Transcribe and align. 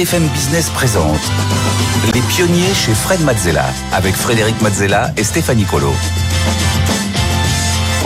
BFM 0.00 0.26
Business 0.28 0.70
présente 0.70 1.20
Les 2.14 2.22
pionniers 2.22 2.72
chez 2.72 2.94
Fred 2.94 3.20
Mazzella 3.20 3.66
avec 3.92 4.14
Frédéric 4.14 4.58
Mazzella 4.62 5.12
et 5.18 5.22
Stéphanie 5.22 5.64
Colo. 5.64 5.92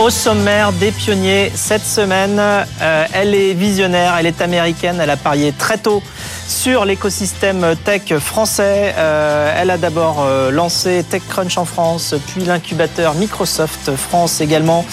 Au 0.01 0.09
sommaire 0.09 0.73
des 0.73 0.91
pionniers 0.91 1.53
cette 1.55 1.85
semaine, 1.85 2.37
euh, 2.37 3.05
elle 3.13 3.33
est 3.33 3.53
visionnaire, 3.53 4.13
elle 4.19 4.25
est 4.25 4.41
américaine, 4.41 4.99
elle 4.99 5.09
a 5.09 5.15
parié 5.15 5.53
très 5.53 5.77
tôt 5.77 6.03
sur 6.47 6.85
l'écosystème 6.85 7.75
tech 7.83 8.17
français. 8.19 8.93
Euh, 8.97 9.53
elle 9.57 9.69
a 9.69 9.77
d'abord 9.77 10.23
euh, 10.23 10.51
lancé 10.51 11.03
TechCrunch 11.09 11.57
en 11.57 11.65
France, 11.65 12.15
puis 12.27 12.43
l'incubateur 12.43 13.13
Microsoft 13.15 13.95
France 13.95 14.41
également. 14.41 14.85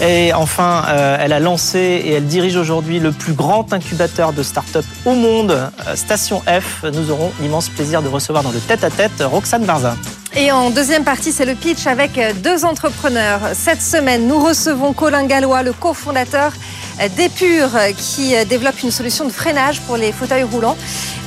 Et 0.00 0.32
enfin, 0.34 0.84
euh, 0.88 1.16
elle 1.20 1.32
a 1.32 1.40
lancé 1.40 1.78
et 1.78 2.12
elle 2.12 2.26
dirige 2.26 2.56
aujourd'hui 2.56 2.98
le 2.98 3.12
plus 3.12 3.32
grand 3.32 3.72
incubateur 3.72 4.32
de 4.32 4.42
start-up 4.42 4.84
au 5.04 5.14
monde, 5.14 5.70
Station 5.94 6.42
F. 6.46 6.84
Nous 6.92 7.10
aurons 7.10 7.32
l'immense 7.40 7.68
plaisir 7.68 8.02
de 8.02 8.08
recevoir 8.08 8.42
dans 8.42 8.52
le 8.52 8.60
tête-à-tête 8.60 9.22
Roxane 9.22 9.64
Barza. 9.64 9.96
Et 10.36 10.52
en 10.52 10.68
deuxième 10.68 11.04
partie, 11.04 11.32
c'est 11.32 11.46
le 11.46 11.54
pitch 11.54 11.86
avec 11.86 12.20
deux 12.42 12.66
entrepreneurs. 12.66 13.40
Cette 13.54 13.80
semaine, 13.80 14.26
nous 14.26 14.38
recevons 14.38 14.92
Colin 14.92 15.24
Gallois, 15.24 15.62
le 15.62 15.72
cofondateur 15.72 16.52
d'Epure, 17.16 17.70
qui 17.96 18.34
développe 18.46 18.82
une 18.82 18.90
solution 18.90 19.24
de 19.24 19.32
freinage 19.32 19.80
pour 19.82 19.96
les 19.96 20.12
fauteuils 20.12 20.44
roulants. 20.44 20.76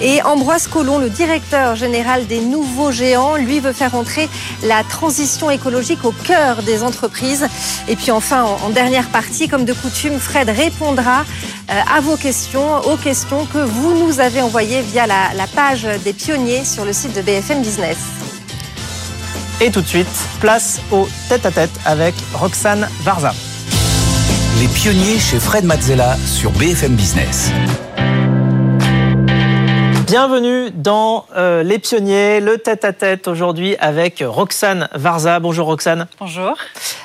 Et 0.01 0.21
Ambroise 0.23 0.67
Collomb, 0.67 0.99
le 0.99 1.09
directeur 1.09 1.75
général 1.75 2.25
des 2.27 2.39
nouveaux 2.39 2.91
géants, 2.91 3.35
lui 3.35 3.59
veut 3.59 3.73
faire 3.73 3.95
entrer 3.95 4.29
la 4.63 4.83
transition 4.83 5.51
écologique 5.51 6.05
au 6.05 6.11
cœur 6.11 6.63
des 6.63 6.83
entreprises. 6.83 7.47
Et 7.87 7.95
puis 7.95 8.11
enfin, 8.11 8.43
en 8.43 8.69
dernière 8.69 9.09
partie, 9.09 9.47
comme 9.47 9.65
de 9.65 9.73
coutume, 9.73 10.17
Fred 10.17 10.49
répondra 10.49 11.25
euh, 11.69 11.79
à 11.93 11.99
vos 11.99 12.15
questions, 12.15 12.79
aux 12.79 12.97
questions 12.97 13.45
que 13.45 13.59
vous 13.59 13.93
nous 13.93 14.19
avez 14.19 14.41
envoyées 14.41 14.81
via 14.81 15.05
la, 15.05 15.33
la 15.35 15.47
page 15.47 15.87
des 16.03 16.13
pionniers 16.13 16.63
sur 16.63 16.85
le 16.85 16.93
site 16.93 17.15
de 17.15 17.21
BFM 17.21 17.61
Business. 17.61 17.97
Et 19.61 19.71
tout 19.71 19.81
de 19.81 19.87
suite, 19.87 20.07
place 20.39 20.79
au 20.91 21.07
tête-à-tête 21.27 21.71
avec 21.85 22.15
Roxane 22.33 22.87
Varza. 23.03 23.33
Les 24.59 24.67
pionniers 24.67 25.19
chez 25.19 25.39
Fred 25.39 25.63
Mazzella 25.63 26.17
sur 26.17 26.51
BFM 26.51 26.93
Business. 26.93 27.49
Bienvenue 30.05 30.69
dans 30.71 31.25
euh, 31.37 31.63
Les 31.63 31.79
Pionniers, 31.79 32.41
le 32.41 32.57
tête-à-tête 32.57 33.29
aujourd'hui 33.29 33.77
avec 33.77 34.21
Roxane 34.21 34.89
Varza. 34.93 35.39
Bonjour 35.39 35.65
Roxane. 35.65 36.07
Bonjour. 36.19 36.57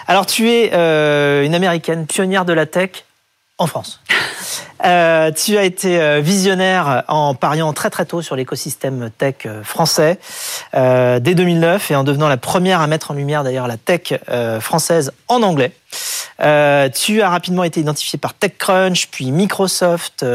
Alors 0.08 0.26
tu 0.26 0.50
es 0.50 0.72
euh, 0.72 1.44
une 1.44 1.54
américaine 1.54 2.08
pionnière 2.08 2.44
de 2.44 2.52
la 2.52 2.66
tech 2.66 3.04
en 3.58 3.68
France. 3.68 4.00
Euh, 4.84 5.30
tu 5.30 5.56
as 5.56 5.64
été 5.64 6.00
euh, 6.00 6.20
visionnaire 6.20 7.04
en 7.08 7.34
pariant 7.34 7.72
très 7.72 7.90
très 7.90 8.04
tôt 8.04 8.20
sur 8.20 8.36
l'écosystème 8.36 9.10
tech 9.16 9.36
euh, 9.46 9.62
français 9.62 10.18
euh, 10.74 11.20
dès 11.20 11.34
2009 11.34 11.90
et 11.90 11.96
en 11.96 12.04
devenant 12.04 12.28
la 12.28 12.36
première 12.36 12.80
à 12.80 12.86
mettre 12.86 13.10
en 13.10 13.14
lumière 13.14 13.44
d'ailleurs 13.44 13.66
la 13.66 13.78
tech 13.78 14.12
euh, 14.28 14.60
française 14.60 15.12
en 15.28 15.42
anglais. 15.42 15.72
Tu 16.38 17.22
as 17.22 17.28
rapidement 17.30 17.62
été 17.62 17.80
identifié 17.80 18.18
par 18.18 18.34
TechCrunch, 18.34 19.06
puis 19.12 19.30
Microsoft, 19.30 20.26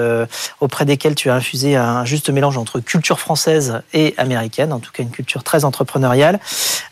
auprès 0.61 0.85
desquels 0.85 1.13
tu 1.13 1.29
as 1.29 1.35
infusé 1.35 1.75
un 1.75 2.05
juste 2.05 2.29
mélange 2.29 2.57
entre 2.57 2.79
culture 2.79 3.19
française 3.19 3.81
et 3.93 4.15
américaine, 4.17 4.71
en 4.71 4.79
tout 4.79 4.91
cas 4.93 5.03
une 5.03 5.11
culture 5.11 5.43
très 5.43 5.65
entrepreneuriale. 5.65 6.39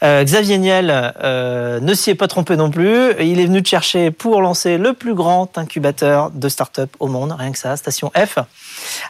Xavier 0.04 0.58
Niel 0.58 1.14
ne 1.24 1.94
s'y 1.94 2.10
est 2.10 2.16
pas 2.16 2.28
trompé 2.28 2.58
non 2.58 2.70
plus. 2.70 3.14
Il 3.22 3.40
est 3.40 3.46
venu 3.46 3.64
te 3.64 3.70
chercher 3.70 4.12
pour 4.12 4.42
lancer 4.42 4.78
le 4.78 4.92
plus 4.92 5.14
grand 5.14 5.58
incubateur 5.58 6.30
de 6.32 6.50
start-up 6.50 6.90
au 7.00 7.08
monde, 7.08 7.34
que 7.52 7.60
ça, 7.60 7.78
Station 7.78 8.12
F. 8.16 8.40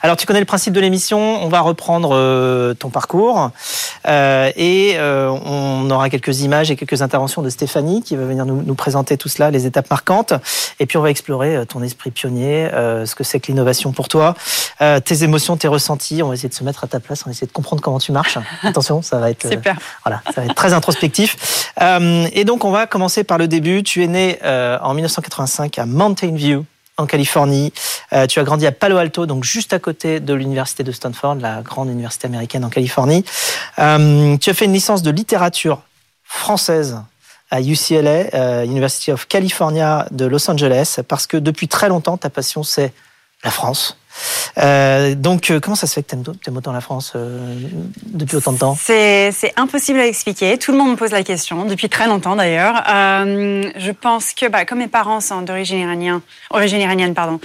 Alors 0.02 0.18
tu 0.18 0.26
connais 0.26 0.40
le 0.40 0.46
principe 0.46 0.74
de 0.74 0.80
l'émission, 0.80 1.44
on 1.44 1.50
va 1.50 1.62
reprendre 1.62 2.74
ton 2.76 2.90
parcours 2.90 3.52
et 4.06 4.98
on 5.00 5.90
aura 5.90 6.10
quelques 6.10 6.42
images 6.42 6.72
et 6.72 6.76
quelques 6.76 7.02
interventions 7.02 7.42
de 7.42 7.50
Stéphanie 7.50 8.02
qui 8.02 8.16
va 8.16 8.26
venir 8.26 8.46
nous, 8.46 8.62
nous 8.62 8.76
présenter 8.76 9.18
tout 9.18 9.30
cela, 9.30 9.52
les 9.52 9.66
étapes 9.66 9.90
marquantes. 9.90 10.34
Et 10.80 10.86
puis 10.86 10.98
on 10.98 11.02
va 11.02 11.10
explorer 11.10 11.66
ton 11.68 11.82
esprit 11.84 12.12
pionnier, 12.12 12.70
euh, 12.74 13.06
ce 13.06 13.16
que 13.16 13.24
c'est 13.24 13.40
que 13.40 13.48
l'innovation 13.48 13.92
pour 13.92 14.08
toi, 14.08 14.36
euh, 14.82 15.00
tes 15.00 15.24
émotions, 15.24 15.58
tes 15.58 15.68
ressentis. 15.68 16.22
On 16.24 16.30
va 16.30 16.34
essayer 16.34 16.50
de 16.50 16.54
se 16.54 16.64
mettre 16.64 16.84
à 16.84 16.88
ta 16.88 17.00
place, 17.00 17.24
on 17.24 17.30
va 17.30 17.32
essayer 17.32 17.48
de 17.48 17.52
comprendre 17.52 17.82
comment 17.82 18.00
tu 18.00 18.12
marches. 18.12 18.38
Attention, 18.64 19.02
ça 19.02 19.20
va 19.20 19.30
être 19.30 19.46
euh, 19.46 19.52
Super. 19.52 19.78
voilà, 20.04 20.22
ça 20.26 20.42
va 20.42 20.46
être 20.46 20.56
très 20.56 20.74
introspectif. 20.74 21.72
et 21.80 22.46
donc 22.46 22.66
on 22.66 22.72
va 22.72 22.88
commencer 22.88 23.24
par 23.24 23.38
le 23.38 23.48
début. 23.48 23.84
Tu 23.84 24.04
es 24.04 24.08
né 24.08 24.40
en 24.44 24.94
1985 24.94 25.80
à 25.80 25.86
Mountain 25.86 26.36
View 26.36 26.66
en 26.98 27.06
Californie. 27.06 27.72
Euh, 28.14 28.28
tu 28.28 28.40
as 28.40 28.44
grandi 28.44 28.66
à 28.66 28.72
Palo 28.72 28.98
Alto, 28.98 29.26
donc 29.26 29.44
juste 29.44 29.74
à 29.74 29.80
côté 29.80 30.20
de 30.20 30.34
l'université 30.34 30.84
de 30.84 30.92
Stanford, 30.92 31.36
la 31.36 31.62
grande 31.62 31.90
université 31.90 32.28
américaine 32.28 32.66
en 32.66 32.70
Californie. 32.70 33.24
Euh, 33.80 34.38
tu 34.38 34.50
as 34.50 34.54
fait 34.54 34.66
une 34.66 34.74
licence 34.74 35.04
de 35.04 35.12
littérature 35.12 35.82
française 36.24 37.02
à 37.50 37.62
UCLA, 37.62 38.34
euh, 38.34 38.66
University 38.66 39.12
of 39.12 39.28
California 39.28 40.06
de 40.12 40.26
Los 40.26 40.50
Angeles, 40.50 41.00
parce 41.08 41.28
que 41.28 41.38
depuis 41.38 41.68
très 41.68 41.88
longtemps, 41.88 42.18
ta 42.18 42.30
passion, 42.30 42.64
c'est 42.64 42.92
la 43.44 43.52
France. 43.52 43.98
Euh, 44.58 45.16
donc, 45.16 45.52
euh, 45.52 45.60
comment 45.60 45.76
ça 45.76 45.88
se 45.88 45.94
fait 45.94 46.04
que 46.04 46.16
tu 46.16 46.50
aimes, 46.50 46.58
autant 46.58 46.72
la 46.72 46.82
France 46.82 47.14
euh, 47.16 47.56
depuis 48.06 48.38
autant 48.38 48.54
de 48.54 48.58
temps? 48.58 48.78
C'est 48.80 49.54
impossible 49.56 50.00
à 50.00 50.08
expliquer. 50.08 50.58
Tout 50.58 50.72
le 50.72 50.78
monde 50.78 50.92
me 50.92 50.96
pose 50.96 51.12
la 51.12 51.24
question, 51.24 51.66
depuis 51.66 51.90
très 51.90 52.08
longtemps 52.08 52.36
d'ailleurs. 52.36 52.84
Je 52.86 53.92
pense 53.92 54.34
que, 54.34 54.48
bah, 54.48 54.66
comme 54.66 54.80
mes 54.80 54.88
parents 54.88 55.22
sont 55.22 55.42
d'origine 55.42 55.80
iranienne, 55.80 56.22
origine 56.50 56.80
iranienne, 56.80 57.14
pardon, 57.14 57.40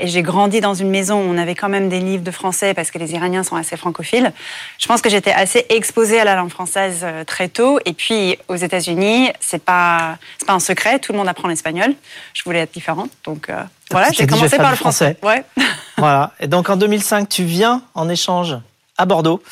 et 0.00 0.06
j'ai 0.06 0.22
grandi 0.22 0.60
dans 0.60 0.74
une 0.74 0.90
maison 0.90 1.20
où 1.20 1.32
on 1.32 1.38
avait 1.38 1.54
quand 1.54 1.68
même 1.68 1.88
des 1.88 2.00
livres 2.00 2.24
de 2.24 2.30
français 2.30 2.74
parce 2.74 2.90
que 2.90 2.98
les 2.98 3.12
Iraniens 3.12 3.42
sont 3.42 3.56
assez 3.56 3.76
francophiles. 3.76 4.32
Je 4.78 4.86
pense 4.86 5.00
que 5.00 5.10
j'étais 5.10 5.32
assez 5.32 5.66
exposée 5.68 6.20
à 6.20 6.24
la 6.24 6.34
langue 6.34 6.50
française 6.50 7.04
très 7.26 7.48
tôt. 7.48 7.78
Et 7.84 7.92
puis, 7.92 8.38
aux 8.48 8.56
États-Unis, 8.56 9.30
c'est 9.40 9.62
pas, 9.62 10.18
pas 10.46 10.52
un 10.52 10.60
secret. 10.60 10.98
Tout 10.98 11.12
le 11.12 11.18
monde 11.18 11.28
apprend 11.28 11.48
l'espagnol. 11.48 11.94
Je 12.34 12.42
voulais 12.44 12.60
être 12.60 12.72
différente, 12.72 13.10
donc. 13.24 13.50
Voilà, 13.90 14.10
j'ai 14.12 14.26
commencé 14.26 14.56
par 14.56 14.70
le 14.70 14.76
français. 14.76 15.16
français. 15.20 15.44
Ouais. 15.56 15.64
voilà. 15.98 16.32
Et 16.40 16.46
donc 16.46 16.70
en 16.70 16.76
2005, 16.76 17.28
tu 17.28 17.44
viens 17.44 17.82
en 17.94 18.08
échange 18.08 18.56
à 19.00 19.06
Bordeaux. 19.06 19.42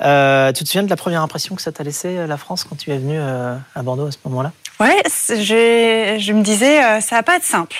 Euh, 0.00 0.52
tu 0.52 0.64
te 0.64 0.68
souviens 0.68 0.82
de 0.82 0.90
la 0.90 0.96
première 0.96 1.22
impression 1.22 1.54
que 1.54 1.62
ça 1.62 1.72
t'a 1.72 1.84
laissé 1.84 2.16
euh, 2.16 2.26
la 2.26 2.38
France 2.38 2.64
quand 2.64 2.76
tu 2.76 2.90
es 2.90 2.96
venu 2.96 3.16
euh, 3.18 3.54
à 3.74 3.82
Bordeaux 3.82 4.06
à 4.06 4.10
ce 4.10 4.16
moment-là? 4.24 4.52
Ouais, 4.80 5.02
je, 5.28 6.16
je 6.18 6.32
me 6.32 6.42
disais, 6.42 6.82
euh, 6.82 7.00
ça 7.00 7.16
va 7.16 7.22
pas 7.22 7.36
être 7.36 7.44
simple. 7.44 7.76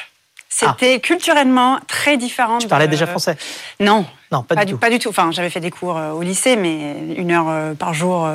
C'était 0.50 0.94
ah. 0.96 0.98
culturellement 1.00 1.80
très 1.88 2.16
différent. 2.16 2.58
Tu 2.58 2.68
parlais 2.68 2.86
de... 2.86 2.90
déjà 2.92 3.06
français? 3.06 3.36
Non. 3.80 4.06
Non, 4.30 4.42
pas, 4.42 4.54
pas 4.54 4.64
du, 4.64 4.74
tout. 4.74 4.78
Pas 4.78 4.90
du 4.90 4.98
tout. 4.98 5.08
Enfin, 5.08 5.30
j'avais 5.32 5.50
fait 5.50 5.60
des 5.60 5.70
cours 5.70 5.96
au 5.96 6.22
lycée, 6.22 6.54
mais 6.56 6.96
une 7.16 7.32
heure 7.32 7.74
par 7.76 7.92
jour, 7.92 8.28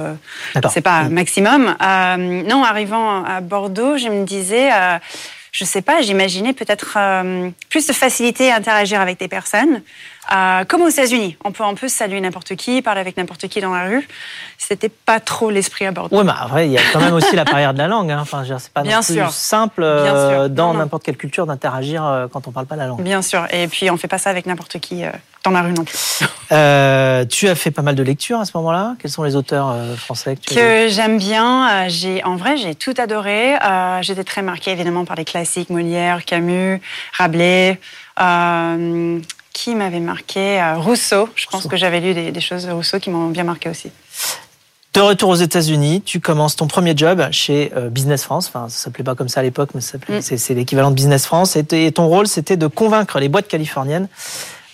c'est 0.69 0.81
pas 0.81 1.03
mmh. 1.03 1.09
maximum. 1.09 1.75
non, 1.79 2.63
arrivant 2.63 3.23
à 3.23 3.39
Bordeaux, 3.39 3.97
je 3.97 4.09
me 4.09 4.25
disais 4.25 4.69
je 5.51 5.65
sais 5.65 5.81
pas, 5.81 6.01
j'imaginais 6.01 6.53
peut-être 6.53 6.95
euh, 6.97 7.49
plus 7.69 7.87
de 7.87 7.93
facilité 7.93 8.51
à 8.51 8.55
interagir 8.55 9.01
avec 9.01 9.19
des 9.19 9.27
personnes, 9.27 9.81
euh, 10.31 10.63
comme 10.65 10.81
aux 10.81 10.89
États-Unis. 10.89 11.37
On 11.43 11.51
peut 11.51 11.63
en 11.63 11.73
plus 11.75 11.91
saluer 11.91 12.21
n'importe 12.21 12.55
qui, 12.55 12.81
parler 12.81 13.01
avec 13.01 13.17
n'importe 13.17 13.47
qui 13.47 13.61
dans 13.61 13.73
la 13.73 13.85
rue. 13.85 14.07
C'était 14.57 14.89
pas 14.89 15.19
trop 15.19 15.49
l'esprit 15.49 15.85
à 15.87 15.91
Bordeaux. 15.91 16.17
Oui, 16.17 16.23
mais 16.23 16.33
après, 16.37 16.67
il 16.67 16.71
y 16.71 16.77
a 16.77 16.81
quand 16.93 16.99
même 16.99 17.13
aussi 17.13 17.35
la 17.35 17.45
barrière 17.45 17.73
de 17.73 17.79
la 17.79 17.87
langue. 17.87 18.11
Hein. 18.11 18.19
Enfin, 18.21 18.43
c'est 18.45 18.71
pas 18.71 18.83
Bien 18.83 19.01
sûr. 19.01 19.31
simple 19.31 19.81
euh, 19.83 20.47
dans 20.47 20.73
n'importe 20.73 21.03
quelle 21.03 21.17
culture 21.17 21.47
d'interagir 21.47 22.05
euh, 22.05 22.27
quand 22.31 22.47
on 22.47 22.51
parle 22.51 22.67
pas 22.67 22.75
la 22.75 22.85
langue. 22.85 23.01
Bien 23.01 23.21
sûr. 23.21 23.47
Et 23.51 23.67
puis, 23.67 23.89
on 23.89 23.97
fait 23.97 24.07
pas 24.07 24.19
ça 24.19 24.29
avec 24.29 24.45
n'importe 24.45 24.79
qui 24.79 25.03
euh, 25.03 25.11
dans 25.51 25.57
la 25.57 25.63
rue 25.63 25.73
non 25.73 25.83
plus. 25.83 25.97
Euh, 26.51 27.25
tu 27.25 27.47
as 27.47 27.55
fait 27.55 27.71
pas 27.71 27.81
mal 27.81 27.95
de 27.95 28.03
lectures 28.03 28.39
à 28.39 28.45
ce 28.45 28.51
moment-là. 28.55 28.95
Quels 28.99 29.11
sont 29.11 29.23
les 29.23 29.35
auteurs 29.35 29.75
français 29.97 30.35
que 30.35 30.55
Que 30.55 30.89
j'aime 30.89 31.17
bien. 31.17 31.87
j'ai, 31.87 32.23
en 32.23 32.35
vrai, 32.35 32.57
j'ai 32.57 32.75
tout 32.75 32.93
adoré. 32.97 33.55
j'étais 34.01 34.23
très 34.23 34.41
marquée 34.41 34.71
évidemment 34.71 35.05
par 35.05 35.15
les 35.15 35.25
classiques 35.25 35.69
Molière, 35.69 36.25
Camus, 36.25 36.81
Rabelais 37.17 37.79
qui 39.53 39.75
m'avait 39.75 39.99
marqué 39.99 40.59
Rousseau. 40.77 41.29
Je 41.35 41.45
pense 41.47 41.67
que 41.67 41.77
j'avais 41.77 41.99
lu 41.99 42.13
des, 42.13 42.31
des, 42.31 42.41
choses 42.41 42.65
de 42.65 42.71
Rousseau 42.71 42.99
qui 42.99 43.09
m'ont 43.09 43.27
bien 43.27 43.43
marqué 43.43 43.69
aussi. 43.69 43.91
De 44.93 45.01
retour 45.01 45.29
aux 45.29 45.35
États-Unis, 45.35 46.01
tu 46.01 46.19
commences 46.19 46.55
ton 46.55 46.65
premier 46.65 46.97
job 46.97 47.27
chez 47.31 47.71
euh, 47.75 47.89
Business 47.89 48.23
France. 48.23 48.47
Enfin, 48.47 48.69
ça 48.69 48.85
s'appelait 48.85 49.03
pas 49.03 49.13
comme 49.13 49.29
ça 49.29 49.41
à 49.41 49.43
l'époque, 49.43 49.69
mais 49.75 49.81
mm. 49.81 50.21
c'est 50.21 50.53
l'équivalent 50.55 50.89
de 50.89 50.95
Business 50.95 51.27
France. 51.27 51.55
Et 51.55 51.91
ton 51.91 52.07
rôle, 52.07 52.27
c'était 52.27 52.57
de 52.57 52.65
convaincre 52.65 53.19
les 53.19 53.29
boîtes 53.29 53.47
californiennes 53.47 54.07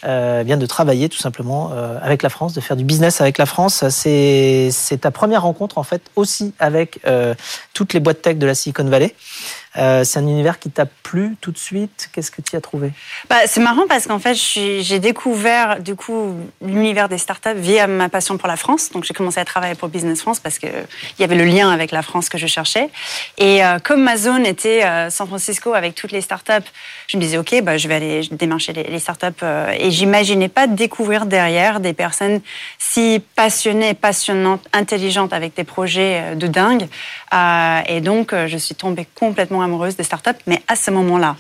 euh, 0.06 0.44
de 0.44 0.66
travailler 0.66 1.10
tout 1.10 1.18
simplement 1.18 1.72
euh, 1.74 1.98
avec 2.02 2.22
la 2.22 2.30
France, 2.30 2.54
de 2.54 2.62
faire 2.62 2.78
du 2.78 2.84
business 2.84 3.22
avec 3.22 3.38
la 3.38 3.46
France. 3.46 3.84
C'est 3.90 4.72
ta 5.02 5.12
première 5.12 5.42
rencontre 5.42 5.78
en 5.78 5.84
fait 5.84 6.02
aussi 6.16 6.54
avec 6.60 7.00
euh, 7.06 7.34
toutes 7.74 7.94
les 7.94 8.00
boîtes 8.00 8.22
tech 8.22 8.38
de 8.38 8.46
la 8.46 8.56
Silicon 8.56 8.86
Valley. 8.86 9.16
Euh, 9.78 10.04
c'est 10.04 10.20
un 10.20 10.28
univers 10.28 10.60
qui 10.60 10.70
t'a 10.70 10.86
plu 10.86 11.36
tout 11.42 11.52
de 11.52 11.58
suite? 11.58 12.10
Qu'est-ce 12.14 12.32
que 12.32 12.42
tu 12.42 12.56
as 12.56 12.62
trouvé? 12.62 12.92
Bah, 13.30 13.36
C'est 13.46 13.60
marrant 13.60 13.86
parce 13.88 14.08
qu'en 14.08 14.20
fait, 14.20 14.36
j'ai 14.36 15.00
découvert 15.00 15.82
du 15.82 15.96
coup 15.96 16.36
l'univers 16.62 17.10
des 17.10 17.18
startups 17.18 17.56
via 17.56 17.88
ma 17.88 18.10
passion 18.10 18.38
pour 18.38 18.48
la 18.48 18.56
France. 18.56 18.92
Donc 18.92 19.04
j'ai 19.04 19.14
commencé 19.14 19.40
à 19.40 19.46
travailler 19.46 19.76
pour 19.76 19.90
Business 19.90 20.22
France 20.22 20.40
parce 20.40 20.60
qu'il 20.60 20.72
y 21.20 21.24
avait 21.24 21.36
le 21.36 21.46
lien 21.46 21.70
avec 21.70 21.92
la 21.92 22.02
France 22.02 22.30
que 22.30 22.38
je 22.38 22.48
cherchais. 22.48 22.90
Et 23.38 23.64
euh, 23.64 23.80
comme 23.80 24.02
ma 24.02 24.18
zone 24.18 24.46
était 24.46 24.84
euh, 24.86 25.10
San 25.10 25.28
Francisco 25.28 25.74
avec 25.74 25.96
toutes 25.96 26.12
les 26.12 26.22
startups, 26.22 26.70
je 27.08 27.18
me 27.18 27.22
disais 27.22 27.38
ok, 27.38 27.62
bah, 27.62 27.78
je 27.78 27.88
vais 27.88 27.96
aller 27.96 28.22
démarcher 28.32 28.74
les, 28.74 28.84
les 28.84 29.00
startups. 29.00 29.26
et 29.78 29.92
j'imaginais 29.92 30.50
pas 30.50 30.68
découvrir 30.68 31.26
derrière 31.26 31.80
des 31.80 31.94
personnes 31.94 32.42
si 32.80 33.22
passionnées, 33.36 33.94
passionnantes, 33.94 34.66
intelligentes 34.74 35.34
avec 35.34 35.56
des 35.56 35.64
projets 35.64 36.36
de 36.36 36.48
dingue. 36.48 36.88
et 37.88 38.02
donc 38.02 38.34
je 38.34 38.58
suis 38.58 38.76
tombée 38.76 39.08
complètement 39.16 39.62
amoureuse 39.66 39.96
des 39.96 40.04
startups, 40.04 40.42
mais 40.48 40.62
à 40.68 40.76
ce 40.76 40.92
moment-là. 40.92 41.36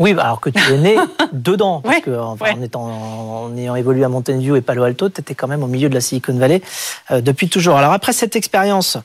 Oui, 0.00 0.14
bah, 0.14 0.24
alors 0.24 0.40
que 0.40 0.48
tu 0.48 0.72
es 0.72 0.78
né 0.78 0.96
dedans, 1.32 1.82
parce 1.82 2.00
que 2.00 2.10
en, 2.10 2.62
étant, 2.62 2.84
en 2.84 3.56
ayant 3.56 3.76
évolué 3.76 4.02
à 4.02 4.08
Mountain 4.08 4.38
View 4.38 4.56
et 4.56 4.62
Palo 4.62 4.82
Alto, 4.82 5.10
tu 5.10 5.20
étais 5.20 5.34
quand 5.34 5.46
même 5.46 5.62
au 5.62 5.66
milieu 5.66 5.90
de 5.90 5.94
la 5.94 6.00
Silicon 6.00 6.32
Valley 6.38 6.62
euh, 7.10 7.20
depuis 7.20 7.50
toujours. 7.50 7.76
Alors 7.76 7.92
après 7.92 8.14
cette 8.14 8.34
expérience, 8.34 8.96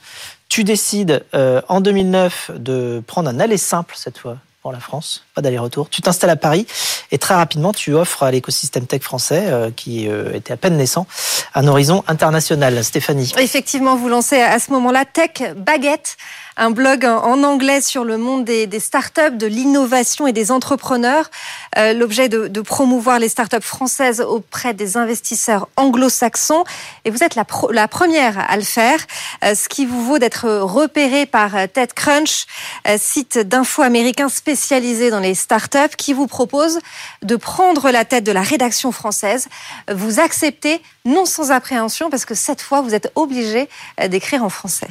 tu 0.47 0.63
décides 0.63 1.25
euh, 1.33 1.61
en 1.67 1.81
2009 1.81 2.51
de 2.55 3.03
prendre 3.05 3.29
un 3.29 3.41
aller 3.41 3.57
simple 3.57 3.95
cette 3.97 4.17
fois 4.17 4.37
pour 4.61 4.71
la 4.71 4.79
France, 4.79 5.25
pas 5.35 5.41
d'aller-retour. 5.41 5.89
Tu 5.89 6.01
t'installes 6.01 6.29
à 6.29 6.37
Paris 6.37 6.65
et 7.11 7.17
très 7.17 7.35
rapidement 7.35 7.73
tu 7.73 7.93
offres 7.93 8.23
à 8.23 8.31
l'écosystème 8.31 8.87
tech 8.87 9.01
français, 9.01 9.43
euh, 9.47 9.71
qui 9.75 10.07
était 10.33 10.53
à 10.53 10.57
peine 10.57 10.77
naissant, 10.77 11.07
un 11.55 11.67
horizon 11.67 12.05
international. 12.07 12.81
Stéphanie. 12.85 13.33
Effectivement, 13.37 13.97
vous 13.97 14.07
lancez 14.07 14.41
à 14.41 14.59
ce 14.59 14.71
moment-là 14.71 15.03
Tech 15.03 15.53
Baguette 15.57 16.15
un 16.57 16.71
blog 16.71 17.05
en 17.05 17.43
anglais 17.43 17.81
sur 17.81 18.03
le 18.03 18.17
monde 18.17 18.45
des, 18.45 18.79
startups, 18.79 19.35
de 19.37 19.47
l'innovation 19.47 20.27
et 20.27 20.33
des 20.33 20.51
entrepreneurs. 20.51 21.29
Euh, 21.77 21.93
L'objet 21.93 22.29
de, 22.29 22.61
promouvoir 22.61 23.19
les 23.19 23.29
startups 23.29 23.61
françaises 23.61 24.21
auprès 24.21 24.73
des 24.73 24.97
investisseurs 24.97 25.67
anglo-saxons. 25.77 26.63
Et 27.03 27.09
vous 27.09 27.23
êtes 27.23 27.35
la, 27.35 27.45
première 27.87 28.49
à 28.49 28.57
le 28.57 28.63
faire, 28.63 28.99
euh, 29.43 29.55
ce 29.55 29.67
qui 29.69 29.85
vous 29.85 30.03
vaut 30.03 30.19
d'être 30.19 30.47
repéré 30.49 31.25
par 31.25 31.55
euh, 31.55 31.67
TechCrunch, 31.67 32.45
euh, 32.87 32.97
site 32.99 33.37
d'info 33.37 33.81
américain 33.81 34.29
spécialisé 34.29 35.09
dans 35.09 35.19
les 35.19 35.35
startups, 35.35 35.95
qui 35.97 36.13
vous 36.13 36.27
propose 36.27 36.79
de 37.21 37.35
prendre 37.35 37.91
la 37.91 38.05
tête 38.05 38.23
de 38.23 38.31
la 38.31 38.41
rédaction 38.41 38.91
française. 38.91 39.47
Vous 39.93 40.19
acceptez, 40.19 40.81
non 41.05 41.25
sans 41.25 41.51
appréhension, 41.51 42.09
parce 42.09 42.25
que 42.25 42.35
cette 42.35 42.61
fois, 42.61 42.81
vous 42.81 42.95
êtes 42.95 43.11
obligé 43.15 43.69
d'écrire 44.09 44.43
en 44.43 44.49
français. 44.49 44.87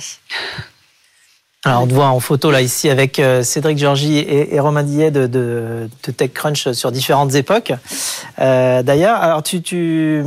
Alors, 1.66 1.82
on 1.82 1.86
te 1.86 1.94
voit 1.94 2.08
en 2.08 2.20
photo 2.20 2.50
là 2.50 2.60
ici 2.60 2.90
avec 2.90 3.18
euh, 3.18 3.42
Cédric 3.42 3.78
Georgie 3.78 4.18
et, 4.18 4.60
Romain 4.60 4.82
Dillet 4.82 5.10
de, 5.10 5.26
de, 5.26 5.88
TechCrunch 6.12 6.72
sur 6.72 6.92
différentes 6.92 7.34
époques. 7.34 7.72
Euh, 8.38 8.82
D'ailleurs, 8.82 9.16
alors 9.16 9.42
tu, 9.42 9.62
tu, 9.62 10.22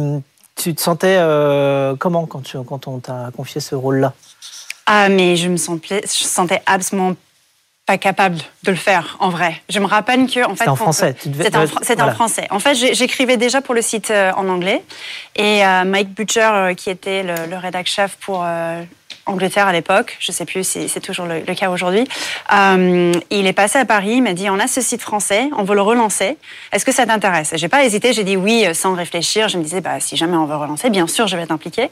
tu, 0.55 0.73
te 0.73 0.81
sentais 0.81 1.17
euh, 1.19 1.95
comment 1.95 2.25
quand, 2.25 2.41
tu, 2.41 2.57
quand 2.63 2.87
on 2.87 2.97
t'a 2.97 3.29
confié 3.35 3.61
ce 3.61 3.75
rôle-là? 3.75 4.13
Ah, 4.87 5.09
mais 5.09 5.35
je 5.35 5.47
me 5.47 5.57
sentais, 5.57 6.01
je 6.05 6.23
sentais 6.23 6.63
absolument 6.65 7.13
pas 7.85 7.99
capable 7.99 8.37
de 8.63 8.71
le 8.71 8.77
faire 8.77 9.17
en 9.19 9.29
vrai. 9.29 9.61
Je 9.69 9.79
me 9.79 9.85
rappelle 9.85 10.25
que 10.25 10.43
en 10.43 10.55
fait, 10.55 10.67
en 10.67 10.75
français. 10.75 11.15
C'était 11.21 11.55
en, 11.55 12.07
en, 12.07 12.13
français. 12.13 12.47
En 12.49 12.59
fait, 12.59 12.73
j'écrivais 12.73 13.37
déjà 13.37 13.61
pour 13.61 13.75
le 13.75 13.83
site 13.83 14.11
en 14.11 14.49
anglais 14.49 14.83
et 15.35 15.61
Mike 15.85 16.15
Butcher, 16.15 16.73
qui 16.75 16.89
était 16.89 17.21
le, 17.21 17.35
le 17.49 17.57
rédac 17.57 17.85
chef 17.85 18.17
pour 18.19 18.43
Angleterre 19.27 19.67
à 19.67 19.73
l'époque, 19.73 20.17
je 20.19 20.31
ne 20.31 20.35
sais 20.35 20.45
plus 20.45 20.65
si 20.65 20.89
c'est 20.89 20.99
toujours 20.99 21.25
le, 21.25 21.41
cas 21.53 21.69
aujourd'hui. 21.69 22.07
Euh, 22.53 23.11
il 23.29 23.45
est 23.45 23.53
passé 23.53 23.77
à 23.77 23.85
Paris, 23.85 24.13
il 24.15 24.23
m'a 24.23 24.33
dit 24.33 24.49
on 24.49 24.59
a 24.59 24.67
ce 24.67 24.81
site 24.81 25.01
français, 25.01 25.49
on 25.57 25.63
veut 25.63 25.75
le 25.75 25.81
relancer. 25.81 26.37
Est-ce 26.71 26.85
que 26.85 26.91
ça 26.91 27.05
t'intéresse? 27.05 27.53
J'ai 27.55 27.67
pas 27.67 27.83
hésité, 27.83 28.13
j'ai 28.13 28.23
dit 28.23 28.37
oui 28.37 28.65
sans 28.73 28.93
réfléchir. 28.93 29.49
Je 29.49 29.57
me 29.57 29.63
disais 29.63 29.81
bah 29.81 29.99
si 29.99 30.17
jamais 30.17 30.37
on 30.37 30.45
veut 30.45 30.55
relancer, 30.55 30.89
bien 30.89 31.07
sûr 31.07 31.27
je 31.27 31.35
vais 31.35 31.43
être 31.43 31.51
impliquée. 31.51 31.89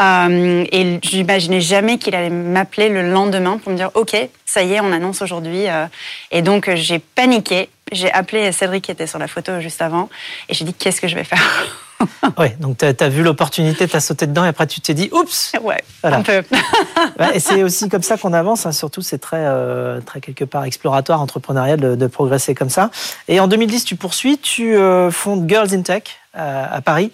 Euh, 0.00 0.64
et 0.70 1.00
je 1.02 1.16
n'imaginais 1.16 1.60
jamais 1.60 1.98
qu'il 1.98 2.14
allait 2.14 2.30
m'appeler 2.30 2.88
le 2.88 3.10
lendemain 3.10 3.58
pour 3.58 3.72
me 3.72 3.76
dire 3.76 3.90
ok 3.94 4.16
ça 4.44 4.62
y 4.62 4.74
est 4.74 4.80
on 4.80 4.92
annonce 4.92 5.22
aujourd'hui. 5.22 5.68
Euh. 5.68 5.86
et 6.30 6.42
donc 6.42 6.70
j'ai 6.74 6.98
paniqué. 6.98 7.68
J'ai 7.92 8.10
appelé 8.12 8.50
Cédric 8.52 8.84
qui 8.84 8.90
était 8.90 9.06
sur 9.06 9.18
la 9.18 9.28
photo 9.28 9.60
juste 9.60 9.82
avant 9.82 10.08
et 10.48 10.54
j'ai 10.54 10.64
dit 10.64 10.74
qu'est-ce 10.74 11.00
que 11.00 11.08
je 11.08 11.14
vais 11.14 11.24
faire? 11.24 11.66
Oui, 12.38 12.48
donc 12.58 12.78
tu 12.78 12.84
as, 12.86 13.08
vu 13.08 13.22
l'opportunité, 13.22 13.86
tu 13.86 13.96
as 13.96 14.00
sauté 14.00 14.26
dedans 14.26 14.44
et 14.44 14.48
après 14.48 14.66
tu 14.66 14.80
t'es 14.80 14.94
dit 14.94 15.08
oups 15.12 15.52
Ouais, 15.62 15.82
un 16.02 16.22
peu. 16.22 16.42
et 17.34 17.40
c'est 17.40 17.62
aussi 17.62 17.88
comme 17.88 18.02
ça 18.02 18.16
qu'on 18.16 18.32
avance, 18.32 18.66
hein. 18.66 18.72
surtout 18.72 19.02
c'est 19.02 19.18
très, 19.18 19.40
euh, 19.40 20.00
très 20.00 20.20
quelque 20.20 20.44
part 20.44 20.64
exploratoire, 20.64 21.20
entrepreneurial 21.20 21.96
de, 21.96 22.06
progresser 22.06 22.54
comme 22.54 22.70
ça. 22.70 22.90
Et 23.28 23.40
en 23.40 23.48
2010, 23.48 23.84
tu 23.84 23.96
poursuis, 23.96 24.38
tu 24.38 24.76
euh, 24.76 25.10
fondes 25.10 25.48
Girls 25.48 25.74
in 25.74 25.82
Tech 25.82 26.02
euh, 26.36 26.66
à 26.70 26.80
Paris, 26.80 27.12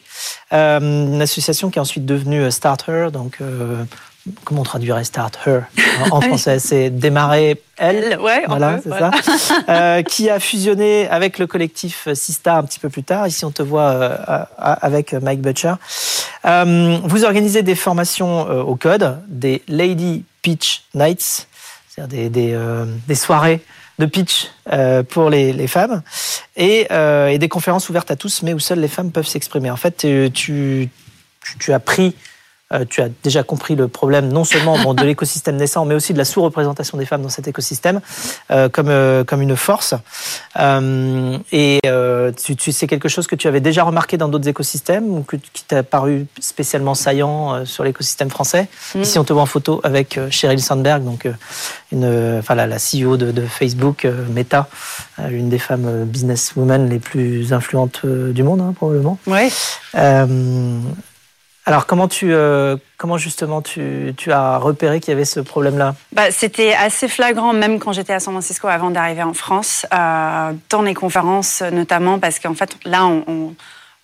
une 0.51 1.23
association 1.23 1.71
qui 1.71 1.79
est 1.79 1.83
ensuite 1.83 2.05
devenue 2.05 2.51
Starter, 2.51 3.09
donc 3.13 3.39
comment 4.45 4.61
on 4.61 4.65
traduirait 4.65 5.05
start? 5.05 5.39
Her 5.47 5.63
en 6.11 6.21
français 6.21 6.59
C'est 6.59 6.91
démarrer 6.91 7.63
elle. 7.77 8.19
Ouais, 8.21 8.45
voilà, 8.47 8.79
c'est 8.83 8.91
ça. 8.91 9.11
Euh, 9.69 10.03
qui 10.03 10.29
a 10.29 10.41
fusionné 10.41 11.09
avec 11.09 11.39
le 11.39 11.47
collectif 11.47 12.09
Sista 12.15 12.57
un 12.57 12.65
petit 12.65 12.79
peu 12.79 12.89
plus 12.89 13.05
tard. 13.05 13.27
Ici, 13.27 13.45
on 13.45 13.51
te 13.51 13.63
voit 13.63 13.91
euh, 13.91 14.45
avec 14.59 15.13
Mike 15.13 15.41
Butcher. 15.41 15.75
Euh, 16.45 16.99
vous 17.05 17.25
organisez 17.25 17.63
des 17.63 17.75
formations 17.75 18.43
au 18.43 18.77
code, 18.77 19.19
des 19.29 19.63
Lady 19.69 20.25
Pitch 20.43 20.83
Nights, 20.95 21.47
c'est-à-dire 21.89 22.31
des, 22.31 22.57
des, 23.07 23.15
soirées 23.15 23.61
de 23.99 24.07
pitch 24.07 24.49
pour 25.11 25.31
les, 25.31 25.53
les 25.53 25.67
femmes 25.67 26.03
et, 26.57 26.89
et, 26.91 27.39
des 27.39 27.49
conférences 27.49 27.89
ouvertes 27.89 28.11
à 28.11 28.17
tous, 28.17 28.43
mais 28.43 28.55
où 28.55 28.59
seules 28.59 28.81
les 28.81 28.89
femmes 28.89 29.13
peuvent 29.13 29.27
s'exprimer. 29.27 29.71
En 29.71 29.77
fait, 29.77 29.99
tu, 29.99 30.31
tu, 30.33 30.89
tu 31.59 31.73
as 31.73 31.81
pris 31.81 32.15
euh, 32.73 32.85
tu 32.89 33.03
as 33.03 33.09
déjà 33.25 33.43
compris 33.43 33.75
le 33.75 33.89
problème 33.89 34.29
non 34.29 34.45
seulement 34.45 34.95
de 34.95 35.05
l'écosystème 35.05 35.57
naissant, 35.57 35.85
mais 35.85 35.95
aussi 35.95 36.13
de 36.13 36.19
la 36.19 36.25
sous-représentation 36.25 36.99
des 36.99 37.05
femmes 37.05 37.23
dans 37.23 37.29
cet 37.29 37.49
écosystème 37.49 38.01
euh, 38.53 38.69
comme, 38.69 38.89
euh, 38.89 39.25
comme 39.25 39.43
une 39.43 39.57
force. 39.57 39.95
et 40.57 41.81
tu, 42.45 42.57
tu 42.57 42.73
c'est 42.73 42.87
quelque 42.87 43.09
chose 43.09 43.27
que 43.27 43.35
tu 43.35 43.49
avais 43.49 43.61
déjà 43.61 43.83
remarqué 43.83 44.17
dans 44.17 44.29
d'autres 44.29 44.49
écosystèmes 44.49 45.11
ou 45.11 45.23
que, 45.23 45.37
qui 45.37 45.65
t'a 45.65 45.83
paru 45.83 46.27
spécialement 46.39 46.95
saillant 46.95 47.65
sur 47.65 47.83
l'écosystème 47.83 48.31
français? 48.31 48.69
Mm. 48.95 49.01
Ici, 49.01 49.19
on 49.19 49.25
te 49.25 49.33
voit 49.33 49.43
en 49.43 49.47
photo 49.47 49.81
avec 49.83 50.21
Sheryl 50.31 50.61
Sandberg, 50.61 51.03
donc 51.03 51.29
une, 51.91 52.39
enfin, 52.39 52.55
la, 52.55 52.69
la 52.69 52.77
CEO 52.77 53.17
de, 53.17 53.33
de 53.33 53.43
Facebook, 53.43 54.07
Meta, 54.33 54.69
l'une 55.29 55.49
des 55.49 55.59
femmes 55.59 56.05
businesswomen 56.05 56.89
les 56.89 57.01
plus 57.01 57.53
influentes 57.53 58.07
du 58.07 58.43
monde, 58.45 58.61
hein, 58.61 58.73
probablement. 58.77 59.19
Oui. 59.27 59.51
Alors 61.71 61.87
comment 61.87 62.09
tu 62.09 62.33
euh, 62.33 62.77
comment 62.97 63.17
justement 63.17 63.63
tu, 63.63 64.13
tu 64.17 64.33
as 64.33 64.59
repéré 64.59 64.99
qu'il 64.99 65.13
y 65.13 65.15
avait 65.15 65.25
ce 65.25 65.39
problème-là? 65.39 65.95
Bah, 66.13 66.33
C'était 66.33 66.75
assez 66.75 67.07
flagrant 67.07 67.53
même 67.53 67.79
quand 67.79 67.93
j'étais 67.93 68.13
à 68.13 68.19
San 68.19 68.35
Francisco 68.35 68.67
avant 68.67 68.91
d'arriver 68.91 69.23
en 69.23 69.35
France, 69.35 69.87
euh, 69.95 70.53
dans 70.69 70.83
les 70.83 70.95
conférences 70.95 71.63
notamment 71.63 72.19
parce 72.19 72.41
qu'en 72.41 72.55
fait 72.55 72.77
là 72.85 73.07
on, 73.07 73.55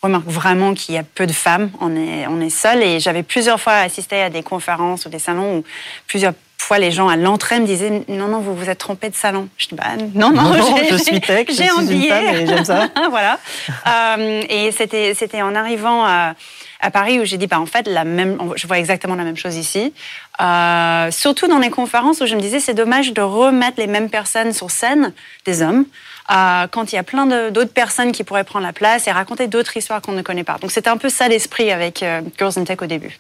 remarque 0.01 0.29
vraiment 0.29 0.75
qu'il 0.75 0.95
y 0.95 0.99
a 0.99 1.03
peu 1.03 1.27
de 1.27 1.33
femmes, 1.33 1.71
on 1.81 1.97
est 1.97 2.29
on 2.29 2.41
est 2.41 2.51
seul. 2.51 2.85
Et 2.85 3.01
j'avais 3.01 3.25
plusieurs 3.25 3.61
fois 3.61 3.73
assisté 3.73 4.23
à 4.23 4.31
des 4.31 4.45
conférences 4.45 5.05
ou 5.07 5.09
des 5.09 5.19
salons 5.19 5.59
où 5.59 5.65
plusieurs 6.07 6.35
fois 6.59 6.79
les 6.79 6.93
gens 6.93 7.09
à 7.09 7.17
l'entrée 7.17 7.59
me 7.59 7.67
disaient 7.67 8.05
non 8.07 8.29
non 8.29 8.39
vous 8.39 8.55
vous 8.55 8.71
êtes 8.71 8.79
trompé 8.79 9.09
de 9.09 9.17
salon. 9.17 9.49
Je 9.57 9.67
dis 9.69 9.75
bah 9.75 9.97
non 10.15 10.31
non, 10.31 10.53
je 10.89 10.97
suis 10.99 11.21
tech, 11.21 11.49
j'ai 11.49 11.69
un 11.69 11.83
billet 11.83 12.43
et 12.43 12.47
j'aime 12.47 12.65
ça. 12.65 12.89
voilà. 13.11 13.41
Euh, 13.89 14.43
et 14.49 14.71
c'était 14.71 15.15
c'était 15.15 15.43
en 15.43 15.57
arrivant 15.57 16.05
à 16.05 16.35
à 16.81 16.91
Paris 16.91 17.21
où 17.21 17.25
j'ai 17.25 17.39
dit, 17.39 17.47
bah, 17.47 17.61
en 17.61 17.67
fait, 17.67 17.87
la 17.87 18.05
même, 18.05 18.39
je 18.57 18.67
vois 18.67 18.79
exactement 18.79 19.15
la 19.15 19.25
même 19.25 19.37
chose 19.37 19.57
ici. 19.57 19.93
Euh, 20.41 21.11
surtout 21.11 21.49
dans 21.49 21.59
les 21.59 21.71
conférences 21.71 22.21
où 22.21 22.27
je 22.27 22.35
me 22.35 22.41
disais, 22.41 22.61
c'est 22.61 22.75
dommage 22.75 23.13
de 23.13 23.23
remettre 23.23 23.79
les 23.79 23.87
mêmes 23.87 24.11
personnes 24.11 24.53
sur 24.53 24.71
scène, 24.71 25.13
des 25.45 25.63
hommes, 25.63 25.87
euh, 26.31 26.67
quand 26.71 26.93
il 26.93 26.97
y 26.97 26.99
a 26.99 27.03
plein 27.03 27.51
d'autres 27.51 27.73
personnes 27.73 28.13
qui 28.13 28.25
pourraient 28.25 28.45
prendre 28.45 28.67
la 28.67 28.73
place 28.73 29.07
et 29.07 29.13
raconter 29.13 29.47
d'autres 29.47 29.77
histoires 29.77 30.03
qu'on 30.03 30.13
ne 30.13 30.23
connaît 30.23 30.45
pas. 30.45 30.59
Donc 30.61 30.73
c'était 30.73 30.91
un 30.91 30.97
peu 30.97 31.09
ça 31.09 31.29
l'esprit 31.29 31.71
avec 31.71 32.03
euh, 32.03 32.21
Girls 32.37 32.55
in 32.57 32.65
Tech 32.65 32.79
au 32.83 32.87
début. 32.87 33.19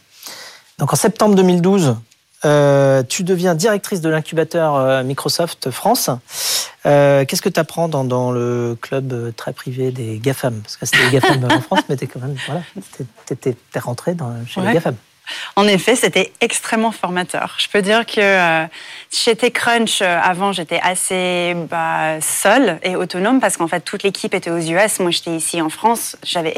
Donc 0.78 0.92
en 0.92 0.96
septembre 0.96 1.36
2012, 1.36 1.96
euh, 2.44 3.02
tu 3.08 3.22
deviens 3.22 3.54
directrice 3.54 4.00
de 4.00 4.08
l'incubateur 4.08 5.04
Microsoft 5.04 5.70
France. 5.70 6.10
Euh, 6.86 7.24
qu'est-ce 7.24 7.42
que 7.42 7.48
tu 7.48 7.60
apprends 7.60 7.88
dans, 7.88 8.30
le 8.30 8.76
club 8.80 9.34
très 9.36 9.52
privé 9.52 9.90
des 9.90 10.18
GAFAM? 10.18 10.60
Parce 10.62 10.76
que 10.76 10.86
c'était 10.86 11.04
les 11.04 11.10
GAFAM 11.10 11.44
en 11.44 11.60
France, 11.60 11.80
mais 11.88 11.96
t'es 11.96 12.06
quand 12.06 12.20
même, 12.20 12.36
voilà, 12.46 12.62
t'es, 13.40 13.80
rentré 13.80 14.14
dans, 14.14 14.32
chez 14.46 14.60
les 14.60 14.74
GAFAM. 14.74 14.96
En 15.56 15.66
effet, 15.66 15.96
c'était 15.96 16.32
extrêmement 16.40 16.92
formateur. 16.92 17.56
Je 17.58 17.68
peux 17.68 17.82
dire 17.82 18.06
que 18.06 18.20
euh, 18.20 18.64
chez 19.10 19.34
TechCrunch, 19.34 20.00
avant, 20.00 20.52
j'étais 20.52 20.78
assez 20.80 21.56
bah, 21.68 22.20
seule 22.20 22.78
et 22.84 22.94
autonome 22.94 23.40
parce 23.40 23.56
qu'en 23.56 23.66
fait, 23.66 23.80
toute 23.80 24.04
l'équipe 24.04 24.34
était 24.34 24.50
aux 24.50 24.58
US. 24.58 25.00
Moi, 25.00 25.10
j'étais 25.10 25.32
ici 25.32 25.60
en 25.60 25.68
France. 25.68 26.16
J'avais 26.22 26.54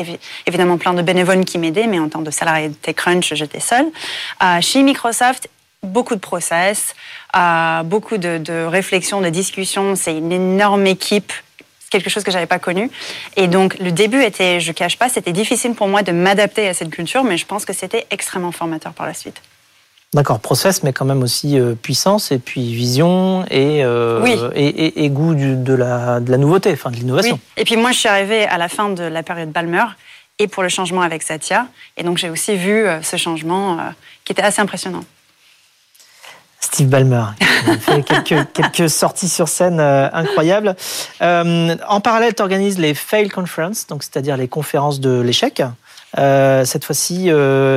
évidemment 0.46 0.76
plein 0.76 0.92
de 0.92 1.00
bénévoles 1.00 1.46
qui 1.46 1.56
m'aidaient, 1.56 1.86
mais 1.86 1.98
en 1.98 2.10
tant 2.10 2.22
que 2.22 2.30
salarié 2.30 2.68
de 2.68 2.74
TechCrunch, 2.74 3.32
j'étais 3.32 3.60
seule. 3.60 3.86
chez 4.60 4.82
Microsoft, 4.82 5.48
beaucoup 5.82 6.14
de 6.14 6.20
process, 6.20 6.94
euh, 7.36 7.82
beaucoup 7.82 8.18
de, 8.18 8.38
de 8.38 8.64
réflexion, 8.64 9.20
de 9.20 9.28
discussion. 9.28 9.94
C'est 9.96 10.16
une 10.16 10.32
énorme 10.32 10.86
équipe 10.86 11.32
quelque 11.90 12.10
chose 12.10 12.22
que 12.22 12.30
j'avais 12.30 12.44
pas 12.46 12.58
connu. 12.58 12.90
Et 13.36 13.48
donc 13.48 13.78
le 13.78 13.90
début 13.92 14.22
était, 14.22 14.60
je 14.60 14.72
cache 14.72 14.98
pas, 14.98 15.08
c'était 15.08 15.32
difficile 15.32 15.72
pour 15.74 15.88
moi 15.88 16.02
de 16.02 16.12
m'adapter 16.12 16.68
à 16.68 16.74
cette 16.74 16.90
culture, 16.90 17.24
mais 17.24 17.38
je 17.38 17.46
pense 17.46 17.64
que 17.64 17.72
c'était 17.72 18.06
extrêmement 18.10 18.52
formateur 18.52 18.92
par 18.92 19.06
la 19.06 19.14
suite. 19.14 19.40
D'accord, 20.12 20.38
process, 20.40 20.82
mais 20.82 20.92
quand 20.92 21.06
même 21.06 21.22
aussi 21.22 21.58
euh, 21.58 21.74
puissance 21.74 22.30
et 22.30 22.38
puis 22.38 22.74
vision 22.74 23.44
et, 23.50 23.82
euh, 23.84 24.20
Oui. 24.22 24.36
et, 24.54 24.66
et- 24.66 25.04
et 25.04 25.08
goût 25.10 25.34
du- 25.34 25.56
de, 25.56 25.72
la, 25.72 26.20
de 26.20 26.30
la 26.30 26.36
nouveauté, 26.36 26.70
enfin 26.74 26.90
de 26.90 26.96
l'innovation. 26.96 27.36
Oui. 27.36 27.62
Et 27.62 27.64
puis 27.64 27.76
moi, 27.78 27.92
je 27.92 27.98
suis 28.00 28.08
arrivée 28.08 28.44
à 28.46 28.58
la 28.58 28.68
fin 28.68 28.90
de 28.90 29.02
la 29.04 29.22
période 29.22 29.50
Balmer 29.50 29.84
et 30.38 30.46
pour 30.46 30.62
le 30.62 30.68
changement 30.68 31.00
avec 31.00 31.22
Satya. 31.22 31.68
Et 31.96 32.02
donc 32.02 32.18
j'ai 32.18 32.28
aussi 32.28 32.54
vu 32.56 32.84
ce 33.02 33.16
changement 33.16 33.78
euh, 33.78 33.82
qui 34.26 34.32
était 34.32 34.42
assez 34.42 34.60
impressionnant. 34.60 35.04
Steve 36.60 36.88
Ballmer, 36.88 37.24
qui 37.38 37.70
a 37.70 37.78
fait 37.78 38.02
quelques, 38.52 38.90
sorties 38.90 39.28
sur 39.28 39.48
scène 39.48 39.80
euh, 39.80 40.08
incroyables. 40.12 40.74
Euh, 41.22 41.76
en 41.86 42.00
parallèle, 42.00 42.34
tu 42.34 42.42
organises 42.42 42.78
les 42.78 42.94
Fail 42.94 43.28
Conference, 43.28 43.86
donc 43.86 44.02
c'est-à-dire 44.02 44.36
les 44.36 44.48
conférences 44.48 45.00
de 45.00 45.20
l'échec. 45.20 45.62
Euh, 46.16 46.64
cette 46.64 46.84
fois-ci, 46.84 47.30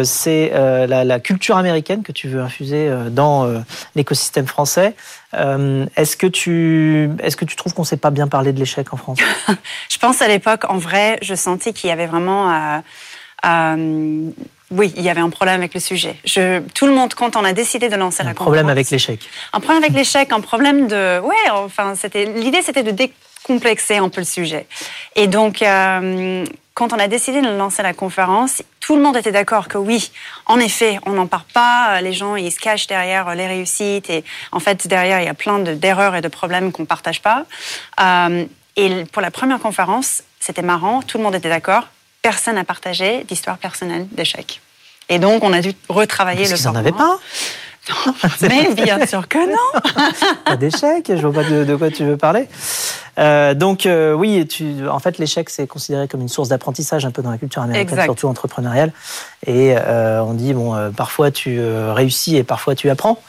c'est 0.04 0.52
la, 0.88 1.20
culture 1.20 1.58
américaine 1.58 2.02
que 2.02 2.12
tu 2.12 2.28
veux 2.28 2.42
infuser 2.42 2.90
dans 3.10 3.48
l'écosystème 3.96 4.48
français. 4.48 4.96
Est-ce 5.34 6.16
que 6.16 6.28
tu 6.28 7.10
est-ce 7.22 7.36
que 7.36 7.46
tu 7.46 7.56
trouves 7.56 7.74
qu'on 7.74 7.84
ne 7.84 7.88
sait 7.88 7.98
pas 7.98 8.12
bien 8.12 8.28
parler 8.28 8.54
de 8.54 8.60
l'échec 8.60 8.94
en 8.94 8.98
France? 8.98 9.20
Je 9.90 9.98
pense 9.98 10.22
à 10.22 10.28
l'époque, 10.28 10.64
en 10.70 10.78
vrai, 10.78 11.20
je 11.22 11.36
sentais 11.36 11.74
qu'il 11.74 11.90
y 11.90 11.94
avait 11.94 12.08
vraiment... 12.08 12.82
oui, 14.72 14.94
il 14.96 15.04
y 15.04 15.10
avait 15.10 15.22
un 15.22 15.30
problème 15.30 15.56
avec 15.60 15.74
le 15.74 15.80
sujet. 15.80 16.16
Je, 16.26 16.60
tout 16.74 16.86
le 16.88 16.94
monde, 16.94 17.14
quand 17.14 17.36
on 17.36 17.44
a 17.44 17.54
décidé 17.54 17.90
de 17.90 17.96
lancer 17.96 18.22
Un 18.24 18.28
la 18.28 18.34
problème 18.34 18.64
conférence- 18.64 18.72
avec 18.72 18.90
l'échec. 18.90 19.20
Un 19.54 19.60
problème 19.60 19.84
avec 19.84 19.96
l'échec, 19.96 20.32
un 20.32 20.42
problème 20.42 20.88
de... 20.88 21.20
Ouais, 21.20 21.50
enfin, 21.52 21.94
c'était 21.96 22.26
l'idée, 22.26 22.62
c'était 22.62 22.84
de 22.84 22.92
décomplexer 22.92 23.98
un 23.98 24.10
peu 24.10 24.22
le 24.22 24.26
sujet. 24.26 24.68
Et 25.16 25.28
donc, 25.28 25.62
euh, 25.62 26.46
quand 26.74 26.94
on 26.94 27.00
a 27.00 27.08
décidé 27.08 27.42
de 27.42 27.50
lancer 27.50 27.84
la 27.84 27.94
conférence, 27.94 28.64
tout 28.80 28.96
le 28.96 29.02
monde 29.02 29.18
était 29.18 29.32
d'accord 29.34 29.68
que 29.68 29.78
oui, 29.78 30.12
en 30.46 30.60
effet, 30.60 31.00
on 31.06 31.12
n'en 31.12 31.28
parle 31.28 31.44
pas. 31.54 32.00
Les 32.02 32.14
gens, 32.14 32.36
ils 32.36 32.52
se 32.52 32.60
cachent 32.60 32.88
derrière 32.88 33.36
les 33.36 33.48
réussites. 33.48 34.10
Et 34.10 34.24
en 34.52 34.60
fait, 34.60 34.88
derrière, 34.88 35.20
il 35.22 35.26
y 35.26 35.30
a 35.30 35.34
plein 35.34 35.60
de- 35.60 35.74
d'erreurs 35.74 36.16
et 36.16 36.22
de 36.22 36.28
problèmes 36.30 36.72
qu'on 36.72 36.86
partage 36.86 37.22
pas. 37.22 37.46
Euh, 38.00 38.46
et 38.78 39.04
pour 39.12 39.22
la 39.22 39.32
première 39.32 39.60
conférence, 39.60 40.24
c'était 40.40 40.62
marrant. 40.62 41.02
Tout 41.02 41.18
le 41.18 41.24
monde 41.26 41.36
était 41.36 41.50
d'accord. 41.50 41.84
Personne 42.22 42.56
n'a 42.56 42.64
partagé 42.64 43.24
d'histoire 43.24 43.58
personnelle 43.58 44.08
d'échec. 44.12 44.62
Et 45.10 45.20
donc, 45.20 45.44
on 45.44 45.52
a 45.54 45.62
dû 45.62 45.74
retravailler 45.90 46.48
Parce 46.48 46.52
le 46.52 46.58
qu'ils 46.58 46.66
n'en 46.68 46.74
format. 46.74 46.92
pas. 46.92 47.20
Mais 48.48 48.74
bien 48.76 49.06
sûr 49.08 49.28
que 49.28 49.40
non. 49.40 49.82
Pas 50.46 50.56
d'échec, 50.56 51.06
je 51.10 51.28
vois 51.28 51.44
pas 51.44 51.50
de, 51.50 51.64
de 51.64 51.76
quoi 51.76 51.90
tu 51.90 52.04
veux 52.06 52.16
parler. 52.16 52.48
Euh, 53.20 53.54
donc 53.54 53.86
euh, 53.86 54.14
oui, 54.14 54.48
tu, 54.48 54.88
en 54.90 55.00
fait, 55.00 55.18
l'échec 55.18 55.50
c'est 55.50 55.68
considéré 55.68 56.08
comme 56.08 56.22
une 56.22 56.30
source 56.30 56.50
d'apprentissage 56.50 57.06
un 57.06 57.12
peu 57.12 57.22
dans 57.22 57.32
la 57.32 57.38
culture 57.38 57.62
américaine, 57.62 57.90
Exact. 57.90 58.06
surtout 58.06 58.28
entrepreneuriale. 58.28 58.92
Et 59.46 59.76
euh, 59.78 60.22
on 60.24 60.34
dit 60.34 60.54
bon, 60.54 60.76
euh, 60.76 60.90
parfois 60.92 61.32
tu 61.32 61.60
euh, 61.60 61.94
réussis 61.94 62.38
et 62.38 62.44
parfois 62.44 62.76
tu 62.76 62.90
apprends. 62.90 63.20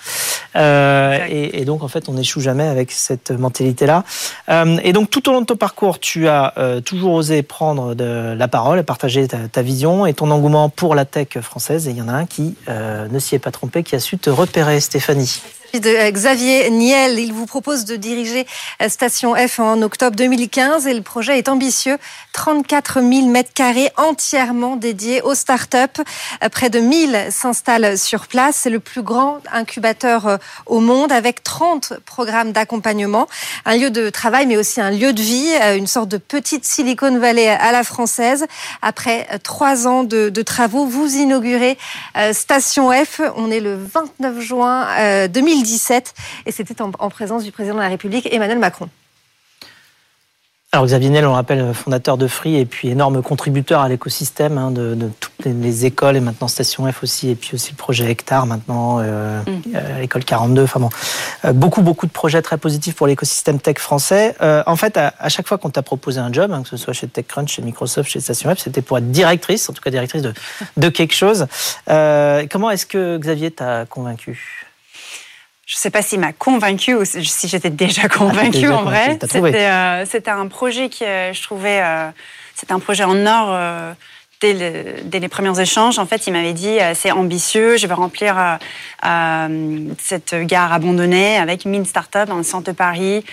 Euh, 0.55 1.19
et, 1.29 1.61
et 1.61 1.65
donc 1.65 1.83
en 1.83 1.89
fait, 1.89 2.09
on 2.09 2.13
n'échoue 2.13 2.41
jamais 2.41 2.67
avec 2.69 2.93
cette 2.93 3.31
mentalité-là. 3.31 4.05
Euh, 4.49 4.79
et 4.83 4.93
donc 4.93 5.11
tout 5.11 5.29
au 5.29 5.33
long 5.33 5.41
de 5.41 5.47
ton 5.47 5.57
parcours, 5.57 5.99
tu 5.99 6.29
as 6.29 6.53
euh, 6.59 6.81
toujours 6.81 7.13
osé 7.15 7.43
prendre 7.43 7.95
de 7.95 8.35
la 8.37 8.49
parole, 8.49 8.83
partager 8.85 9.27
ta, 9.27 9.39
ta 9.51 9.63
vision 9.63 10.07
et 10.07 10.15
ton 10.15 10.31
engouement 10.31 10.69
pour 10.69 10.95
la 10.95 11.05
tech 11.05 11.39
française. 11.41 11.89
Et 11.89 11.93
il 11.93 11.97
y 11.97 12.03
en 12.03 12.09
a 12.09 12.13
un 12.13 12.27
qui 12.27 12.55
euh, 12.69 13.09
ne 13.09 13.19
s'y 13.19 13.35
est 13.35 13.39
pas 13.39 13.51
trompé, 13.51 13.83
qui 13.83 13.95
a 13.97 14.01
su 14.01 14.19
te 14.19 14.31
repérer, 14.31 14.79
Stéphanie. 14.81 15.43
De 15.81 15.89
euh, 15.89 16.11
Xavier 16.11 16.71
Niel. 16.71 17.19
Il 17.19 17.33
vous 17.33 17.47
propose 17.47 17.85
de 17.85 17.97
diriger 17.97 18.47
euh, 18.83 18.89
Station 18.89 19.35
F 19.35 19.59
en 19.59 19.81
octobre 19.83 20.17
2015 20.17 20.87
et 20.87 20.95
le 20.95 21.03
projet 21.03 21.39
est 21.39 21.49
ambitieux. 21.49 21.99
34 22.33 23.01
000 23.01 23.27
mètres 23.27 23.53
carrés 23.55 23.91
entièrement 23.97 24.77
dédiés 24.77 25.23
aux 25.23 25.35
startups. 25.35 26.03
Euh, 26.43 26.49
Près 26.49 26.71
de 26.71 26.81
1000 26.81 27.29
s'installent 27.31 27.97
sur 27.97 28.27
place. 28.27 28.57
C'est 28.57 28.71
le 28.71 28.81
plus 28.81 29.03
grand 29.03 29.41
incubateur 29.53 30.39
au 30.67 30.81
monde 30.81 31.13
avec 31.13 31.43
30 31.43 31.95
programmes 32.05 32.53
d'accompagnement. 32.53 33.27
Un 33.65 33.77
lieu 33.77 33.91
de 33.91 34.11
travail 34.11 34.47
mais 34.47 34.57
aussi 34.57 34.81
un 34.81 34.91
lieu 34.91 35.13
de 35.13 35.23
vie, 35.23 35.55
une 35.77 35.87
sorte 35.87 36.09
de 36.09 36.19
petite 36.19 36.65
Silicon 36.65 37.19
Valley 37.19 37.49
à 37.49 37.73
la 37.73 37.85
française. 37.85 38.47
Après 38.83 39.27
trois 39.43 39.87
ans 39.87 40.05
de, 40.05 40.43
travaux, 40.43 40.87
vous 40.87 41.17
inaugurez 41.17 41.79
Station 42.33 42.91
F. 42.93 43.21
On 43.37 43.51
est 43.51 43.61
le 43.61 43.77
29 43.77 44.41
juin 44.41 44.87
euh, 44.99 45.29
2017 45.63 46.15
et 46.47 46.53
c'était 46.53 46.83
en, 46.83 46.91
en 46.99 47.11
présence 47.11 47.45
du 47.45 47.53
président 47.53 47.77
de 47.77 47.81
la 47.81 47.89
République 47.89 48.29
Emmanuel 48.33 48.59
Macron. 48.59 48.89
Alors 50.75 50.87
Xavier 50.87 51.11
Niel, 51.11 51.27
on 51.27 51.29
le 51.29 51.35
rappelle, 51.35 51.75
fondateur 51.75 52.17
de 52.17 52.27
Free 52.27 52.57
et 52.57 52.65
puis 52.65 52.89
énorme 52.89 53.23
contributeur 53.23 53.83
à 53.83 53.91
l'écosystème 53.91 54.57
hein, 54.57 54.71
de, 54.71 54.95
de 54.95 55.11
toutes 55.21 55.45
les, 55.45 55.53
les 55.53 55.85
écoles 55.85 56.17
et 56.17 56.21
maintenant 56.21 56.49
Station 56.49 56.91
F 56.91 57.03
aussi 57.03 57.29
et 57.29 57.35
puis 57.35 57.51
aussi 57.53 57.73
le 57.73 57.77
projet 57.77 58.11
Hectare 58.11 58.47
maintenant, 58.47 58.99
euh, 58.99 59.43
euh, 59.75 60.01
l'école 60.01 60.25
42. 60.25 60.63
Enfin 60.63 60.81
bon, 60.81 60.89
euh, 61.45 61.53
beaucoup 61.53 61.83
beaucoup 61.83 62.07
de 62.07 62.11
projets 62.11 62.41
très 62.41 62.57
positifs 62.57 62.95
pour 62.95 63.07
l'écosystème 63.07 63.61
tech 63.61 63.77
français. 63.77 64.35
Euh, 64.41 64.63
en 64.67 64.77
fait, 64.77 64.97
à, 64.97 65.13
à 65.19 65.29
chaque 65.29 65.47
fois 65.47 65.59
qu'on 65.59 65.69
t'a 65.69 65.83
proposé 65.83 66.21
un 66.21 66.33
job, 66.33 66.51
hein, 66.51 66.63
que 66.63 66.71
ce 66.71 66.79
soit 66.79 66.95
chez 66.95 67.07
TechCrunch, 67.07 67.53
chez 67.53 67.61
Microsoft, 67.61 68.09
chez 68.11 68.21
Station 68.21 68.55
F, 68.55 68.61
c'était 68.61 68.81
pour 68.81 68.97
être 68.97 69.11
directrice, 69.11 69.69
en 69.69 69.75
tout 69.75 69.83
cas 69.83 69.91
directrice 69.91 70.23
de, 70.23 70.33
de 70.79 70.89
quelque 70.89 71.15
chose. 71.15 71.49
Euh, 71.91 72.47
comment 72.51 72.71
est-ce 72.71 72.87
que 72.87 73.19
Xavier 73.19 73.51
t'a 73.51 73.85
convaincu? 73.85 74.62
Je 75.67 75.77
ne 75.77 75.79
sais 75.79 75.91
pas 75.91 76.03
s'il 76.03 76.19
m'a 76.21 76.33
convaincu 76.33 76.95
ou 76.95 77.05
si 77.05 77.49
j'étais 77.49 77.71
déjà 77.71 78.09
convaincue 78.09 78.67
en 78.69 78.83
vrai. 78.83 79.07
C'était 79.53 79.67
euh, 79.67 80.05
c'était 80.07 80.31
un 80.31 80.49
projet 80.49 80.89
qui, 80.89 81.05
euh, 81.05 81.33
je 81.33 81.43
trouvais, 81.43 81.81
euh, 81.83 82.09
c'était 82.55 82.73
un 82.73 82.81
projet 82.81 83.05
en 83.05 83.25
or. 83.27 83.49
euh, 83.51 83.93
Dès, 84.41 84.55
le- 84.55 85.03
dès 85.05 85.21
les 85.21 85.29
premiers 85.29 85.61
échanges, 85.61 86.01
en 86.01 86.07
fait, 86.07 86.27
il 86.27 86.33
m'avait 86.33 86.53
dit 86.53 86.77
c'est 86.95 87.13
ambitieux, 87.13 87.77
je 87.77 87.87
vais 87.87 87.95
remplir 87.95 88.59
cette 89.99 90.35
gare 90.35 90.73
abandonnée 90.73 91.37
avec 91.37 91.65
1000 91.65 91.87
startups 91.87 92.27
dans 92.27 92.39
le 92.39 92.43
centre 92.43 92.67
de 92.71 92.77
Paris. 92.77 93.25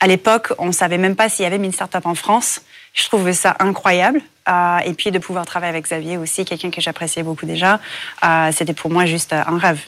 À 0.00 0.06
l'époque, 0.06 0.52
on 0.58 0.66
ne 0.66 0.72
savait 0.72 0.98
même 0.98 1.16
pas 1.16 1.30
s'il 1.30 1.44
y 1.44 1.46
avait 1.46 1.56
1000 1.56 1.72
startups 1.72 2.04
en 2.04 2.14
France. 2.14 2.60
Je 2.92 3.04
trouvais 3.04 3.32
ça 3.32 3.56
incroyable. 3.60 4.20
Euh, 4.48 4.78
et 4.84 4.92
puis 4.92 5.10
de 5.10 5.18
pouvoir 5.18 5.46
travailler 5.46 5.70
avec 5.70 5.84
Xavier 5.84 6.18
aussi, 6.18 6.44
quelqu'un 6.44 6.70
que 6.70 6.80
j'appréciais 6.82 7.22
beaucoup 7.22 7.46
déjà, 7.46 7.80
euh, 8.24 8.50
c'était 8.52 8.74
pour 8.74 8.90
moi 8.90 9.06
juste 9.06 9.32
un 9.32 9.56
rêve. 9.56 9.80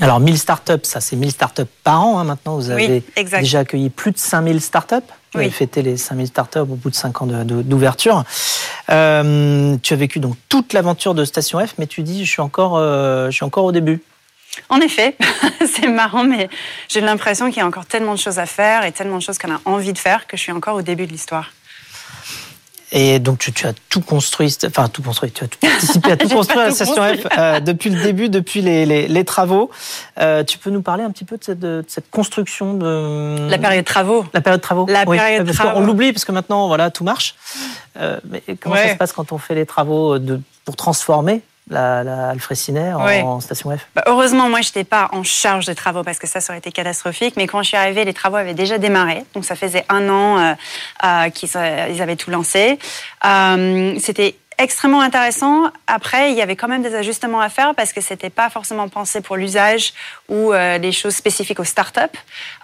Alors 0.00 0.18
1000 0.18 0.38
startups, 0.38 0.72
ça 0.84 1.00
c'est 1.00 1.14
1000 1.16 1.30
startups 1.30 1.62
par 1.84 2.04
an 2.04 2.18
hein, 2.18 2.24
maintenant. 2.24 2.56
Vous 2.56 2.70
avez 2.70 3.02
déjà 3.38 3.60
accueilli 3.60 3.90
plus 3.90 4.10
de 4.10 4.18
5000 4.18 4.60
startups. 4.60 4.94
Vous 5.32 5.38
Oui. 5.38 5.44
avez 5.46 5.50
fêté 5.50 5.82
les 5.82 5.96
5000 5.96 6.26
startups 6.28 6.58
au 6.58 6.64
bout 6.64 6.90
de 6.90 6.94
5 6.94 7.22
ans 7.22 7.26
d'ouverture. 7.26 8.24
Euh, 8.90 9.76
tu 9.82 9.92
as 9.92 9.96
vécu 9.96 10.18
donc 10.20 10.36
toute 10.48 10.72
l'aventure 10.72 11.14
de 11.14 11.24
Station 11.24 11.64
F, 11.64 11.74
mais 11.78 11.86
tu 11.86 12.02
dis 12.02 12.24
je 12.24 12.30
suis 12.30 12.42
encore, 12.42 12.76
euh, 12.76 13.26
je 13.30 13.36
suis 13.36 13.44
encore 13.44 13.64
au 13.64 13.72
début. 13.72 14.00
En 14.68 14.80
effet, 14.80 15.16
c'est 15.66 15.88
marrant, 15.88 16.24
mais 16.24 16.48
j'ai 16.88 17.00
l'impression 17.00 17.48
qu'il 17.48 17.58
y 17.58 17.60
a 17.60 17.66
encore 17.66 17.86
tellement 17.86 18.14
de 18.14 18.18
choses 18.20 18.38
à 18.38 18.46
faire 18.46 18.84
et 18.84 18.92
tellement 18.92 19.16
de 19.18 19.22
choses 19.22 19.38
qu'on 19.38 19.52
a 19.54 19.60
envie 19.64 19.92
de 19.92 19.98
faire 19.98 20.26
que 20.26 20.36
je 20.36 20.42
suis 20.42 20.52
encore 20.52 20.76
au 20.76 20.82
début 20.82 21.06
de 21.06 21.12
l'histoire. 21.12 21.52
Et 22.96 23.18
donc 23.18 23.38
tu, 23.40 23.52
tu 23.52 23.66
as 23.66 23.72
tout 23.90 24.00
construit, 24.00 24.56
enfin 24.66 24.86
tout 24.88 25.02
construit, 25.02 25.32
tu 25.32 25.42
as 25.42 25.48
tout 25.48 25.58
participé 25.58 26.12
à 26.12 26.16
tout 26.18 26.28
construire 26.28 26.60
à 26.60 26.64
la 26.66 26.70
Station 26.70 27.02
F 27.02 27.26
euh, 27.36 27.58
depuis 27.58 27.90
le 27.90 28.00
début, 28.00 28.28
depuis 28.28 28.62
les, 28.62 28.86
les- 28.86 29.08
les 29.08 29.24
travaux. 29.24 29.68
Euh, 30.20 30.44
tu 30.44 30.58
peux 30.58 30.70
nous 30.70 30.80
parler 30.80 31.02
un 31.02 31.10
petit 31.10 31.24
peu 31.24 31.36
de 31.36 31.42
cette, 31.42 31.58
de 31.58 31.84
cette 31.88 32.08
construction 32.08 32.74
de 32.74 33.48
La 33.50 33.58
période 33.58 33.84
travaux. 33.84 34.24
La 34.32 34.40
période 34.40 34.60
de 34.60 34.62
travaux. 34.62 34.86
La 34.88 35.02
Oui, 35.08 35.16
période 35.16 35.44
parce 35.44 35.56
travaux. 35.58 35.80
qu'on 35.80 35.84
l'oublie 35.86 36.12
parce 36.12 36.24
que 36.24 36.30
maintenant 36.30 36.68
voilà 36.68 36.90
tout 36.92 37.02
marche. 37.02 37.34
Euh, 37.98 38.18
mais 38.30 38.42
comment 38.60 38.76
Ouais. 38.76 38.86
ça 38.86 38.92
se 38.92 38.98
passe 38.98 39.12
quand 39.12 39.32
on 39.32 39.38
fait 39.38 39.56
les 39.56 39.66
travaux 39.66 40.20
de, 40.20 40.40
pour 40.64 40.76
transformer 40.76 41.42
la, 41.70 42.04
la 42.04 42.28
Alfred 42.30 42.58
Ouais. 43.00 43.22
en 43.22 43.40
Station 43.40 43.70
F 43.76 43.86
Bah, 43.94 44.02
heureusement, 44.06 44.48
moi, 44.48 44.60
je 44.60 44.68
n'étais 44.68 44.84
pas 44.84 45.08
en 45.12 45.22
charge 45.22 45.66
des 45.66 45.74
travaux 45.74 46.02
parce 46.02 46.18
que 46.18 46.26
ça, 46.26 46.40
ça 46.40 46.52
aurait 46.52 46.58
été 46.58 46.70
catastrophique. 46.72 47.34
Mais 47.36 47.46
quand 47.46 47.62
je 47.62 47.68
suis 47.68 47.76
arrivée, 47.76 48.04
les 48.04 48.12
travaux 48.14 48.36
avaient 48.36 48.54
déjà 48.54 48.78
démarré. 48.78 49.24
Donc, 49.34 49.44
ça 49.44 49.56
faisait 49.56 49.84
un 49.88 50.08
an 50.08 50.38
euh, 50.38 50.54
euh, 51.04 51.30
qu'ils 51.30 51.48
euh, 51.56 51.88
ils 51.90 52.02
avaient 52.02 52.16
tout 52.16 52.30
lancé. 52.30 52.78
Euh, 53.24 53.96
C'était 54.00 54.36
extrêmement 54.56 55.00
intéressant. 55.00 55.64
Après, 55.88 56.30
il 56.30 56.36
y 56.38 56.42
avait 56.42 56.54
quand 56.54 56.68
même 56.68 56.82
des 56.82 56.94
ajustements 56.94 57.40
à 57.40 57.48
faire 57.48 57.74
parce 57.74 57.92
que 57.92 58.00
c'était 58.00 58.30
pas 58.30 58.50
forcément 58.50 58.88
pensé 58.88 59.20
pour 59.20 59.34
l'usage 59.36 59.92
ou 60.28 60.52
euh, 60.52 60.78
les 60.78 60.92
choses 60.92 61.16
spécifiques 61.16 61.58
aux 61.58 61.64
startups. 61.64 62.00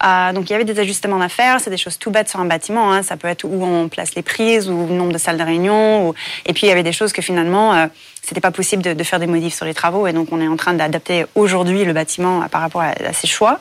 Euh, 0.04 0.32
donc, 0.32 0.48
il 0.48 0.52
y 0.52 0.54
avait 0.54 0.64
des 0.64 0.78
ajustements 0.78 1.20
à 1.20 1.28
faire. 1.28 1.58
C'est 1.60 1.70
des 1.70 1.76
choses 1.76 1.98
tout 1.98 2.12
bêtes 2.12 2.28
sur 2.28 2.38
un 2.38 2.44
bâtiment. 2.44 2.92
hein. 2.92 3.02
Ça 3.02 3.16
peut 3.16 3.26
être 3.26 3.42
où 3.44 3.64
on 3.64 3.88
place 3.88 4.14
les 4.14 4.22
prises 4.22 4.68
ou 4.68 4.86
le 4.86 4.94
nombre 4.94 5.12
de 5.12 5.18
salles 5.18 5.38
de 5.38 5.42
réunion. 5.42 6.08
ou- 6.10 6.14
Et 6.46 6.52
puis, 6.52 6.66
il 6.66 6.68
y 6.68 6.72
avait 6.72 6.84
des 6.84 6.92
choses 6.92 7.12
que 7.12 7.22
finalement, 7.22 7.74
euh, 7.74 7.86
c'était 8.22 8.40
pas 8.40 8.50
possible 8.50 8.82
de, 8.82 8.92
de 8.92 9.02
faire 9.04 9.18
des 9.18 9.26
modifs 9.26 9.54
sur 9.54 9.66
les 9.66 9.74
travaux. 9.74 10.06
Et 10.06 10.12
donc, 10.12 10.28
on 10.30 10.40
est 10.40 10.48
en 10.48 10.56
train 10.56 10.74
d'adapter 10.74 11.26
aujourd'hui 11.34 11.84
le 11.84 11.92
bâtiment 11.92 12.46
par 12.48 12.60
rapport 12.60 12.82
à, 12.82 12.90
à 12.90 13.12
ces 13.12 13.26
choix. 13.26 13.60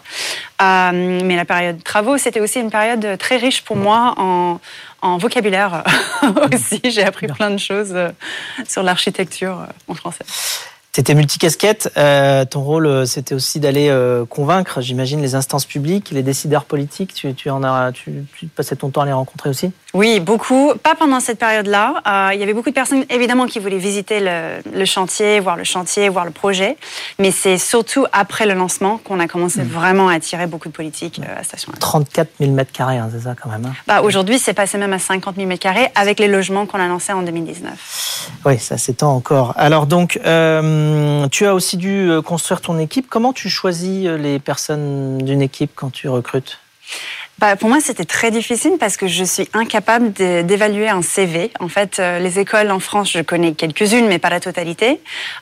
Euh, 0.62 1.22
mais 1.24 1.36
la 1.36 1.46
période 1.46 1.78
de 1.78 1.84
travaux, 1.84 2.18
c'était 2.18 2.39
aussi 2.39 2.60
une 2.60 2.70
période 2.72 3.18
très 3.18 3.38
riche 3.38 3.63
pour 3.63 3.78
moi 3.78 4.13
en, 4.18 4.60
en 5.01 5.18
vocabulaire 5.18 5.84
aussi. 6.54 6.82
J'ai 6.84 7.04
appris 7.04 7.28
plein 7.28 7.50
de 7.50 7.58
choses 7.58 7.94
euh, 7.94 8.10
sur 8.68 8.84
l'architecture 8.84 9.62
euh, 9.62 9.92
en 9.92 9.94
français. 9.94 10.25
C'était 10.91 11.13
multicasquette. 11.13 11.91
Euh, 11.98 12.46
ton 12.46 12.62
rôle, 12.62 12.88
euh, 12.88 13.05
c'était 13.05 13.36
aussi 13.36 13.60
d'aller 13.60 13.89
euh, 13.89 14.25
convaincre, 14.25 14.81
j'imagine, 14.81 15.22
les 15.22 15.36
instances 15.36 15.65
publiques, 15.65 16.10
les 16.10 16.24
décideurs 16.24 16.65
politiques. 16.65 17.13
Tu, 17.13 17.31
tu 17.36 17.51
en 17.51 17.63
as, 17.63 17.91
tu, 17.91 18.25
tu, 18.36 18.48
passais 18.48 18.75
ton 18.75 18.89
temps 18.89 19.01
à 19.01 19.05
les 19.05 19.13
rencontrer 19.13 19.51
aussi? 19.51 19.72
Oui, 19.93 20.19
beaucoup. 20.19 20.74
Pas 20.81 20.96
pendant 20.96 21.19
cette 21.19 21.38
période-là. 21.38 22.01
Euh, 22.08 22.34
il 22.34 22.39
y 22.39 22.43
avait 22.43 22.55
beaucoup 22.55 22.69
de 22.69 22.75
personnes, 22.75 23.05
évidemment, 23.12 23.46
qui 23.46 23.60
voulaient 23.60 23.77
visiter 23.77 24.19
le, 24.19 24.62
le, 24.74 24.86
chantier, 24.86 25.39
voir 25.39 25.58
le 25.58 25.63
chantier, 25.63 26.10
voir 26.10 26.25
le 26.25 26.31
projet. 26.31 26.75
Mais 27.19 27.29
c'est 27.29 27.60
surtout 27.60 28.08
après 28.12 28.48
le 28.48 28.55
lancement 28.55 28.98
qu'on 28.98 29.19
a 29.19 29.27
commencé 29.27 29.62
mmh. 29.62 29.67
vraiment 29.67 30.10
à 30.10 30.15
attirer 30.15 30.48
beaucoup 30.48 30.69
de 30.69 30.74
politiques 30.74 31.22
à 31.38 31.43
Station 31.43 31.72
34 31.79 32.29
000 32.39 32.51
mètres 32.51 32.72
carrés, 32.72 32.98
hein, 32.98 33.10
c'est 33.13 33.24
ça 33.25 33.36
quand 33.39 33.50
même. 33.50 33.65
Hein? 33.65 33.74
Bah, 33.88 34.01
Aujourd'hui, 34.01 34.39
c'est 34.39 34.53
passé 34.53 34.79
même 34.79 34.93
à 34.93 35.00
50 35.00 35.36
000 35.36 35.48
mètres 35.48 35.62
carrés 35.62 35.91
avec 35.93 36.19
les 36.19 36.27
logements 36.27 36.65
qu'on 36.65 36.79
a 36.79 36.88
lancés 36.88 37.13
en 37.13 37.22
2019. 37.22 38.31
Oui, 38.46 38.58
ça 38.58 38.79
s'étend 38.79 39.15
encore. 39.15 39.53
Alors 39.55 39.86
donc. 39.86 40.19
Euh, 40.25 40.79
tu 41.32 41.46
as 41.46 41.54
aussi 41.54 41.78
dû 41.78 42.10
euh, 42.10 42.22
construire 42.22 42.62
ton 42.62 42.80
équipe. 42.80 43.08
Comment 43.10 43.34
tu 43.34 43.50
choisis 43.50 44.06
euh, 44.06 44.18
les 44.18 44.40
personnes 44.40 45.18
d'une 45.20 45.42
équipe 45.42 45.72
quand 45.76 45.92
tu 45.92 46.10
recrutes? 46.10 46.60
Bah, 47.40 47.56
pour 47.56 47.70
moi, 47.70 47.80
c'était 47.80 48.04
très 48.04 48.32
difficile 48.32 48.74
parce 48.78 48.98
que 48.98 49.08
je 49.08 49.24
suis 49.24 49.48
incapable 49.54 50.12
d'évaluer 50.12 50.90
un 50.90 51.02
CV. 51.02 51.52
En 51.62 51.70
fait, 51.70 51.98
euh, 52.00 52.20
les 52.20 52.38
écoles 52.38 52.70
en 52.70 52.80
France, 52.80 53.14
je 53.14 53.22
connais 53.22 53.54
quelques-unes, 53.54 54.08
mais 54.08 54.20
pas 54.20 54.30
la 54.30 54.42
totalité. 54.42 55.00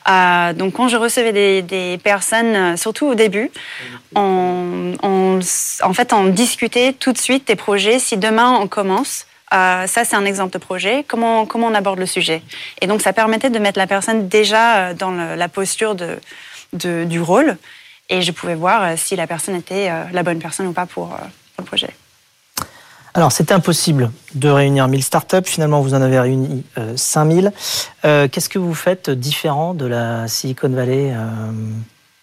Euh, 0.08 0.52
donc, 0.52 0.74
quand 0.74 0.86
je 0.86 0.96
recevais 0.96 1.32
des, 1.62 1.98
personnes, 1.98 2.76
surtout 2.76 3.06
au 3.06 3.14
début, 3.16 3.50
en 4.14 5.40
fait, 5.92 6.12
on 6.12 6.26
discutait 6.26 6.92
tout 6.92 7.12
de 7.12 7.18
suite 7.18 7.48
des 7.48 7.56
projets. 7.56 7.98
Si 7.98 8.16
demain 8.16 8.56
on 8.60 8.68
commence, 8.68 9.26
euh, 9.54 9.86
ça, 9.86 10.04
c'est 10.04 10.16
un 10.16 10.24
exemple 10.24 10.52
de 10.52 10.58
projet. 10.58 11.04
Comment, 11.06 11.46
comment 11.46 11.68
on 11.68 11.74
aborde 11.74 11.98
le 11.98 12.06
sujet? 12.06 12.42
Et 12.80 12.86
donc, 12.86 13.00
ça 13.00 13.12
permettait 13.12 13.50
de 13.50 13.58
mettre 13.58 13.78
la 13.78 13.86
personne 13.86 14.28
déjà 14.28 14.76
euh, 14.76 14.94
dans 14.94 15.10
le, 15.10 15.34
la 15.34 15.48
posture 15.48 15.94
de, 15.94 16.18
de, 16.74 17.04
du 17.04 17.20
rôle. 17.20 17.56
Et 18.10 18.22
je 18.22 18.32
pouvais 18.32 18.54
voir 18.54 18.82
euh, 18.82 18.94
si 18.96 19.16
la 19.16 19.26
personne 19.26 19.54
était 19.54 19.90
la 20.12 20.22
bonne 20.22 20.38
personne 20.38 20.66
ou 20.66 20.72
pas 20.72 20.86
pour, 20.86 21.08
pour 21.08 21.18
le 21.58 21.64
projet. 21.64 21.90
Alors, 23.14 23.32
c'était 23.32 23.54
impossible 23.54 24.12
de 24.34 24.48
réunir 24.48 24.86
1000 24.86 25.02
startups. 25.02 25.44
Finalement, 25.44 25.80
vous 25.80 25.94
en 25.94 26.02
avez 26.02 26.20
réuni 26.20 26.64
euh, 26.76 26.96
5000. 26.96 27.52
Euh, 28.04 28.28
Qu'est-ce 28.28 28.48
que 28.48 28.58
vous 28.58 28.74
faites 28.74 29.10
différent 29.10 29.74
de 29.74 29.86
la 29.86 30.28
Silicon 30.28 30.68
Valley 30.68 31.12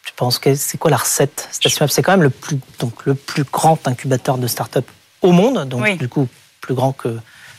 Tu 0.06 0.14
penses 0.14 0.40
que 0.40 0.56
c'est 0.56 0.78
quoi 0.78 0.92
la 0.92 0.98
recette? 0.98 1.50
Station 1.52 1.88
c'est 1.88 2.02
quand 2.02 2.14
même 2.14 2.24
le 2.24 2.30
plus, 2.30 2.60
donc, 2.80 3.06
le 3.06 3.16
plus 3.16 3.44
grand 3.44 3.88
incubateur 3.88 4.38
de 4.38 4.48
startups 4.48 4.80
au 5.22 5.32
monde. 5.32 5.68
Donc, 5.68 5.82
oui. 5.84 5.98
du 5.98 6.08
coup, 6.08 6.30
plus 6.66 6.74
grand 6.76 6.92
que 6.92 7.18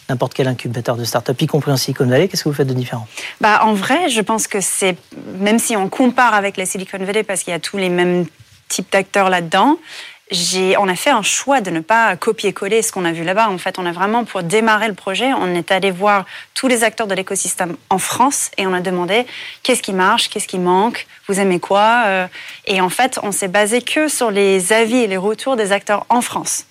n'importe 0.09 0.35
quel 0.35 0.47
incubateur 0.49 0.97
de 0.97 1.05
start-up, 1.05 1.41
y 1.41 1.47
compris 1.47 1.73
en 1.73 1.77
Silicon 1.77 2.07
Valley. 2.07 2.29
Qu'est-ce 2.29 2.45
que 2.45 2.49
vous 2.49 2.55
faites 2.55 2.69
de 2.69 2.75
différent? 2.75 3.07
Bah, 3.41 3.61
En 3.63 3.75
vrai, 3.75 4.09
je 4.09 4.21
pense 4.21 4.47
que 4.47 4.61
c'est, 4.61 4.97
même 5.39 5.59
si 5.59 5.77
on 5.77 5.89
compare 5.89 6.35
avec 6.35 6.57
la 6.57 6.67
Silicon 6.67 6.99
Valley, 6.99 7.23
parce 7.23 7.43
qu'il 7.43 7.53
y 7.53 7.57
a 7.57 7.61
tous 7.61 7.77
les 7.77 7.89
mêmes 7.89 8.27
types 8.69 8.91
d'acteurs 8.93 9.31
là-dedans, 9.31 9.79
on 10.79 10.89
a 10.89 10.97
fait 10.97 11.11
un 11.11 11.23
choix 11.23 11.61
de 11.61 11.71
ne 11.71 11.79
pas 11.81 12.17
copier-coller 12.17 12.83
ce 12.83 12.91
qu'on 12.91 13.05
a 13.05 13.13
vu 13.13 13.23
là-bas. 13.23 13.49
En 13.49 13.59
fait, 13.59 13.79
on 13.79 13.87
a 13.87 13.93
vraiment, 13.93 14.25
pour 14.25 14.43
démarrer 14.43 14.89
le 14.89 14.95
projet, 14.95 15.33
on 15.33 15.55
est 15.55 15.71
allé 15.71 15.93
voir 15.93 16.25
tous 16.55 16.67
les 16.67 16.83
acteurs 16.83 17.07
de 17.07 17.15
l'écosystème 17.15 17.77
en 17.91 17.99
France 17.99 18.51
et 18.59 18.67
on 18.67 18.73
a 18.75 18.81
demandé 18.81 19.25
qu'est-ce 19.63 19.83
qui 19.83 19.93
marche, 19.93 20.29
qu'est-ce 20.29 20.49
qui 20.49 20.59
manque, 20.59 21.07
vous 21.29 21.39
aimez 21.39 21.61
quoi? 21.61 22.03
Euh, 22.07 22.27
Et 22.67 22.81
en 22.81 22.89
fait, 22.89 23.21
on 23.23 23.31
s'est 23.31 23.49
basé 23.49 23.83
que 23.83 24.09
sur 24.09 24.33
les 24.33 24.73
avis 24.73 24.99
et 24.99 25.07
les 25.07 25.17
retours 25.17 25.55
des 25.55 25.71
acteurs 25.71 26.07
en 26.09 26.21
France. 26.23 26.65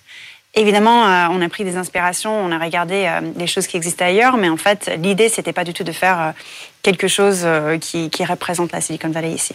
Évidemment, 0.58 1.04
euh, 1.04 1.26
on 1.30 1.42
a 1.42 1.48
pris 1.50 1.64
des 1.64 1.76
inspirations, 1.76 2.32
on 2.34 2.50
a 2.50 2.58
regardé 2.58 3.04
euh, 3.06 3.20
des 3.34 3.46
choses 3.46 3.66
qui 3.66 3.76
existaient 3.76 4.06
ailleurs, 4.06 4.38
mais 4.38 4.48
en 4.48 4.56
fait, 4.56 4.90
l'idée, 5.02 5.28
c'était 5.28 5.52
pas 5.52 5.64
du 5.64 5.74
tout 5.74 5.84
de 5.84 5.92
faire 5.92 6.18
euh, 6.18 6.30
quelque 6.80 7.08
chose 7.08 7.40
euh, 7.44 7.76
qui, 7.76 8.08
qui, 8.08 8.24
représente 8.24 8.72
la 8.72 8.80
Silicon 8.80 9.10
Valley 9.10 9.32
ici. 9.32 9.52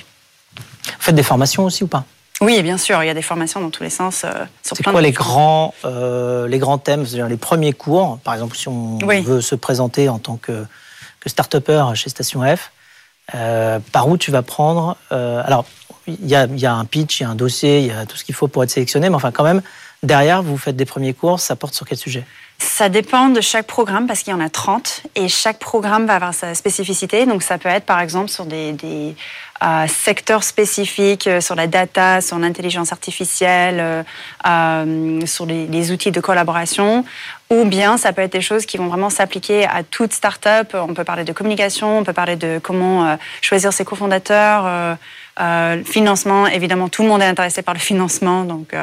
Vous 0.56 0.92
faites 1.00 1.16
des 1.16 1.24
formations 1.24 1.66
aussi 1.66 1.84
ou 1.84 1.88
pas? 1.88 2.06
Oui, 2.40 2.62
bien 2.62 2.78
sûr, 2.78 3.02
il 3.04 3.08
y 3.08 3.10
a 3.10 3.16
des 3.16 3.24
formations 3.24 3.60
dans 3.62 3.72
tous 3.72 3.82
les 3.82 3.90
sens. 3.90 4.24
Euh, 4.24 4.46
C'est 4.62 4.84
quoi 4.84 5.02
les 5.02 5.12
grands, 5.12 5.74
les 5.84 6.60
grands 6.60 6.78
thèmes, 6.78 7.06
c'est-à-dire 7.06 7.28
les 7.28 7.38
premiers 7.38 7.74
cours 7.74 8.20
Par 8.24 8.36
exemple, 8.36 8.56
si 8.56 8.68
on 8.68 9.00
oui. 9.00 9.22
veut 9.22 9.42
se 9.42 9.56
présenter 9.56 10.08
en 10.08 10.20
tant 10.20 10.38
que, 10.38 10.66
que 11.20 11.30
start-upper 11.30 11.84
chez 11.96 12.10
Station 12.10 12.42
F, 12.44 12.72
par 13.92 14.08
où 14.08 14.18
tu 14.18 14.32
vas 14.32 14.42
prendre 14.42 14.98
Alors, 15.10 15.66
il 16.08 16.28
y 16.28 16.36
a, 16.36 16.48
y 16.48 16.66
a 16.66 16.74
un 16.74 16.86
pitch, 16.86 17.20
il 17.20 17.24
y 17.24 17.26
a 17.26 17.30
un 17.30 17.36
dossier, 17.36 17.80
il 17.80 17.88
y 17.88 17.92
a 17.92 18.08
tout 18.08 18.18
ce 18.18 18.24
qu'il 18.24 18.34
faut 18.34 18.48
pour 18.48 18.64
être 18.64 18.72
sélectionné, 18.72 19.10
mais 19.10 19.16
enfin, 19.16 19.32
quand 19.32 19.44
même 19.44 19.62
Derrière, 20.04 20.42
vous 20.42 20.58
faites 20.58 20.76
des 20.76 20.86
premiers 20.86 21.14
cours, 21.14 21.40
ça 21.40 21.56
porte 21.56 21.76
sur 21.76 21.86
quel 21.86 21.98
sujet? 21.98 22.24
Ça 22.58 22.90
dépend 22.90 23.30
de 23.30 23.42
chaque 23.42 23.68
programme 23.68 24.08
parce 24.08 24.22
qu'il 24.22 24.32
y 24.32 24.36
en 24.36 24.40
a 24.40 24.50
30 24.50 25.04
et 25.16 25.28
chaque 25.28 25.60
programme 25.60 26.06
va 26.08 26.16
avoir 26.16 26.34
sa 26.34 26.56
spécificité. 26.56 27.28
Donc 27.28 27.44
ça 27.44 27.60
peut 27.60 27.70
être 27.70 27.86
par 27.86 28.00
exemple 28.00 28.30
sur 28.30 28.46
des, 28.46 28.76
euh, 29.64 29.88
secteurs 29.88 30.44
spécifiques, 30.44 31.28
euh, 31.28 31.42
sur 31.42 31.54
la 31.54 31.68
data, 31.68 32.22
sur 32.22 32.40
l'intelligence 32.40 32.92
artificielle, 32.92 34.06
euh, 34.48 35.26
sur 35.28 35.46
les, 35.46 35.92
outils 35.92 36.12
de 36.12 36.20
collaboration. 36.20 37.06
Ou 37.52 37.66
bien 37.66 37.98
ça 37.98 38.14
peut 38.14 38.22
être 38.22 38.34
des 38.34 38.42
choses 38.42 38.66
qui 38.66 38.78
vont 38.78 38.88
vraiment 38.88 39.12
s'appliquer 39.12 39.66
à 39.66 39.84
toute 39.84 40.14
start-up. 40.14 40.74
On 40.74 40.96
peut 40.96 41.04
parler 41.04 41.24
de 41.24 41.34
communication, 41.34 42.00
on 42.00 42.04
peut 42.04 42.14
parler 42.14 42.38
de 42.38 42.60
comment 42.62 43.18
choisir 43.42 43.74
ses 43.74 43.86
cofondateurs, 43.86 44.98
financement. 45.86 46.48
Évidemment, 46.48 46.90
tout 46.90 47.04
le 47.04 47.10
monde 47.10 47.22
est 47.22 47.26
intéressé 47.26 47.62
par 47.62 47.74
le 47.74 47.80
financement. 47.80 48.46
Donc 48.46 48.74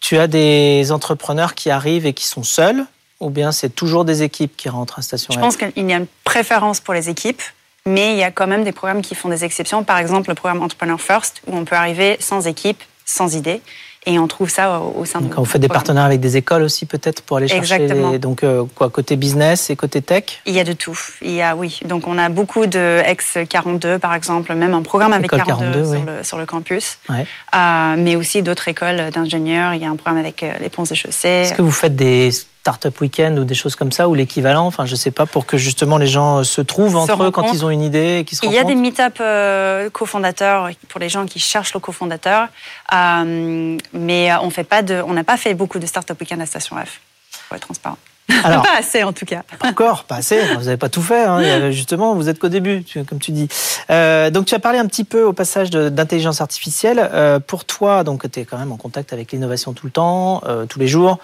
tu 0.00 0.18
as 0.18 0.26
des 0.26 0.92
entrepreneurs 0.92 1.54
qui 1.54 1.70
arrivent 1.70 2.06
et 2.06 2.12
qui 2.12 2.26
sont 2.26 2.42
seuls 2.42 2.86
ou 3.20 3.30
bien 3.30 3.52
c'est 3.52 3.70
toujours 3.70 4.04
des 4.04 4.22
équipes 4.22 4.56
qui 4.56 4.68
rentrent 4.68 4.98
à 4.98 5.02
Station 5.02 5.32
Je 5.32 5.38
pense 5.38 5.56
qu'il 5.56 5.72
y 5.88 5.92
a 5.92 5.96
une 5.96 6.06
préférence 6.24 6.80
pour 6.80 6.94
les 6.94 7.08
équipes, 7.08 7.42
mais 7.86 8.12
il 8.12 8.18
y 8.18 8.24
a 8.24 8.30
quand 8.30 8.46
même 8.46 8.64
des 8.64 8.72
programmes 8.72 9.02
qui 9.02 9.14
font 9.14 9.28
des 9.28 9.44
exceptions. 9.44 9.84
Par 9.84 9.98
exemple, 9.98 10.28
le 10.28 10.34
programme 10.34 10.62
Entrepreneur 10.62 11.00
First, 11.00 11.42
où 11.46 11.56
on 11.56 11.64
peut 11.64 11.76
arriver 11.76 12.16
sans 12.20 12.46
équipe, 12.46 12.82
sans 13.04 13.34
idée. 13.34 13.62
Et 14.08 14.20
on 14.20 14.28
trouve 14.28 14.48
ça 14.48 14.80
au, 14.80 15.04
sein 15.04 15.20
de. 15.20 15.28
Quand 15.28 15.42
vous 15.42 15.50
faites 15.50 15.60
des 15.60 15.66
partenariats 15.68 16.06
avec 16.06 16.20
des 16.20 16.36
écoles 16.36 16.62
aussi, 16.62 16.86
peut-être 16.86 17.22
pour 17.22 17.38
aller 17.38 17.48
chercher. 17.48 17.74
Exactement. 17.74 18.12
Les, 18.12 18.20
donc 18.20 18.44
euh, 18.44 18.64
quoi, 18.76 18.88
côté 18.88 19.16
business 19.16 19.68
et 19.68 19.74
côté 19.74 20.00
tech? 20.00 20.40
Il 20.46 20.54
y 20.54 20.60
a 20.60 20.64
de 20.64 20.72
tout. 20.72 20.98
Il 21.22 21.32
y 21.32 21.42
a 21.42 21.56
oui. 21.56 21.80
Donc 21.84 22.06
on 22.06 22.16
a 22.16 22.28
beaucoup 22.28 22.66
de 22.66 23.02
ex 23.04 23.38
42 23.48 23.98
par 23.98 24.14
exemple, 24.14 24.54
même 24.54 24.74
un 24.74 24.82
programme 24.82 25.12
avec 25.12 25.30
42, 25.30 25.44
42 25.44 25.84
sur, 25.84 25.92
oui. 25.92 25.98
le, 26.06 26.24
sur, 26.24 26.38
le, 26.38 26.46
campus. 26.46 26.98
Ouais. 27.08 27.26
Euh, 27.54 27.96
mais 27.98 28.14
aussi 28.14 28.42
d'autres 28.42 28.68
écoles 28.68 29.10
d'ingénieurs. 29.12 29.74
Il 29.74 29.82
y 29.82 29.84
a 29.84 29.90
un 29.90 29.96
programme 29.96 30.18
avec 30.18 30.42
euh, 30.44 30.52
les 30.60 30.68
ponts 30.68 30.84
et 30.84 30.94
chaussées. 30.94 31.28
Est-ce 31.28 31.54
que 31.54 31.62
vous 31.62 31.72
faites 31.72 31.96
des 31.96 32.30
Startup 32.66 33.00
Weekend 33.00 33.38
ou 33.38 33.44
des 33.44 33.54
choses 33.54 33.76
comme 33.76 33.92
ça, 33.92 34.08
ou 34.08 34.14
l'équivalent, 34.14 34.66
enfin 34.66 34.86
je 34.86 34.96
sais 34.96 35.12
pas, 35.12 35.24
pour 35.24 35.46
que 35.46 35.56
justement 35.56 35.98
les 35.98 36.08
gens 36.08 36.42
se 36.42 36.60
trouvent 36.60 36.96
entre 36.96 37.16
se 37.16 37.22
eux 37.22 37.30
quand 37.30 37.52
ils 37.52 37.64
ont 37.64 37.70
une 37.70 37.80
idée 37.80 38.18
et 38.18 38.24
qu'ils 38.24 38.36
se 38.36 38.44
Il 38.44 38.50
y 38.50 38.58
a 38.58 38.64
des 38.64 38.74
meet-up 38.74 39.18
euh, 39.20 39.88
cofondateurs 39.88 40.70
pour 40.88 40.98
les 40.98 41.08
gens 41.08 41.26
qui 41.26 41.38
cherchent 41.38 41.74
le 41.74 41.78
cofondateur, 41.78 42.48
euh, 42.92 43.78
mais 43.92 44.34
on 44.42 44.50
fait 44.50 44.64
pas 44.64 44.82
de, 44.82 45.00
on 45.06 45.12
n'a 45.12 45.22
pas 45.22 45.36
fait 45.36 45.54
beaucoup 45.54 45.78
de 45.78 45.86
Startup 45.86 46.18
Weekend 46.20 46.42
à 46.42 46.46
Station 46.46 46.74
F, 46.76 47.00
pour 47.46 47.56
être 47.56 47.66
transparent. 47.66 47.98
Alors, 48.44 48.62
pas 48.64 48.76
assez 48.78 49.02
en 49.04 49.12
tout 49.12 49.26
cas. 49.26 49.42
Pas 49.58 49.68
encore, 49.68 50.04
pas 50.04 50.16
assez. 50.16 50.40
Vous 50.54 50.64
n'avez 50.64 50.76
pas 50.76 50.88
tout 50.88 51.02
fait. 51.02 51.24
Hein. 51.24 51.70
Justement, 51.70 52.14
vous 52.14 52.28
êtes 52.28 52.38
qu'au 52.38 52.48
début, 52.48 52.84
comme 53.08 53.18
tu 53.18 53.30
dis. 53.30 53.48
Euh, 53.90 54.30
donc, 54.30 54.46
tu 54.46 54.54
as 54.54 54.58
parlé 54.58 54.78
un 54.78 54.86
petit 54.86 55.04
peu 55.04 55.22
au 55.22 55.32
passage 55.32 55.70
d'intelligence 55.70 56.40
artificielle. 56.40 57.10
Euh, 57.12 57.38
pour 57.38 57.64
toi, 57.64 58.04
donc, 58.04 58.30
tu 58.30 58.40
es 58.40 58.44
quand 58.44 58.58
même 58.58 58.72
en 58.72 58.76
contact 58.76 59.12
avec 59.12 59.32
l'innovation 59.32 59.72
tout 59.72 59.86
le 59.86 59.92
temps, 59.92 60.42
euh, 60.46 60.66
tous 60.66 60.78
les 60.78 60.88
jours 60.88 61.18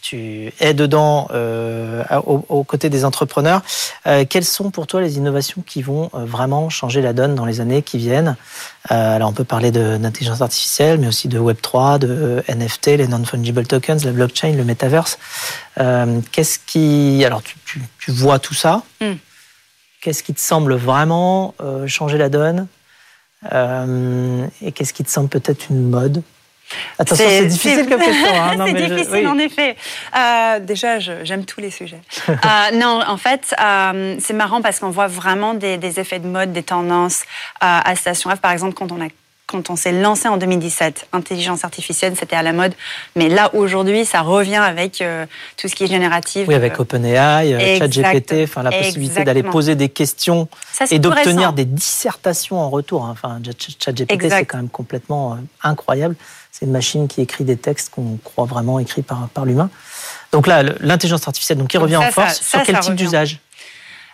tu 0.00 0.52
es 0.60 0.74
dedans 0.74 1.28
euh, 1.32 2.04
aux, 2.26 2.44
aux, 2.48 2.64
côtés 2.64 2.90
des 2.90 3.04
entrepreneurs. 3.04 3.62
Euh, 4.06 4.24
quelles 4.28 4.44
sont 4.44 4.70
pour 4.70 4.86
toi 4.86 5.00
les 5.00 5.16
innovations 5.16 5.62
qui 5.66 5.82
vont 5.82 6.10
euh, 6.14 6.24
vraiment 6.24 6.68
changer 6.70 7.02
la 7.02 7.12
donne 7.12 7.34
dans 7.34 7.44
les 7.44 7.60
années 7.60 7.82
qui 7.82 7.98
viennent? 7.98 8.36
Euh, 8.90 9.16
Alors 9.16 9.30
on 9.30 9.32
peut 9.32 9.44
parler 9.44 9.70
d'intelligence 9.70 10.40
artificielle, 10.40 10.98
mais 10.98 11.06
aussi 11.06 11.28
de 11.28 11.38
Web 11.38 11.58
3, 11.60 11.98
de 11.98 12.42
NFT, 12.48 12.86
les 12.98 13.08
non-fungible 13.08 13.66
tokens, 13.66 14.04
la 14.04 14.12
blockchain, 14.12 14.52
le 14.52 14.64
metaverse. 14.64 15.18
Qu'est-ce 16.32 16.58
qui 16.66 17.24
alors 17.24 17.42
tu, 17.42 17.56
tu, 17.64 17.82
tu, 18.00 18.10
vois 18.10 18.38
tout 18.38 18.54
ça 18.54 18.82
mm. 19.00 19.12
Qu'est-ce 20.00 20.22
qui 20.22 20.34
te 20.34 20.40
semble 20.40 20.74
vraiment 20.74 21.54
changer 21.86 22.18
la 22.18 22.28
donne? 22.28 22.66
Et 23.52 24.72
qu'est-ce 24.72 24.92
qui 24.92 25.04
te 25.04 25.10
semble 25.10 25.28
peut-être 25.28 25.66
une 25.70 25.88
mode? 25.88 26.22
Attention, 26.98 27.24
c'est 27.28 27.46
difficile 27.46 27.88
comme 27.88 28.00
question. 28.00 28.34
Hein. 28.34 28.56
c'est 28.66 28.74
difficile, 28.74 29.06
je... 29.06 29.16
oui. 29.16 29.26
en 29.26 29.38
effet. 29.38 29.76
Euh, 30.16 30.60
déjà, 30.60 30.98
j'aime 30.98 31.44
tous 31.44 31.60
les 31.60 31.70
sujets. 31.70 32.00
euh, 32.28 32.34
non, 32.74 33.00
en 33.06 33.16
fait, 33.16 33.54
euh, 33.60 34.16
c'est 34.20 34.34
marrant 34.34 34.60
parce 34.60 34.80
qu'on 34.80 34.90
voit 34.90 35.06
vraiment 35.06 35.54
des, 35.54 35.78
des, 35.78 36.00
effets 36.00 36.18
de 36.18 36.26
mode, 36.26 36.52
des 36.52 36.62
tendances 36.62 37.22
à 37.60 37.94
Station 37.96 38.30
F. 38.30 38.40
Par 38.40 38.52
exemple, 38.52 38.74
quand 38.74 38.92
on 38.92 39.00
a 39.00 39.08
quand 39.48 39.70
on 39.70 39.76
s'est 39.76 39.92
lancé 39.92 40.28
en 40.28 40.36
2017, 40.36 41.08
intelligence 41.14 41.64
artificielle, 41.64 42.12
c'était 42.18 42.36
à 42.36 42.42
la 42.42 42.52
mode. 42.52 42.74
Mais 43.16 43.30
là, 43.30 43.50
aujourd'hui, 43.54 44.04
ça 44.04 44.20
revient 44.20 44.56
avec 44.56 45.00
euh, 45.00 45.24
tout 45.56 45.68
ce 45.68 45.74
qui 45.74 45.84
est 45.84 45.86
génératif. 45.86 46.46
Oui, 46.46 46.54
avec 46.54 46.78
OpenAI, 46.78 47.78
ChatGPT, 47.78 48.42
enfin, 48.42 48.62
la 48.62 48.70
possibilité 48.70 49.24
d'aller 49.24 49.42
poser 49.42 49.74
des 49.74 49.88
questions 49.88 50.48
ça, 50.70 50.84
et 50.90 50.98
d'obtenir 50.98 51.54
des 51.54 51.64
dissertations 51.64 52.60
en 52.60 52.68
retour. 52.68 53.06
Hein. 53.06 53.12
Enfin, 53.12 53.40
ChatGPT, 53.82 54.28
c'est 54.28 54.44
quand 54.44 54.58
même 54.58 54.68
complètement 54.68 55.32
euh, 55.32 55.36
incroyable. 55.62 56.14
C'est 56.58 56.66
une 56.66 56.72
machine 56.72 57.06
qui 57.06 57.20
écrit 57.20 57.44
des 57.44 57.56
textes 57.56 57.90
qu'on 57.90 58.18
croit 58.24 58.44
vraiment 58.44 58.80
écrits 58.80 59.02
par, 59.02 59.28
par 59.28 59.44
l'humain. 59.44 59.70
Donc 60.32 60.48
là, 60.48 60.64
l'intelligence 60.80 61.28
artificielle, 61.28 61.58
donc 61.58 61.68
qui 61.68 61.78
revient 61.78 62.00
ça, 62.00 62.08
en 62.08 62.10
force, 62.10 62.40
ça, 62.42 62.58
sur 62.58 62.62
quel 62.64 62.80
type 62.80 62.96
d'usage? 62.96 63.38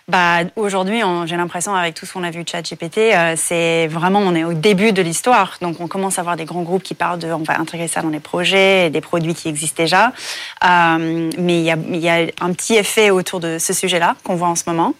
Bah, 0.07 0.41
aujourd'hui, 0.55 1.01
j'ai 1.25 1.37
l'impression 1.37 1.73
avec 1.73 1.95
tout 1.95 2.05
ce 2.05 2.13
qu'on 2.13 2.23
a 2.23 2.29
vu 2.29 2.43
de 2.43 2.47
ChatGPT, 2.47 2.97
euh, 2.99 3.33
c'est 3.35 3.87
vraiment, 3.87 4.19
on 4.19 4.35
est 4.35 4.43
au 4.43 4.53
début 4.53 4.91
de 4.91 5.01
l'histoire. 5.01 5.57
Donc, 5.61 5.81
on 5.81 5.87
commence 5.87 6.19
à 6.19 6.21
avoir 6.21 6.35
des 6.35 6.45
grands 6.45 6.61
groupes 6.61 6.83
qui 6.83 6.93
parlent 6.93 7.17
de, 7.17 7.31
on 7.31 7.41
va 7.41 7.59
intégrer 7.59 7.87
ça 7.87 8.03
dans 8.03 8.09
les 8.09 8.19
projets, 8.19 8.91
des 8.91 9.01
produits 9.01 9.33
qui 9.33 9.47
existent 9.47 9.81
déjà. 9.81 10.13
Euh, 10.63 11.31
mais 11.39 11.57
il 11.57 11.65
y 11.65 11.71
a, 11.71 11.77
y 11.77 12.09
a 12.09 12.27
un 12.41 12.53
petit 12.53 12.75
effet 12.75 13.09
autour 13.09 13.39
de 13.39 13.57
ce 13.57 13.73
sujet-là 13.73 14.15
qu'on 14.23 14.35
voit 14.35 14.49
en 14.49 14.55
ce 14.55 14.65
moment. 14.67 14.93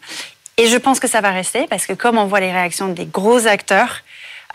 Et 0.57 0.67
je 0.67 0.77
pense 0.77 0.99
que 0.99 1.07
ça 1.07 1.21
va 1.21 1.29
rester 1.29 1.67
parce 1.69 1.85
que 1.85 1.93
comme 1.93 2.17
on 2.17 2.25
voit 2.25 2.39
les 2.39 2.51
réactions 2.51 2.87
des 2.87 3.05
gros 3.05 3.45
acteurs, 3.45 4.01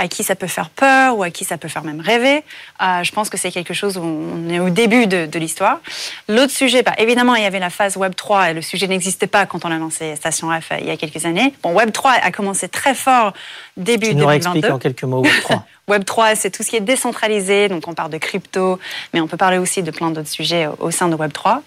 à 0.00 0.08
qui 0.08 0.24
ça 0.24 0.34
peut 0.34 0.46
faire 0.46 0.70
peur 0.70 1.18
ou 1.18 1.22
à 1.22 1.30
qui 1.30 1.44
ça 1.44 1.58
peut 1.58 1.68
faire 1.68 1.84
même 1.84 2.00
rêver. 2.00 2.42
Euh, 2.82 3.02
je 3.02 3.12
pense 3.12 3.28
que 3.28 3.36
c'est 3.36 3.50
quelque 3.50 3.74
chose 3.74 3.98
où 3.98 4.02
on 4.02 4.48
est 4.48 4.58
au 4.58 4.70
début 4.70 5.06
de, 5.06 5.38
l'histoire. 5.38 5.80
L'autre 6.28 6.52
sujet, 6.52 6.82
bah, 6.82 6.94
évidemment, 6.98 7.34
il 7.34 7.42
y 7.42 7.46
avait 7.46 7.58
la 7.58 7.70
phase 7.70 7.96
Web 7.96 8.14
3 8.14 8.50
et 8.50 8.54
le 8.54 8.62
sujet 8.62 8.86
n'existait 8.86 9.26
pas 9.26 9.44
quand 9.44 9.64
on 9.64 9.70
a 9.70 9.76
lancé 9.76 10.16
Station 10.16 10.48
F 10.58 10.72
euh, 10.72 10.76
il 10.80 10.86
y 10.86 10.90
a 10.90 10.96
quelques 10.96 11.26
années. 11.26 11.52
Bon, 11.62 11.72
Web 11.74 11.92
3 11.92 12.12
a 12.12 12.30
commencé 12.32 12.68
très 12.68 12.94
fort 12.94 13.34
début 13.76 14.08
tu 14.08 14.14
nous 14.14 14.26
2022. 14.26 14.70
en 14.70 14.78
quelques 14.78 15.04
mots 15.04 15.20
Web 15.20 15.32
3. 15.42 15.64
Web 15.88 16.04
3, 16.04 16.34
c'est 16.36 16.50
tout 16.50 16.62
ce 16.62 16.70
qui 16.70 16.76
est 16.76 16.80
décentralisé, 16.80 17.68
donc 17.68 17.86
on 17.88 17.94
parle 17.94 18.10
de 18.10 18.18
crypto, 18.18 18.78
mais 19.12 19.20
on 19.20 19.26
peut 19.26 19.36
parler 19.36 19.58
aussi 19.58 19.82
de 19.82 19.90
plein 19.90 20.10
d'autres 20.10 20.28
sujets 20.28 20.68
au 20.78 20.90
sein 20.90 21.08
de 21.08 21.14
Web 21.16 21.32
3. 21.32 21.62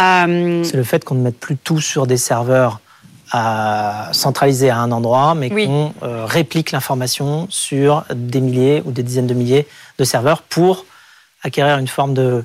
Euh, 0.00 0.62
c'est 0.64 0.76
le 0.76 0.84
fait 0.84 1.04
qu'on 1.04 1.16
ne 1.16 1.22
mette 1.22 1.38
plus 1.38 1.56
tout 1.56 1.80
sur 1.80 2.06
des 2.06 2.16
serveurs 2.16 2.80
à 3.36 4.10
centraliser 4.12 4.70
à 4.70 4.78
un 4.78 4.92
endroit, 4.92 5.34
mais 5.34 5.50
qu'on 5.50 5.92
euh, 6.04 6.24
réplique 6.24 6.70
l'information 6.70 7.48
sur 7.50 8.04
des 8.14 8.40
milliers 8.40 8.80
ou 8.84 8.92
des 8.92 9.02
dizaines 9.02 9.26
de 9.26 9.34
milliers 9.34 9.66
de 9.98 10.04
serveurs 10.04 10.40
pour 10.42 10.86
acquérir 11.42 11.76
une 11.78 11.88
forme 11.88 12.14
de, 12.14 12.44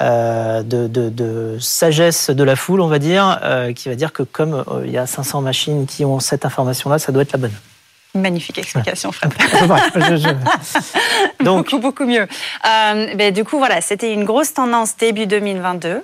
euh, 0.00 0.62
de, 0.62 1.58
sagesse 1.60 2.30
de 2.30 2.42
la 2.42 2.56
foule, 2.56 2.80
on 2.80 2.88
va 2.88 2.98
dire, 2.98 3.38
euh, 3.44 3.74
qui 3.74 3.90
va 3.90 3.94
dire 3.96 4.14
que 4.14 4.22
comme 4.22 4.64
il 4.86 4.90
y 4.90 4.96
a 4.96 5.06
500 5.06 5.42
machines 5.42 5.84
qui 5.84 6.06
ont 6.06 6.20
cette 6.20 6.46
information-là, 6.46 6.98
ça 6.98 7.12
doit 7.12 7.20
être 7.20 7.32
la 7.32 7.38
bonne. 7.38 7.52
Magnifique 8.14 8.58
explication, 8.58 9.12
Fred. 9.12 9.32
Donc, 11.44 11.66
beaucoup, 11.66 11.78
beaucoup 11.78 12.04
mieux. 12.04 12.26
Euh, 12.66 13.14
ben, 13.14 13.32
du 13.32 13.44
coup, 13.44 13.58
voilà, 13.58 13.80
c'était 13.80 14.12
une 14.12 14.24
grosse 14.24 14.52
tendance 14.52 14.96
début 14.96 15.26
2022. 15.26 16.02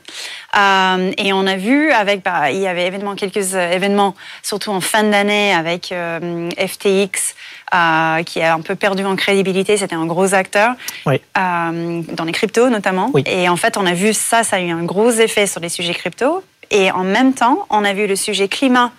Euh, 0.57 1.13
et 1.19 1.33
on 1.33 1.47
a 1.47 1.57
vu 1.57 1.91
avec, 1.91 2.23
bah, 2.23 2.51
il 2.51 2.59
y 2.59 2.67
avait 2.67 2.87
évidemment 2.87 3.15
quelques 3.15 3.55
euh, 3.55 3.73
événements, 3.73 4.15
surtout 4.43 4.71
en 4.71 4.81
fin 4.81 5.03
d'année 5.03 5.53
avec 5.53 5.93
euh, 5.93 6.49
FTX, 6.57 7.35
qui 8.25 8.41
a 8.41 8.55
un 8.55 8.61
peu 8.61 8.77
perdu 8.77 9.05
en 9.05 9.17
crédibilité. 9.17 9.77
C'était 9.77 9.97
un 9.97 10.07
gros 10.07 10.33
acteur, 10.33 10.75
oui. 11.05 11.21
dans 11.35 12.25
les 12.25 12.33
cryptos 12.33 12.71
notamment. 12.71 13.11
Oui. 13.13 13.23
Et 13.27 13.49
en 13.49 13.57
fait, 13.57 13.77
on 13.77 13.85
a 13.85 13.93
vu 13.93 14.15
ça, 14.15 14.45
ça 14.45 14.57
a 14.57 14.61
eu 14.61 14.71
un 14.71 14.85
gros 14.85 15.11
effet 15.11 15.47
sur 15.47 15.61
les 15.61 15.69
sujets 15.69 15.95
crypto. 15.95 16.43
Et 16.71 16.91
en 16.91 17.05
même 17.05 17.35
temps, 17.35 17.67
on 17.71 17.85
a 17.85 17.93
vu 17.93 18.07
le 18.07 18.17
sujet 18.17 18.49
climat 18.49 18.93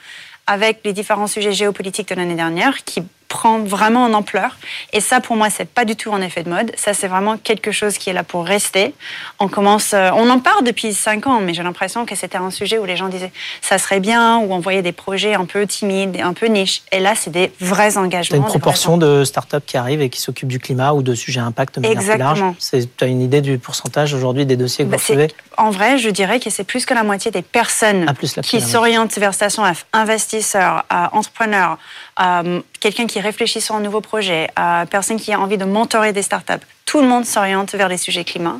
avec 0.47 0.79
les 0.85 0.93
différents 0.93 1.27
sujets 1.27 1.51
géopolitiques 1.51 2.09
de 2.09 2.15
l'année 2.15 2.35
dernière 2.35 2.83
qui 2.83 3.03
prend 3.27 3.59
vraiment 3.59 4.03
en 4.03 4.13
ampleur. 4.13 4.57
Et 4.93 5.01
ça, 5.01 5.19
pour 5.19 5.35
moi, 5.35 5.49
c'est 5.49 5.67
pas 5.67 5.85
du 5.85 5.95
tout 5.95 6.13
un 6.13 6.21
effet 6.21 6.43
de 6.43 6.49
mode. 6.49 6.71
Ça, 6.77 6.93
c'est 6.93 7.07
vraiment 7.07 7.37
quelque 7.37 7.71
chose 7.71 7.97
qui 7.97 8.09
est 8.09 8.13
là 8.13 8.23
pour 8.23 8.45
rester. 8.45 8.93
On 9.39 9.47
commence, 9.47 9.93
euh, 9.93 10.09
on 10.15 10.29
en 10.29 10.39
parle 10.39 10.63
depuis 10.63 10.93
cinq 10.93 11.27
ans, 11.27 11.39
mais 11.41 11.53
j'ai 11.53 11.63
l'impression 11.63 12.05
que 12.05 12.15
c'était 12.15 12.37
un 12.37 12.51
sujet 12.51 12.77
où 12.77 12.85
les 12.85 12.95
gens 12.95 13.09
disaient 13.09 13.31
ça 13.61 13.77
serait 13.77 13.99
bien, 13.99 14.37
ou 14.37 14.53
on 14.53 14.59
voyait 14.59 14.81
des 14.81 14.91
projets 14.91 15.33
un 15.33 15.45
peu 15.45 15.65
timides, 15.65 16.19
un 16.21 16.33
peu 16.33 16.47
niches. 16.47 16.83
Et 16.91 16.99
là, 16.99 17.13
c'est 17.15 17.31
des 17.31 17.51
vrais 17.59 17.97
engagements. 17.97 18.37
Tu 18.37 18.43
une 18.43 18.47
proportion 18.47 18.97
de 18.97 19.23
startups 19.23 19.57
qui 19.65 19.77
arrivent 19.77 20.01
et 20.01 20.09
qui 20.09 20.21
s'occupent 20.21 20.47
du 20.47 20.59
climat 20.59 20.93
ou 20.93 21.03
de 21.03 21.13
sujets 21.13 21.39
impact 21.39 21.75
de 21.75 21.81
manière 21.81 22.01
plus 22.01 22.17
large. 22.17 22.43
Tu 22.71 23.03
as 23.03 23.07
une 23.07 23.21
idée 23.21 23.41
du 23.41 23.57
pourcentage 23.57 24.13
aujourd'hui 24.13 24.45
des 24.45 24.55
dossiers 24.57 24.85
que 24.85 24.89
vous 24.89 24.95
bah, 24.95 25.01
recevez? 25.01 25.27
En 25.57 25.71
vrai, 25.71 25.97
je 25.97 26.09
dirais 26.09 26.39
que 26.39 26.49
c'est 26.49 26.63
plus 26.63 26.85
que 26.85 26.93
la 26.93 27.03
moitié 27.03 27.31
des 27.31 27.41
personnes 27.41 28.05
ah, 28.07 28.41
qui 28.41 28.61
s'orientent 28.61 29.17
vers 29.17 29.33
Station 29.33 29.63
F, 29.71 29.85
investisseurs, 29.93 30.85
euh, 30.91 31.05
entrepreneurs, 31.11 31.77
euh, 32.19 32.61
quelqu'un 32.79 33.07
qui 33.07 33.19
réfléchit 33.19 33.61
sur 33.61 33.75
un 33.75 33.79
nouveau 33.79 34.01
projet, 34.01 34.49
à 34.55 34.85
personne 34.89 35.19
qui 35.19 35.33
a 35.33 35.39
envie 35.39 35.57
de 35.57 35.65
mentorer 35.65 36.13
des 36.13 36.21
startups. 36.21 36.65
Tout 36.85 37.01
le 37.01 37.07
monde 37.07 37.25
s'oriente 37.25 37.73
vers 37.73 37.89
les 37.89 37.97
sujets 37.97 38.23
climat. 38.23 38.59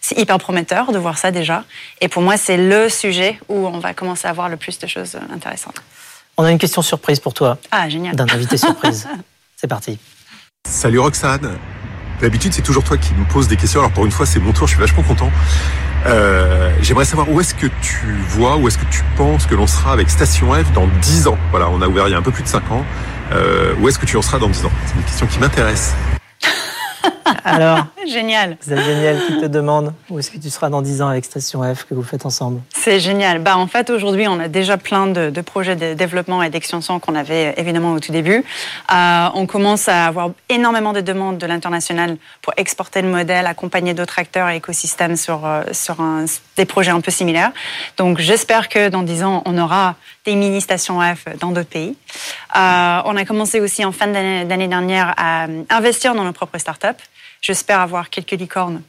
C'est 0.00 0.18
hyper 0.18 0.38
prometteur 0.38 0.92
de 0.92 0.98
voir 0.98 1.18
ça 1.18 1.30
déjà. 1.30 1.64
Et 2.00 2.08
pour 2.08 2.22
moi, 2.22 2.36
c'est 2.36 2.56
le 2.56 2.88
sujet 2.88 3.38
où 3.48 3.66
on 3.66 3.78
va 3.78 3.94
commencer 3.94 4.26
à 4.26 4.32
voir 4.32 4.48
le 4.48 4.56
plus 4.56 4.78
de 4.78 4.86
choses 4.86 5.18
intéressantes. 5.32 5.82
On 6.36 6.44
a 6.44 6.50
une 6.50 6.58
question 6.58 6.80
surprise 6.82 7.20
pour 7.20 7.34
toi. 7.34 7.58
Ah, 7.70 7.88
génial. 7.88 8.16
D'un 8.16 8.28
invité 8.32 8.56
surprise. 8.56 9.06
c'est 9.56 9.68
parti. 9.68 9.98
Salut 10.66 10.98
Roxane. 10.98 11.58
D'habitude, 12.20 12.52
c'est 12.52 12.62
toujours 12.62 12.84
toi 12.84 12.98
qui 12.98 13.14
me 13.14 13.24
poses 13.24 13.48
des 13.48 13.56
questions. 13.56 13.80
Alors 13.80 13.92
pour 13.92 14.04
une 14.04 14.10
fois, 14.10 14.26
c'est 14.26 14.40
mon 14.40 14.52
tour. 14.52 14.66
Je 14.66 14.72
suis 14.72 14.80
vachement 14.80 15.02
content. 15.02 15.30
Euh, 16.06 16.70
J'aimerais 16.82 17.04
savoir 17.04 17.30
où 17.30 17.40
est-ce 17.40 17.54
que 17.54 17.66
tu 17.80 18.06
vois, 18.28 18.56
où 18.56 18.68
est-ce 18.68 18.78
que 18.78 18.84
tu 18.90 19.02
penses 19.16 19.46
que 19.46 19.54
l'on 19.54 19.66
sera 19.66 19.92
avec 19.92 20.10
Station 20.10 20.52
F 20.52 20.70
dans 20.72 20.86
10 21.00 21.28
ans? 21.28 21.38
Voilà, 21.50 21.68
on 21.70 21.80
a 21.80 21.88
ouvert 21.88 22.08
il 22.08 22.12
y 22.12 22.14
a 22.14 22.18
un 22.18 22.22
peu 22.22 22.30
plus 22.30 22.42
de 22.42 22.48
5 22.48 22.70
ans. 22.72 22.84
Euh, 23.32 23.74
où 23.80 23.88
est-ce 23.88 23.98
que 23.98 24.06
tu 24.06 24.16
en 24.16 24.22
seras 24.22 24.38
dans 24.38 24.48
10 24.48 24.64
ans? 24.66 24.72
C'est 24.86 24.96
une 24.96 25.02
question 25.02 25.26
qui 25.26 25.38
m'intéresse. 25.38 25.94
Alors 27.44 27.86
Génial. 28.06 28.56
C'est 28.60 28.82
génial 28.82 29.18
qui 29.26 29.40
te 29.40 29.46
demande 29.46 29.92
où 30.08 30.18
est-ce 30.18 30.30
que 30.30 30.38
tu 30.38 30.50
seras 30.50 30.68
dans 30.68 30.82
10 30.82 31.02
ans 31.02 31.08
avec 31.08 31.24
Station 31.24 31.62
F 31.74 31.84
que 31.84 31.94
vous 31.94 32.02
faites 32.02 32.26
ensemble? 32.26 32.60
C'est 32.70 32.98
génial. 32.98 33.40
Bah, 33.40 33.56
en 33.56 33.66
fait, 33.66 33.90
aujourd'hui, 33.90 34.26
on 34.26 34.40
a 34.40 34.48
déjà 34.48 34.76
plein 34.76 35.06
de, 35.06 35.40
projets 35.40 35.76
de 35.76 35.94
développement 35.94 36.42
et 36.42 36.50
d'extension 36.50 36.98
qu'on 36.98 37.14
avait 37.14 37.54
évidemment 37.56 37.92
au 37.92 38.00
tout 38.00 38.12
début. 38.12 38.44
Euh, 38.92 39.28
on 39.34 39.46
commence 39.46 39.88
à 39.88 40.06
avoir 40.06 40.30
énormément 40.48 40.92
de 40.92 41.00
demandes 41.00 41.38
de 41.38 41.46
l'international 41.46 42.16
pour 42.42 42.54
exporter 42.56 43.02
le 43.02 43.08
modèle, 43.08 43.46
accompagner 43.46 43.94
d'autres 43.94 44.18
acteurs 44.18 44.48
et 44.48 44.56
écosystèmes 44.56 45.16
sur, 45.16 45.46
euh, 45.46 45.62
sur 45.72 45.96
des 46.56 46.64
projets 46.64 46.90
un 46.90 47.00
peu 47.00 47.10
similaires. 47.10 47.52
Donc, 47.96 48.18
j'espère 48.18 48.68
que 48.68 48.88
dans 48.88 49.02
10 49.02 49.24
ans, 49.24 49.42
on 49.44 49.58
aura 49.58 49.96
des 50.24 50.34
mini-stations 50.34 51.00
F 51.00 51.26
dans 51.38 51.50
d'autres 51.50 51.68
pays. 51.68 51.96
Euh, 52.56 53.02
on 53.04 53.16
a 53.16 53.24
commencé 53.24 53.60
aussi 53.60 53.84
en 53.84 53.92
fin 53.92 54.06
d'année 54.06 54.68
dernière 54.68 55.14
à 55.16 55.46
investir 55.70 56.14
dans 56.14 56.24
nos 56.24 56.32
propres 56.32 56.58
startups. 56.58 57.02
J'espère 57.40 57.80
avoir 57.80 58.10
quelques 58.10 58.32
licornes 58.32 58.82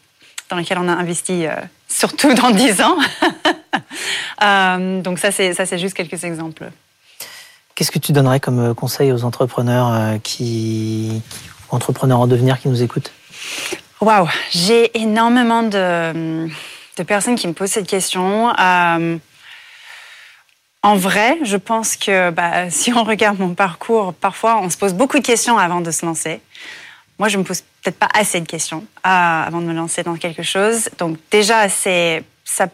dans 0.52 0.58
lesquelles 0.58 0.78
on 0.78 0.88
a 0.88 0.94
investi, 0.94 1.48
euh, 1.48 1.56
surtout 1.88 2.34
dans 2.34 2.52
10 2.52 2.82
ans. 2.82 2.98
Euh, 4.44 5.02
donc 5.02 5.20
ça, 5.20 5.32
c'est, 5.32 5.78
juste 5.78 5.94
quelques 5.94 6.24
exemples. 6.24 6.72
Qu'est-ce 7.76 7.92
que 7.92 8.00
tu 8.00 8.12
donnerais 8.12 8.40
comme 8.40 8.60
euh, 8.60 8.74
conseil 8.74 9.12
aux 9.12 9.24
entrepreneurs 9.24 10.20
qui, 10.24 11.22
entrepreneurs 11.70 12.20
en 12.22 12.28
devenir 12.28 12.60
qui 12.60 12.68
nous 12.68 12.82
écoutent? 12.82 13.12
Waouh, 14.02 14.28
j'ai 14.50 15.00
énormément 15.00 15.62
de, 15.62 16.48
de, 16.98 17.04
personnes 17.04 17.36
qui 17.36 17.48
me 17.48 17.54
posent 17.54 17.70
cette 17.70 17.88
question. 17.88 18.52
En 20.84 20.96
vrai, 20.96 21.38
je 21.44 21.58
pense 21.58 21.96
que 21.96 22.32
bah, 22.32 22.70
si 22.70 22.92
on 22.94 23.04
regarde 23.04 23.40
mon 23.40 23.54
parcours, 23.54 24.14
parfois 24.14 24.60
on 24.62 24.70
se 24.70 24.78
pose 24.78 24.94
beaucoup 24.94 25.20
de 25.20 25.26
questions 25.26 25.58
avant 25.58 25.82
de 25.82 25.92
se 25.92 26.06
lancer. 26.06 26.42
Moi, 27.20 27.28
je 27.28 27.38
me 27.38 27.44
pose 27.44 27.62
peut-être 27.84 28.00
pas 28.00 28.10
assez 28.16 28.42
de 28.42 28.48
questions 28.48 28.84
euh, 29.06 29.10
avant 29.46 29.62
de 29.62 29.66
me 29.66 29.74
lancer 29.74 30.02
dans 30.02 30.16
quelque 30.16 30.42
chose. 30.42 30.90
Donc 30.98 31.18
déjà, 31.30 31.70
c'est 31.70 32.24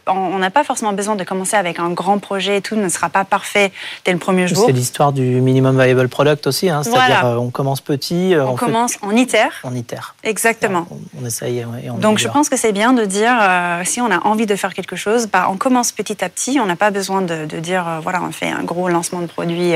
on 0.08 0.38
n'a 0.38 0.50
pas 0.50 0.63
forcément 0.63 0.94
besoin 0.94 1.16
de 1.16 1.24
commencer 1.24 1.56
avec 1.56 1.80
un 1.80 1.90
grand 1.90 2.20
projet 2.20 2.58
et 2.58 2.62
tout 2.62 2.76
ne 2.76 2.90
sera 2.90 3.10
pas 3.10 3.26
parfait 3.26 3.72
dès 4.06 4.12
le 4.12 4.18
premier 4.18 4.48
jour. 4.48 4.66
C'est 4.66 4.72
l'histoire 4.72 5.13
du 5.13 5.42
minimum 5.42 5.82
viable 5.82 6.08
product 6.10 6.48
aussi, 6.48 6.70
hein, 6.70 6.84
c'est-à-dire 6.84 7.26
euh, 7.26 7.36
on 7.36 7.50
commence 7.50 7.82
petit. 7.82 8.34
Euh, 8.34 8.46
on, 8.46 8.56
commence, 8.56 8.98
en 9.02 9.16
itère. 9.16 9.60
En 9.63 9.76
itère. 9.76 10.16
Exactement. 10.24 10.88
On, 11.22 11.26
essaye 11.26 11.60
et 11.60 11.90
on 11.90 11.98
Donc 11.98 12.18
je 12.18 12.28
pense 12.28 12.50
que 12.50 12.58
c'est 12.58 12.72
bien 12.72 12.94
de 12.94 13.06
dire, 13.06 13.38
euh, 13.40 13.82
si 13.86 14.02
on 14.02 14.12
a 14.12 14.20
envie 14.26 14.46
de 14.46 14.56
faire 14.56 14.74
quelque 14.74 14.96
chose, 14.96 15.28
bah, 15.28 15.48
on 15.50 15.58
commence 15.58 15.92
petit 15.92 16.24
à 16.24 16.30
petit, 16.30 16.60
on 16.60 16.66
n'a 16.66 16.76
pas 16.76 16.92
besoin 16.92 17.22
de, 17.22 17.46
dire, 17.60 18.00
voilà, 18.02 18.22
on 18.24 18.32
fait 18.32 18.50
un 18.50 18.63
gros 18.63 18.90
lancement 18.90 19.22
de 19.22 19.28
produit 19.28 19.74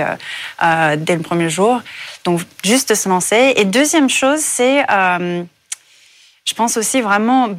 dès 0.98 1.16
le 1.16 1.22
premier 1.22 1.50
jour. 1.50 1.82
Donc 2.26 2.42
juste 2.64 2.96
se 2.96 3.10
lancer. 3.10 3.54
Et 3.56 3.66
deuxième 3.66 4.10
chose, 4.10 4.40
c'est, 4.40 4.86
je 4.90 6.54
pense 6.56 6.78
aussi 6.78 7.02
vraiment 7.02 7.50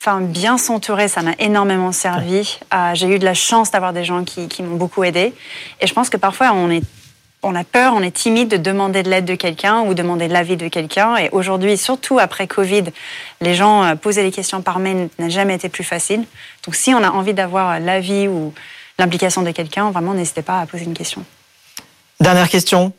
Enfin, 0.00 0.20
bien 0.20 0.58
s'entourer, 0.58 1.08
ça 1.08 1.22
m'a 1.22 1.34
énormément 1.40 1.90
servi. 1.90 2.60
Euh, 2.72 2.94
j'ai 2.94 3.08
eu 3.08 3.18
de 3.18 3.24
la 3.24 3.34
chance 3.34 3.72
d'avoir 3.72 3.92
des 3.92 4.04
gens 4.04 4.22
qui, 4.24 4.62
m'ont 4.62 4.76
beaucoup 4.76 5.02
aidé. 5.02 5.34
Et 5.80 5.88
je 5.88 5.92
pense 5.92 6.08
que 6.08 6.16
parfois, 6.16 6.52
on, 6.52 6.70
est, 6.70 6.84
on 7.42 7.52
a 7.56 7.64
peur, 7.64 7.94
on 7.96 8.02
est 8.02 8.12
timide 8.12 8.48
de 8.48 8.56
demander 8.56 9.02
de 9.02 9.10
l'aide 9.10 9.24
de 9.24 9.34
quelqu'un 9.34 9.80
ou 9.80 9.94
demander 9.94 10.28
l'avis 10.28 10.56
de 10.56 10.68
quelqu'un. 10.68 11.16
Et 11.16 11.28
aujourd'hui, 11.32 11.76
surtout 11.76 12.20
après 12.20 12.46
Covid, 12.46 12.84
les 13.40 13.56
gens 13.56 13.82
euh, 13.82 13.96
poser 13.96 14.22
les 14.22 14.30
questions 14.30 14.62
par 14.62 14.78
mail 14.78 15.08
n'a 15.18 15.28
jamais 15.28 15.56
été 15.56 15.68
plus 15.68 15.84
facile. 15.84 16.24
Donc, 16.64 16.76
si 16.76 16.94
on 16.94 17.02
a 17.02 17.10
envie 17.10 17.34
d'avoir 17.34 17.80
l'avis 17.80 18.28
ou 18.28 18.54
l'implication 19.00 19.42
de 19.42 19.50
quelqu'un, 19.50 19.90
vraiment, 19.90 20.14
n'hésitez 20.14 20.42
pas 20.42 20.60
à 20.60 20.66
poser 20.66 20.84
une 20.84 20.94
question. 20.94 21.24
Dernière 22.20 22.48
question. 22.48 22.92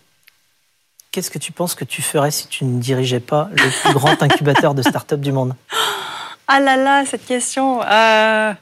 Qu'est-ce 1.11 1.31
que 1.31 1.39
tu 1.39 1.53
penses 1.53 1.75
que 1.75 1.85
tu 1.85 2.01
ferais 2.01 2.29
si 2.29 2.47
tu 2.47 2.65
ne 2.65 2.79
dirigeais 2.79 3.19
pas 3.21 3.49
le 3.53 3.69
plus 3.81 3.93
grand 3.93 4.21
incubateur 4.21 4.75
de 4.75 4.81
start-up 4.81 5.21
du 5.21 5.31
monde? 5.31 5.55
Ah 6.51 6.59
là 6.59 6.77
là, 6.77 7.03
cette 7.05 7.25
question. 7.25 7.81
Euh... 7.83 8.53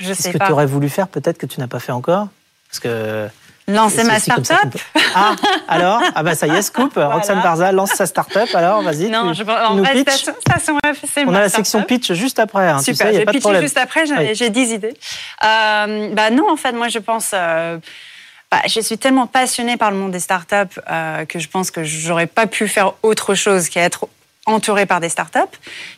Je 0.00 0.12
sais 0.12 0.32
pas. 0.32 0.32
Ce 0.32 0.38
que 0.38 0.44
tu 0.46 0.52
aurais 0.52 0.66
voulu 0.66 0.88
faire, 0.88 1.06
peut-être 1.06 1.38
que 1.38 1.46
tu 1.46 1.60
n'as 1.60 1.68
pas 1.68 1.78
fait 1.78 1.92
encore? 1.92 2.28
Parce 2.68 2.80
que. 2.80 3.28
Lancer 3.68 4.02
ma 4.02 4.18
start-up 4.18 4.74
Ah, 5.14 5.36
alors? 5.68 6.02
Ah 6.16 6.24
bah 6.24 6.34
ça 6.34 6.48
y 6.48 6.50
est, 6.50 6.62
scoop. 6.62 6.94
Roxane 6.96 7.40
Barza 7.40 7.70
lance 7.70 7.92
sa 7.92 8.06
start-up, 8.06 8.48
alors 8.54 8.82
vas-y. 8.82 9.08
Non, 9.08 9.32
je 9.32 9.44
en 9.44 9.76
vrai, 9.76 10.00
station, 10.00 10.34
station 10.40 10.78
On 11.28 11.34
a 11.34 11.42
la 11.42 11.48
section 11.48 11.82
pitch 11.84 12.12
juste 12.12 12.40
après. 12.40 12.68
Hein, 12.68 12.80
Super, 12.80 13.12
j'ai 13.12 13.24
pitché 13.24 13.60
juste 13.60 13.78
après, 13.78 14.04
j'ai 14.34 14.50
10 14.50 14.72
idées. 14.72 14.94
Euh, 15.44 16.12
bah 16.12 16.30
non, 16.30 16.50
en 16.50 16.56
fait, 16.56 16.72
moi, 16.72 16.88
je 16.88 16.98
pense. 16.98 17.30
Euh, 17.32 17.78
bah, 18.50 18.58
je 18.66 18.80
suis 18.80 18.98
tellement 18.98 19.28
passionnée 19.28 19.76
par 19.76 19.92
le 19.92 19.96
monde 19.96 20.10
des 20.10 20.20
startups 20.20 20.78
euh, 20.90 21.24
que 21.24 21.38
je 21.38 21.48
pense 21.48 21.70
que 21.70 21.84
j'aurais 21.84 22.26
pas 22.26 22.46
pu 22.46 22.66
faire 22.66 22.94
autre 23.02 23.34
chose 23.34 23.68
qu'être 23.68 24.08
entourée 24.46 24.86
par 24.86 25.00
des 25.00 25.08
startups, 25.08 25.38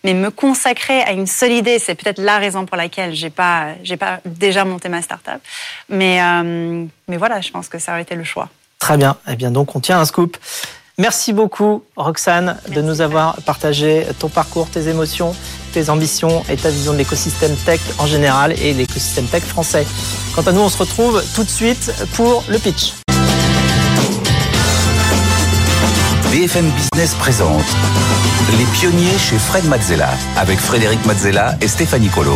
mais 0.02 0.14
me 0.14 0.30
consacrer 0.30 1.02
à 1.02 1.12
une 1.12 1.26
seule 1.26 1.52
idée, 1.52 1.78
c'est 1.78 1.94
peut-être 1.94 2.20
la 2.20 2.38
raison 2.38 2.66
pour 2.66 2.76
laquelle 2.76 3.14
j'ai 3.14 3.30
pas, 3.30 3.68
j'ai 3.82 3.96
pas 3.96 4.20
déjà 4.24 4.64
monté 4.64 4.88
ma 4.88 5.02
startup. 5.02 5.40
Mais, 5.88 6.22
euh, 6.22 6.84
mais 7.08 7.16
voilà, 7.16 7.40
je 7.40 7.50
pense 7.50 7.68
que 7.68 7.78
ça 7.78 7.92
aurait 7.92 8.02
été 8.02 8.14
le 8.14 8.24
choix. 8.24 8.48
Très 8.78 8.96
bien. 8.96 9.16
Eh 9.28 9.36
bien, 9.36 9.50
donc, 9.50 9.74
on 9.74 9.80
tient 9.80 9.98
un 9.98 10.04
scoop. 10.04 10.36
Merci 10.96 11.32
beaucoup, 11.32 11.82
Roxane, 11.96 12.56
de 12.68 12.80
nous 12.80 13.00
avoir 13.00 13.42
partagé 13.42 14.06
ton 14.20 14.28
parcours, 14.28 14.70
tes 14.70 14.88
émotions, 14.88 15.34
tes 15.72 15.90
ambitions 15.90 16.44
et 16.48 16.56
ta 16.56 16.70
vision 16.70 16.92
de 16.92 16.98
l'écosystème 16.98 17.56
tech 17.56 17.80
en 17.98 18.06
général 18.06 18.52
et 18.52 18.72
l'écosystème 18.74 19.26
tech 19.26 19.42
français. 19.42 19.86
Quant 20.36 20.42
à 20.42 20.52
nous, 20.52 20.60
on 20.60 20.68
se 20.68 20.78
retrouve 20.78 21.20
tout 21.34 21.42
de 21.42 21.48
suite 21.48 21.92
pour 22.14 22.44
le 22.48 22.58
pitch. 22.58 23.03
BFM 26.34 26.68
Business 26.72 27.14
présente 27.14 27.64
Les 28.58 28.64
pionniers 28.76 29.16
chez 29.18 29.38
Fred 29.38 29.66
Mazzella 29.66 30.10
avec 30.36 30.58
Frédéric 30.58 31.06
Mazzella 31.06 31.54
et 31.60 31.68
Stéphanie 31.68 32.08
Colo. 32.08 32.34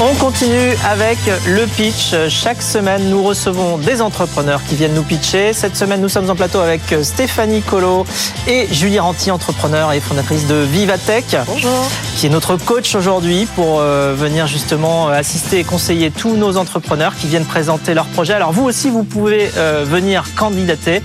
On 0.00 0.12
continue 0.16 0.74
avec 0.84 1.18
le 1.46 1.66
pitch. 1.66 2.14
Chaque 2.28 2.62
semaine, 2.62 3.08
nous 3.10 3.22
recevons 3.22 3.78
des 3.78 4.02
entrepreneurs 4.02 4.60
qui 4.64 4.74
viennent 4.74 4.94
nous 4.94 5.04
pitcher. 5.04 5.52
Cette 5.52 5.76
semaine, 5.76 6.00
nous 6.00 6.08
sommes 6.08 6.28
en 6.28 6.34
plateau 6.34 6.58
avec 6.58 6.82
Stéphanie 7.02 7.62
Colo 7.62 8.04
et 8.48 8.66
Julie 8.72 8.98
Ranti, 8.98 9.30
entrepreneur 9.30 9.92
et 9.92 10.00
fondatrice 10.00 10.48
de 10.48 10.56
Vivatech. 10.56 11.36
Bonjour. 11.46 11.88
Qui 12.16 12.26
est 12.26 12.30
notre 12.30 12.56
coach 12.56 12.94
aujourd'hui 12.96 13.46
pour 13.54 13.78
euh, 13.78 14.14
venir 14.16 14.48
justement 14.48 15.08
assister 15.08 15.60
et 15.60 15.64
conseiller 15.64 16.10
tous 16.10 16.36
nos 16.36 16.56
entrepreneurs 16.56 17.14
qui 17.14 17.28
viennent 17.28 17.46
présenter 17.46 17.94
leurs 17.94 18.06
projets. 18.06 18.34
Alors 18.34 18.52
vous 18.52 18.64
aussi, 18.64 18.90
vous 18.90 19.04
pouvez 19.04 19.50
euh, 19.56 19.84
venir 19.88 20.24
candidater. 20.36 21.02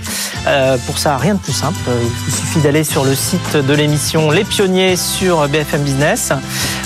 Euh, 0.48 0.76
pour 0.86 0.98
ça, 0.98 1.16
rien 1.16 1.34
de 1.34 1.40
plus 1.40 1.52
simple. 1.52 1.78
Il 1.86 2.08
vous 2.08 2.36
suffit 2.36 2.60
d'aller 2.60 2.82
sur 2.82 3.04
le 3.04 3.14
site 3.14 3.56
de 3.56 3.72
l'émission 3.72 4.32
Les 4.32 4.44
Pionniers 4.44 4.96
sur 4.96 5.46
BFM 5.48 5.82
Business 5.82 6.32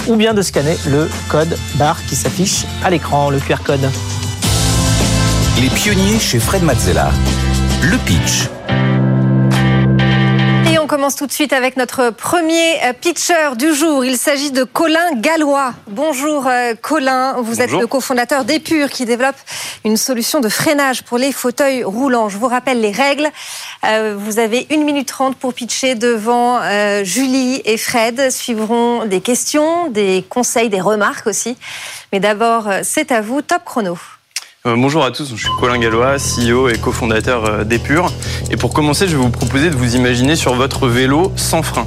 ou 0.09 0.17
bien 0.17 0.35
de 0.35 0.43
scanner 0.43 0.77
le 0.87 1.09
code 1.29 1.57
barre 1.77 2.05
qui 2.07 2.17
s'affiche 2.17 2.65
à 2.85 2.91
l'écran, 2.91 3.31
le 3.31 3.39
QR 3.39 3.63
code. 3.65 3.91
Les 5.61 5.69
pionniers 5.69 6.19
chez 6.19 6.39
Fred 6.39 6.63
Mazzella. 6.63 7.11
Le 7.83 7.97
pitch. 7.99 8.49
Commence 10.95 11.17
tout 11.17 11.27
de 11.27 11.33
suite 11.33 11.53
avec 11.53 11.77
notre 11.77 12.11
premier 12.11 12.81
euh, 12.85 12.93
pitcher 12.93 13.57
du 13.59 13.75
jour. 13.75 14.05
Il 14.05 14.17
s'agit 14.17 14.53
de 14.53 14.63
Colin 14.63 15.17
Gallois. 15.17 15.75
Bonjour 15.89 16.47
euh, 16.47 16.75
Colin, 16.81 17.35
vous 17.43 17.61
êtes 17.61 17.73
le 17.73 17.89
cofondateur 17.89 18.45
d'Epure 18.45 18.89
qui 18.91 19.05
développe 19.05 19.35
une 19.85 19.97
solution 19.97 20.39
de 20.39 20.49
freinage 20.49 21.03
pour 21.03 21.19
les 21.19 21.33
fauteuils 21.33 21.83
roulants. 21.83 22.29
Je 22.29 22.39
vous 22.39 22.47
rappelle 22.47 22.81
les 22.81 22.93
règles. 22.93 23.29
Euh, 23.85 24.15
vous 24.17 24.39
avez 24.39 24.69
1 24.71 24.77
minute 24.85 25.09
30 25.09 25.37
pour 25.37 25.53
pitcher 25.53 25.97
devant 25.97 26.61
Julie 27.03 27.61
et 27.65 27.77
Fred. 27.77 28.31
Suivront 28.31 29.05
des 29.05 29.21
questions, 29.21 29.89
des 29.89 30.25
conseils, 30.29 30.69
des 30.69 30.81
remarques 30.81 31.27
aussi. 31.27 31.57
Mais 32.13 32.21
d'abord, 32.21 32.69
c'est 32.85 33.11
à 33.11 33.21
vous, 33.21 33.43
top 33.43 33.65
chrono. 33.65 33.99
Euh, 34.67 34.77
bonjour 34.79 35.05
à 35.05 35.11
tous, 35.11 35.29
je 35.29 35.37
suis 35.37 35.51
Colin 35.61 35.77
Gallois, 35.77 36.17
CEO 36.17 36.71
et 36.71 36.79
cofondateur 36.79 37.45
euh, 37.45 37.65
d'Epure. 37.65 38.11
Et 38.51 38.57
pour 38.57 38.73
commencer, 38.73 39.07
je 39.07 39.15
vais 39.15 39.23
vous 39.23 39.29
proposer 39.29 39.69
de 39.69 39.77
vous 39.77 39.95
imaginer 39.95 40.37
sur 40.37 40.55
votre 40.55 40.89
vélo 40.89 41.31
sans 41.37 41.63
frein. 41.63 41.87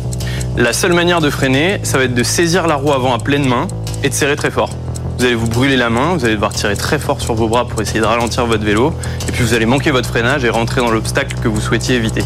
La 0.57 0.73
seule 0.73 0.93
manière 0.93 1.19
de 1.19 1.31
freiner, 1.31 1.79
ça 1.81 1.97
va 1.97 2.03
être 2.03 2.13
de 2.13 2.21
saisir 2.21 2.67
la 2.67 2.75
roue 2.75 2.93
avant 2.93 3.15
à 3.15 3.17
pleine 3.17 3.47
main 3.47 3.65
et 4.03 4.09
de 4.09 4.13
serrer 4.13 4.35
très 4.35 4.51
fort. 4.51 4.69
Vous 5.17 5.25
allez 5.25 5.33
vous 5.33 5.47
brûler 5.47 5.75
la 5.75 5.89
main, 5.89 6.13
vous 6.13 6.23
allez 6.23 6.35
devoir 6.35 6.53
tirer 6.53 6.77
très 6.77 6.99
fort 6.99 7.19
sur 7.19 7.33
vos 7.33 7.47
bras 7.47 7.67
pour 7.67 7.81
essayer 7.81 7.99
de 7.99 8.05
ralentir 8.05 8.45
votre 8.45 8.63
vélo, 8.63 8.93
et 9.27 9.31
puis 9.31 9.43
vous 9.43 9.55
allez 9.55 9.65
manquer 9.65 9.89
votre 9.89 10.09
freinage 10.09 10.45
et 10.45 10.49
rentrer 10.51 10.81
dans 10.81 10.91
l'obstacle 10.91 11.35
que 11.41 11.47
vous 11.47 11.59
souhaitiez 11.59 11.95
éviter. 11.95 12.21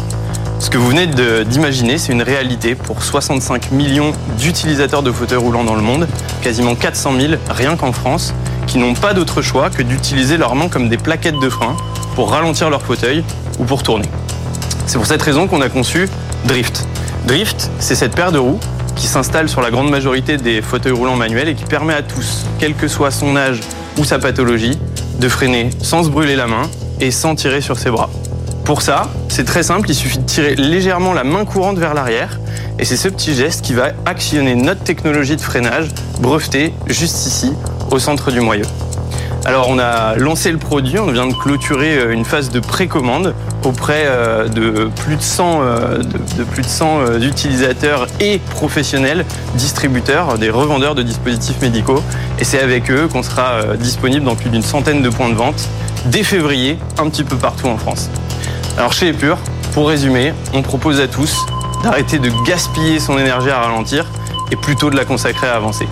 Ce 0.58 0.68
que 0.68 0.76
vous 0.76 0.88
venez 0.88 1.06
d'imaginer, 1.46 1.96
c'est 1.96 2.12
une 2.12 2.20
réalité 2.20 2.74
pour 2.74 3.02
65 3.02 3.72
millions 3.72 4.12
d'utilisateurs 4.36 5.02
de 5.02 5.12
fauteuils 5.12 5.38
roulants 5.38 5.64
dans 5.64 5.76
le 5.76 5.80
monde, 5.80 6.06
quasiment 6.42 6.74
400 6.74 7.12
000 7.18 7.32
rien 7.48 7.74
qu'en 7.76 7.92
France, 7.92 8.34
qui 8.66 8.78
n'ont 8.78 8.94
pas 8.94 9.14
d'autre 9.14 9.42
choix 9.42 9.70
que 9.70 9.82
d'utiliser 9.82 10.36
leurs 10.36 10.54
mains 10.54 10.68
comme 10.68 10.88
des 10.88 10.96
plaquettes 10.96 11.38
de 11.38 11.48
frein 11.48 11.76
pour 12.14 12.30
ralentir 12.30 12.70
leur 12.70 12.82
fauteuil 12.82 13.24
ou 13.58 13.64
pour 13.64 13.82
tourner. 13.82 14.08
C'est 14.86 14.98
pour 14.98 15.06
cette 15.06 15.22
raison 15.22 15.46
qu'on 15.46 15.60
a 15.60 15.68
conçu 15.68 16.08
Drift. 16.44 16.86
Drift, 17.26 17.70
c'est 17.78 17.94
cette 17.94 18.14
paire 18.14 18.32
de 18.32 18.38
roues 18.38 18.60
qui 18.96 19.06
s'installe 19.06 19.48
sur 19.48 19.60
la 19.60 19.70
grande 19.70 19.90
majorité 19.90 20.36
des 20.36 20.60
fauteuils 20.60 20.92
roulants 20.92 21.16
manuels 21.16 21.48
et 21.48 21.54
qui 21.54 21.64
permet 21.64 21.94
à 21.94 22.02
tous, 22.02 22.44
quel 22.58 22.74
que 22.74 22.88
soit 22.88 23.10
son 23.10 23.36
âge 23.36 23.60
ou 23.98 24.04
sa 24.04 24.18
pathologie, 24.18 24.78
de 25.18 25.28
freiner 25.28 25.70
sans 25.82 26.04
se 26.04 26.08
brûler 26.08 26.36
la 26.36 26.46
main 26.46 26.62
et 27.00 27.10
sans 27.10 27.34
tirer 27.34 27.60
sur 27.60 27.78
ses 27.78 27.90
bras. 27.90 28.10
Pour 28.64 28.82
ça, 28.82 29.08
c'est 29.28 29.44
très 29.44 29.62
simple, 29.62 29.90
il 29.90 29.94
suffit 29.94 30.18
de 30.18 30.24
tirer 30.24 30.54
légèrement 30.54 31.14
la 31.14 31.24
main 31.24 31.44
courante 31.44 31.78
vers 31.78 31.94
l'arrière 31.94 32.38
et 32.78 32.84
c'est 32.84 32.96
ce 32.96 33.08
petit 33.08 33.34
geste 33.34 33.62
qui 33.62 33.74
va 33.74 33.88
actionner 34.06 34.54
notre 34.54 34.82
technologie 34.82 35.36
de 35.36 35.40
freinage 35.40 35.88
brevetée 36.20 36.72
juste 36.86 37.26
ici 37.26 37.52
au 37.92 37.98
centre 37.98 38.30
du 38.30 38.40
moyeu. 38.40 38.64
Alors 39.44 39.68
on 39.68 39.78
a 39.78 40.14
lancé 40.16 40.52
le 40.52 40.58
produit, 40.58 40.98
on 41.00 41.10
vient 41.10 41.26
de 41.26 41.34
clôturer 41.34 41.98
euh, 41.98 42.12
une 42.12 42.24
phase 42.24 42.50
de 42.50 42.60
précommande 42.60 43.34
auprès 43.64 44.04
euh, 44.06 44.48
de 44.48 44.88
plus 45.02 45.16
de 45.16 45.22
100, 45.22 45.60
euh, 45.62 45.98
de, 45.98 46.02
de 46.38 46.44
plus 46.44 46.62
de 46.62 46.68
100 46.68 47.18
utilisateurs 47.20 48.06
et 48.20 48.38
professionnels, 48.38 49.24
distributeurs, 49.54 50.38
des 50.38 50.48
revendeurs 50.48 50.94
de 50.94 51.02
dispositifs 51.02 51.60
médicaux. 51.60 52.02
Et 52.38 52.44
c'est 52.44 52.60
avec 52.60 52.90
eux 52.90 53.08
qu'on 53.08 53.24
sera 53.24 53.76
disponible 53.76 54.24
dans 54.24 54.36
plus 54.36 54.50
d'une 54.50 54.62
centaine 54.62 55.02
de 55.02 55.08
points 55.08 55.28
de 55.28 55.34
vente 55.34 55.68
dès 56.06 56.22
février, 56.22 56.78
un 56.98 57.08
petit 57.08 57.24
peu 57.24 57.36
partout 57.36 57.66
en 57.66 57.78
France. 57.78 58.10
Alors 58.78 58.92
chez 58.92 59.08
Epure, 59.08 59.38
pour 59.74 59.88
résumer, 59.88 60.34
on 60.54 60.62
propose 60.62 61.00
à 61.00 61.08
tous 61.08 61.44
d'arrêter 61.82 62.18
de 62.18 62.30
gaspiller 62.46 63.00
son 63.00 63.18
énergie 63.18 63.50
à 63.50 63.60
ralentir 63.60 64.06
et 64.52 64.56
plutôt 64.56 64.88
de 64.88 64.96
la 64.96 65.04
consacrer 65.04 65.48
à 65.48 65.56
avancer. 65.56 65.88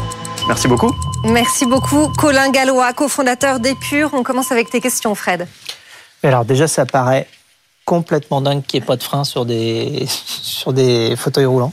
Merci 0.46 0.68
beaucoup. 0.68 0.94
Merci 1.24 1.66
beaucoup 1.66 2.08
Colin 2.16 2.50
Gallois, 2.50 2.92
cofondateur 2.92 3.60
d'Epure. 3.60 4.10
On 4.14 4.22
commence 4.22 4.52
avec 4.52 4.70
tes 4.70 4.80
questions 4.80 5.14
Fred. 5.14 5.46
Alors 6.22 6.44
déjà, 6.44 6.66
ça 6.66 6.86
paraît 6.86 7.28
complètement 7.84 8.40
dingue 8.40 8.62
qu'il 8.64 8.80
n'y 8.80 8.84
ait 8.84 8.86
pas 8.86 8.96
de 8.96 9.02
frein 9.02 9.24
sur 9.24 9.44
des, 9.44 10.04
sur 10.06 10.72
des 10.72 11.14
fauteuils 11.16 11.46
roulants. 11.46 11.72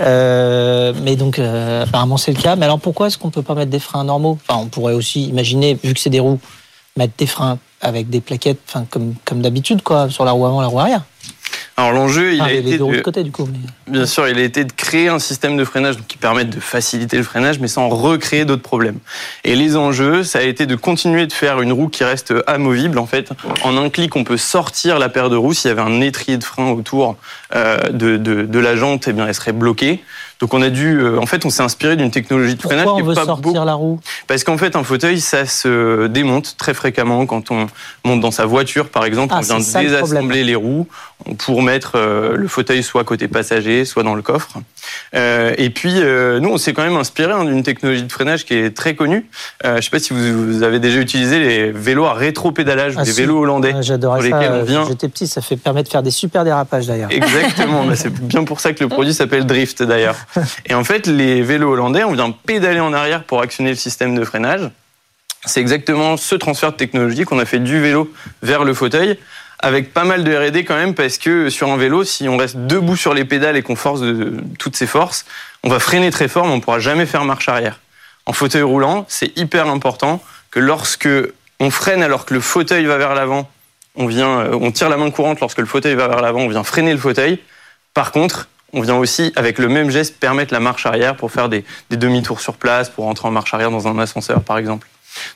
Euh, 0.00 0.92
mais 1.02 1.14
donc, 1.16 1.38
euh, 1.38 1.84
apparemment, 1.84 2.16
c'est 2.16 2.32
le 2.32 2.40
cas. 2.40 2.56
Mais 2.56 2.64
alors, 2.64 2.80
pourquoi 2.80 3.06
est-ce 3.06 3.18
qu'on 3.18 3.28
ne 3.28 3.32
peut 3.32 3.42
pas 3.42 3.54
mettre 3.54 3.70
des 3.70 3.78
freins 3.78 4.04
normaux? 4.04 4.38
Enfin, 4.48 4.60
on 4.62 4.66
pourrait 4.66 4.94
aussi 4.94 5.26
imaginer, 5.28 5.74
vu 5.74 5.94
que 5.94 6.00
c'est 6.00 6.10
des 6.10 6.20
roues, 6.20 6.40
mettre 6.96 7.14
des 7.18 7.26
freins 7.26 7.58
avec 7.80 8.08
des 8.08 8.20
plaquettes, 8.20 8.60
enfin, 8.68 8.86
comme, 8.88 9.14
comme 9.24 9.42
d'habitude, 9.42 9.82
quoi, 9.82 10.10
sur 10.10 10.24
la 10.24 10.32
roue 10.32 10.46
avant, 10.46 10.60
la 10.60 10.66
roue 10.66 10.80
arrière. 10.80 11.02
Alors 11.78 11.92
l'enjeu, 11.92 12.32
il 12.32 12.40
Enfin, 12.40 12.50
a 12.50 12.54
été 12.54 12.78
de- 12.78 12.84
de 12.96 13.00
côté, 13.02 13.22
du 13.22 13.30
coup. 13.30 13.46
mais- 13.52 13.92
Bien 13.92 14.06
sûr, 14.06 14.26
il 14.28 14.38
a 14.38 14.42
été 14.42 14.64
de 14.64 14.72
créer 14.72 15.08
un 15.08 15.18
système 15.18 15.58
de 15.58 15.64
freinage 15.64 15.96
qui 16.08 16.16
permette 16.16 16.48
de 16.48 16.58
faciliter 16.58 17.18
le 17.18 17.22
freinage, 17.22 17.58
mais 17.58 17.68
sans 17.68 17.88
recréer 17.90 18.46
d'autres 18.46 18.62
problèmes. 18.62 18.98
Et 19.44 19.54
les 19.56 19.76
enjeux, 19.76 20.22
ça 20.24 20.38
a 20.38 20.42
été 20.42 20.64
de 20.64 20.74
continuer 20.74 21.26
de 21.26 21.34
faire 21.34 21.60
une 21.60 21.72
roue 21.72 21.88
qui 21.88 22.02
reste 22.02 22.32
amovible. 22.46 22.98
En 22.98 23.04
fait, 23.06 23.30
en 23.62 23.76
un 23.76 23.90
clic, 23.90 24.16
on 24.16 24.24
peut 24.24 24.38
sortir 24.38 24.98
la 24.98 25.10
paire 25.10 25.28
de 25.28 25.36
roues. 25.36 25.52
S'il 25.52 25.68
y 25.68 25.72
avait 25.72 25.82
un 25.82 26.00
étrier 26.00 26.38
de 26.38 26.44
frein 26.44 26.70
autour 26.70 27.16
euh, 27.54 27.76
de, 27.90 28.16
de, 28.16 28.42
de 28.42 28.58
la 28.58 28.74
jante, 28.74 29.06
eh 29.08 29.12
bien, 29.12 29.26
elle 29.26 29.34
serait 29.34 29.52
bloquée. 29.52 30.02
Donc, 30.40 30.52
on 30.52 30.60
a 30.62 30.68
dû, 30.70 30.98
euh, 30.98 31.18
en 31.18 31.26
fait, 31.26 31.44
on 31.46 31.50
s'est 31.50 31.62
inspiré 31.62 31.96
d'une 31.96 32.10
technologie 32.10 32.54
de 32.56 32.60
freinage 32.62 32.84
Pourquoi 32.84 33.00
on 33.00 33.02
qui 33.04 33.08
veut 33.08 33.14
pas 33.14 33.24
sortir 33.24 33.64
la 33.64 33.74
roue? 33.74 34.00
Parce 34.26 34.44
qu'en 34.44 34.58
fait, 34.58 34.76
un 34.76 34.84
fauteuil, 34.84 35.20
ça 35.20 35.46
se 35.46 36.06
démonte 36.08 36.56
très 36.58 36.74
fréquemment 36.74 37.24
quand 37.26 37.50
on 37.50 37.66
monte 38.04 38.20
dans 38.20 38.30
sa 38.30 38.44
voiture, 38.46 38.88
par 38.90 39.04
exemple. 39.04 39.32
Ah, 39.34 39.40
on 39.40 39.42
vient 39.42 39.60
ça, 39.60 39.80
désassembler 39.80 40.44
les 40.44 40.54
roues 40.54 40.86
pour 41.38 41.62
mettre 41.62 41.92
euh, 41.94 42.36
le 42.36 42.48
fauteuil 42.48 42.82
soit 42.82 43.02
côté 43.04 43.28
passager, 43.28 43.84
soit 43.86 44.02
dans 44.02 44.14
le 44.14 44.20
coffre. 44.22 44.58
Euh, 45.14 45.54
et 45.56 45.70
puis, 45.70 45.94
nous, 46.40 46.50
on 46.50 46.58
s'est 46.58 46.72
quand 46.74 46.82
même 46.84 46.96
inspiré 46.96 47.32
hein, 47.32 47.44
d'une 47.44 47.62
technologie 47.62 48.02
de 48.02 48.12
freinage 48.12 48.44
qui 48.44 48.54
est 48.54 48.76
très 48.76 48.94
connue. 48.94 49.26
Je 49.64 49.70
ne 49.70 49.80
sais 49.80 49.90
pas 49.90 49.98
si 49.98 50.12
vous, 50.12 50.52
vous 50.52 50.62
avez 50.62 50.78
déjà 50.80 50.98
utilisé 51.00 51.38
les 51.38 51.72
vélos 51.72 52.04
à 52.04 52.12
rétro-pédalage 52.12 52.96
ou 52.96 52.98
Ah, 53.00 53.04
les 53.04 53.12
si. 53.12 53.20
vélos 53.20 53.38
hollandais. 53.40 53.72
Ouais, 53.72 53.82
J'adorais 53.82 54.28
ça. 54.30 54.62
vient. 54.62 54.86
J'étais 54.86 55.08
petit, 55.08 55.26
ça 55.26 55.40
fait 55.40 55.56
permet 55.56 55.82
de 55.82 55.88
faire 55.88 56.02
des 56.02 56.10
super 56.10 56.44
dérapages 56.44 56.86
d'ailleurs. 56.86 57.10
Exactement, 57.10 57.84
Bah, 57.86 57.96
c'est 57.96 58.12
bien 58.12 58.44
pour 58.44 58.60
ça 58.60 58.72
que 58.72 58.82
le 58.84 58.88
produit 58.88 59.14
s'appelle 59.14 59.46
Drift 59.46 59.82
d'ailleurs. 59.82 60.16
Et 60.66 60.74
en 60.74 60.84
fait, 60.84 61.06
les 61.06 61.42
vélos 61.42 61.72
hollandais, 61.72 62.04
on 62.04 62.12
vient 62.12 62.30
pédaler 62.30 62.80
en 62.80 62.92
arrière 62.92 63.24
pour 63.24 63.40
actionner 63.42 63.70
le 63.70 63.76
système 63.76 64.14
de 64.14 64.24
freinage. 64.24 64.70
C'est 65.44 65.60
exactement 65.60 66.16
ce 66.16 66.34
transfert 66.34 66.72
de 66.72 66.76
technologie 66.76 67.24
qu'on 67.24 67.38
a 67.38 67.44
fait 67.44 67.60
du 67.60 67.80
vélo 67.80 68.12
vers 68.42 68.64
le 68.64 68.74
fauteuil, 68.74 69.18
avec 69.60 69.94
pas 69.94 70.04
mal 70.04 70.24
de 70.24 70.34
R&D 70.34 70.64
quand 70.64 70.74
même, 70.74 70.94
parce 70.94 71.18
que 71.18 71.50
sur 71.50 71.70
un 71.70 71.76
vélo, 71.76 72.04
si 72.04 72.28
on 72.28 72.36
reste 72.36 72.56
debout 72.56 72.96
sur 72.96 73.14
les 73.14 73.24
pédales 73.24 73.56
et 73.56 73.62
qu'on 73.62 73.76
force 73.76 74.00
toutes 74.58 74.76
ses 74.76 74.86
forces, 74.86 75.24
on 75.62 75.68
va 75.68 75.78
freiner 75.78 76.10
très 76.10 76.28
fort, 76.28 76.46
mais 76.46 76.52
on 76.52 76.60
pourra 76.60 76.80
jamais 76.80 77.06
faire 77.06 77.24
marche 77.24 77.48
arrière. 77.48 77.80
En 78.26 78.32
fauteuil 78.32 78.62
roulant, 78.62 79.06
c'est 79.08 79.36
hyper 79.38 79.68
important 79.68 80.22
que 80.50 80.58
lorsque 80.58 81.08
on 81.60 81.70
freine 81.70 82.02
alors 82.02 82.26
que 82.26 82.34
le 82.34 82.40
fauteuil 82.40 82.84
va 82.84 82.98
vers 82.98 83.14
l'avant, 83.14 83.48
on 83.94 84.06
vient, 84.06 84.40
euh, 84.40 84.58
on 84.60 84.72
tire 84.72 84.88
la 84.88 84.96
main 84.96 85.10
courante 85.10 85.40
lorsque 85.40 85.58
le 85.58 85.66
fauteuil 85.66 85.94
va 85.94 86.08
vers 86.08 86.20
l'avant, 86.20 86.40
on 86.40 86.48
vient 86.48 86.64
freiner 86.64 86.92
le 86.92 86.98
fauteuil. 86.98 87.38
Par 87.94 88.12
contre, 88.12 88.48
on 88.72 88.80
vient 88.80 88.96
aussi, 88.96 89.32
avec 89.36 89.58
le 89.58 89.68
même 89.68 89.90
geste, 89.90 90.18
permettre 90.18 90.52
la 90.52 90.60
marche 90.60 90.86
arrière 90.86 91.16
pour 91.16 91.30
faire 91.30 91.48
des, 91.48 91.64
demi-tours 91.90 92.40
sur 92.40 92.54
place, 92.54 92.90
pour 92.90 93.06
entrer 93.06 93.28
en 93.28 93.30
marche 93.30 93.54
arrière 93.54 93.70
dans 93.70 93.88
un 93.88 93.98
ascenseur, 93.98 94.42
par 94.42 94.58
exemple. 94.58 94.88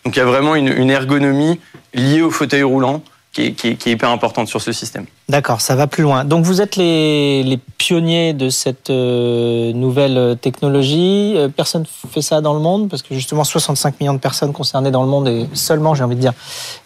Donc 0.04 0.16
il 0.16 0.18
y 0.18 0.22
a 0.22 0.26
vraiment 0.26 0.54
une 0.56 0.90
ergonomie 0.90 1.58
liée 1.94 2.20
au 2.20 2.30
fauteuil 2.30 2.62
roulant 2.62 3.02
qui 3.32 3.42
est, 3.42 3.86
hyper 3.86 4.10
importante 4.10 4.48
sur 4.48 4.60
ce 4.60 4.72
système. 4.72 5.06
D'accord, 5.28 5.60
ça 5.60 5.76
va 5.76 5.86
plus 5.86 6.02
loin. 6.02 6.24
Donc 6.24 6.44
vous 6.44 6.60
êtes 6.60 6.74
les, 6.74 7.58
pionniers 7.78 8.32
de 8.32 8.48
cette 8.48 8.90
euh, 8.90 9.72
nouvelle 9.72 10.36
technologie. 10.40 11.34
Euh, 11.36 11.48
personne 11.48 11.82
ne 11.82 12.10
fait 12.10 12.22
ça 12.22 12.40
dans 12.40 12.54
le 12.54 12.60
monde? 12.60 12.88
Parce 12.88 13.02
que 13.02 13.14
justement 13.14 13.44
65 13.44 14.00
millions 14.00 14.14
de 14.14 14.18
personnes 14.18 14.52
concernées 14.52 14.90
dans 14.90 15.02
le 15.02 15.08
monde 15.08 15.28
et 15.28 15.48
seulement, 15.54 15.94
j'ai 15.94 16.02
envie 16.02 16.16
de 16.16 16.20
dire, 16.20 16.32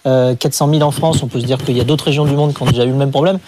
400 0.05 0.69
euh, 0.69 0.73
000 0.73 0.83
en 0.83 0.91
France. 0.91 1.23
On 1.23 1.29
peut 1.29 1.41
se 1.41 1.47
dire 1.47 1.59
qu'il 1.59 1.77
y 1.77 1.81
a 1.81 1.85
d'autres 1.85 2.05
régions 2.05 2.27
du 2.27 2.37
monde 2.37 2.55
qui 2.55 2.63
ont 2.63 2.67
déjà 2.67 2.85
eu 2.85 2.91
le 2.91 2.95
même 2.95 3.11
problème. 3.11 3.39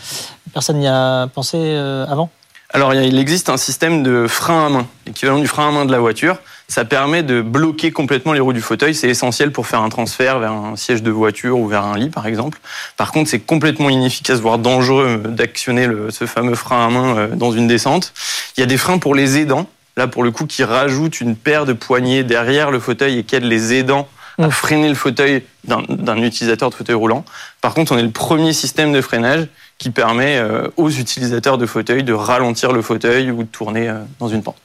Personne 0.55 0.79
n'y 0.79 0.89
a 0.89 1.27
pensé 1.27 1.77
avant? 2.09 2.31
Alors, 2.77 2.93
il 2.93 3.19
existe 3.19 3.49
un 3.49 3.57
système 3.57 4.03
de 4.03 4.27
frein 4.29 4.67
à 4.67 4.69
main, 4.69 4.87
l'équivalent 5.07 5.39
du 5.39 5.47
frein 5.47 5.69
à 5.69 5.71
main 5.71 5.87
de 5.87 5.93
la 5.93 5.99
voiture. 5.99 6.37
Ça 6.69 6.85
permet 6.85 7.23
de 7.23 7.41
bloquer 7.41 7.91
complètement 7.91 8.35
les 8.35 8.41
roues 8.41 8.53
du 8.53 8.61
fauteuil. 8.61 8.95
C'est 8.95 9.09
essentiel 9.09 9.51
pour 9.51 9.67
faire 9.67 9.81
un 9.81 9.89
transfert 9.89 10.41
vers 10.41 10.53
un 10.53 10.77
siège 10.77 11.03
de 11.03 11.11
voiture 11.11 11.59
ou 11.59 11.69
vers 11.69 11.87
un 11.87 11.97
lit, 11.97 12.11
par 12.11 12.27
exemple. 12.27 12.59
Par 12.99 13.13
contre, 13.13 13.31
c'est 13.31 13.39
complètement 13.39 13.89
inefficace, 13.89 14.41
voire 14.41 14.59
dangereux 14.59 15.23
d'actionner 15.25 15.89
ce 16.11 16.27
fameux 16.27 16.55
frein 16.55 16.89
à 16.89 16.91
main 16.91 17.17
euh, 17.17 17.29
dans 17.29 17.51
une 17.51 17.67
descente. 17.67 18.13
Il 18.59 18.61
y 18.61 18.63
a 18.63 18.67
des 18.67 18.77
freins 18.77 18.99
pour 18.99 19.15
les 19.15 19.39
aidants. 19.39 19.67
Là, 19.97 20.07
pour 20.07 20.23
le 20.23 20.31
coup, 20.31 20.45
qui 20.45 20.63
rajoutent 20.63 21.23
une 21.23 21.35
paire 21.35 21.65
de 21.65 21.73
poignées 21.73 22.25
derrière 22.25 22.71
le 22.71 22.79
fauteuil 22.79 23.21
et 23.21 23.25
qui 23.25 23.37
aident 23.37 23.45
les 23.45 23.73
aidants 23.73 24.07
à 24.39 24.51
freiner 24.51 24.91
le 24.91 24.95
fauteuil 24.95 25.45
d'un 25.65 26.19
utilisateur 26.19 26.69
de 26.69 26.75
fauteuil 26.75 26.95
roulant. 26.95 27.25
Par 27.63 27.73
contre, 27.73 27.93
on 27.93 27.97
est 27.97 28.03
le 28.03 28.11
premier 28.11 28.53
système 28.53 28.93
de 28.93 29.01
freinage 29.01 29.47
qui 29.79 29.91
permet 29.91 30.39
euh, 30.39 30.69
aux 30.77 30.91
utilisateurs 30.91 31.59
de 31.59 31.67
fauteuil 31.67 32.03
de 32.03 32.13
ralentir 32.13 32.73
le 32.73 32.83
fauteuil 32.83 33.31
ou 33.31 33.43
de 33.43 33.49
tourner 33.49 33.89
euh, 33.89 33.99
dans 34.19 34.29
une 34.29 34.43
pente. 34.43 34.57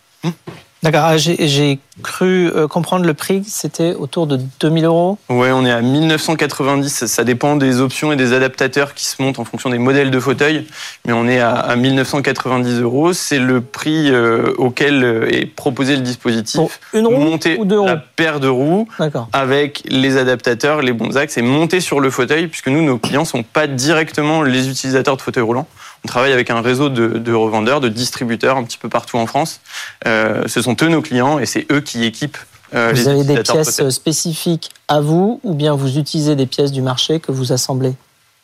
D'accord. 0.84 1.02
Ah, 1.04 1.18
j'ai 1.18 1.80
cru 2.02 2.48
euh, 2.48 2.68
comprendre 2.68 3.06
le 3.06 3.14
prix, 3.14 3.44
c'était 3.46 3.94
autour 3.94 4.26
de 4.26 4.40
2000 4.60 4.86
euros 4.86 5.20
Oui, 5.30 5.50
on 5.52 5.64
est 5.64 5.72
à 5.72 5.82
1990. 5.82 7.06
Ça 7.06 7.24
dépend 7.24 7.56
des 7.56 7.82
options 7.82 8.12
et 8.12 8.16
des 8.16 8.34
adaptateurs 8.34 8.96
qui 8.96 9.06
se 9.06 9.22
montent 9.22 9.38
en 9.38 9.46
fonction 9.46 9.70
des 9.70 9.78
modèles 9.78 10.10
de 10.10 10.20
fauteuil. 10.20 10.66
Mais 11.06 11.14
on 11.14 11.28
est 11.28 11.40
à, 11.40 11.76
1990 11.76 12.82
euros. 12.82 13.14
C'est 13.14 13.38
le 13.38 13.62
prix 13.62 14.10
euh, 14.10 14.54
auquel 14.58 15.04
euh, 15.04 15.32
est 15.32 15.46
proposé 15.46 15.96
le 15.96 16.02
dispositif. 16.02 16.56
Pour 16.56 16.72
une 16.94 17.06
roue 17.06 17.18
monter 17.18 17.60
ou 17.60 17.66
deux 17.66 17.80
roues 17.80 17.86
la 17.86 17.98
paire 17.98 18.40
de 18.40 18.48
roues 18.48 18.88
avec 19.34 19.84
les 19.86 20.18
adaptateurs, 20.18 20.82
les 20.82 20.94
bons 20.94 21.16
axes 21.16 21.38
et 21.38 21.44
monter 21.44 21.80
sur 21.80 22.00
le 22.00 22.10
fauteuil, 22.10 22.48
puisque 22.48 22.70
nous, 22.70 22.82
nos 22.82 22.98
clients 22.98 23.22
ne 23.22 23.28
sont 23.28 23.44
pas 23.44 23.68
directement 23.68 24.42
les 24.42 24.68
utilisateurs 24.68 25.16
de 25.16 25.22
fauteuils 25.22 25.44
roulants. 25.44 25.68
On 26.04 26.08
travaille 26.08 26.34
avec 26.34 26.50
un 26.50 26.62
réseau 26.62 26.90
de, 26.90 27.34
revendeurs, 27.34 27.80
de 27.80 27.90
distributeurs 27.90 28.58
un 28.58 28.64
petit 28.64 28.78
peu 28.78 28.90
partout 28.90 29.18
en 29.18 29.28
France. 29.28 29.62
Euh, 30.08 30.48
ce 30.48 30.62
sont 30.62 30.76
eux 30.82 30.88
nos 30.88 31.02
clients 31.02 31.40
et 31.40 31.46
c'est 31.46 31.72
eux 31.72 31.82
qui 31.82 32.06
équipent 32.06 32.38
euh, 32.74 32.94
vous 32.96 33.08
avez 33.08 33.24
des 33.24 33.44
pièces 33.44 33.90
spécifiques 33.90 34.70
à 34.88 35.02
vous 35.02 35.40
ou 35.44 35.54
bien 35.54 35.76
vous 35.76 35.98
utilisez 35.98 36.36
des 36.36 36.46
pièces 36.46 36.72
du 36.72 36.82
marché 36.82 37.20
que 37.20 37.32
vous 37.32 37.52
assemblez? 37.52 37.94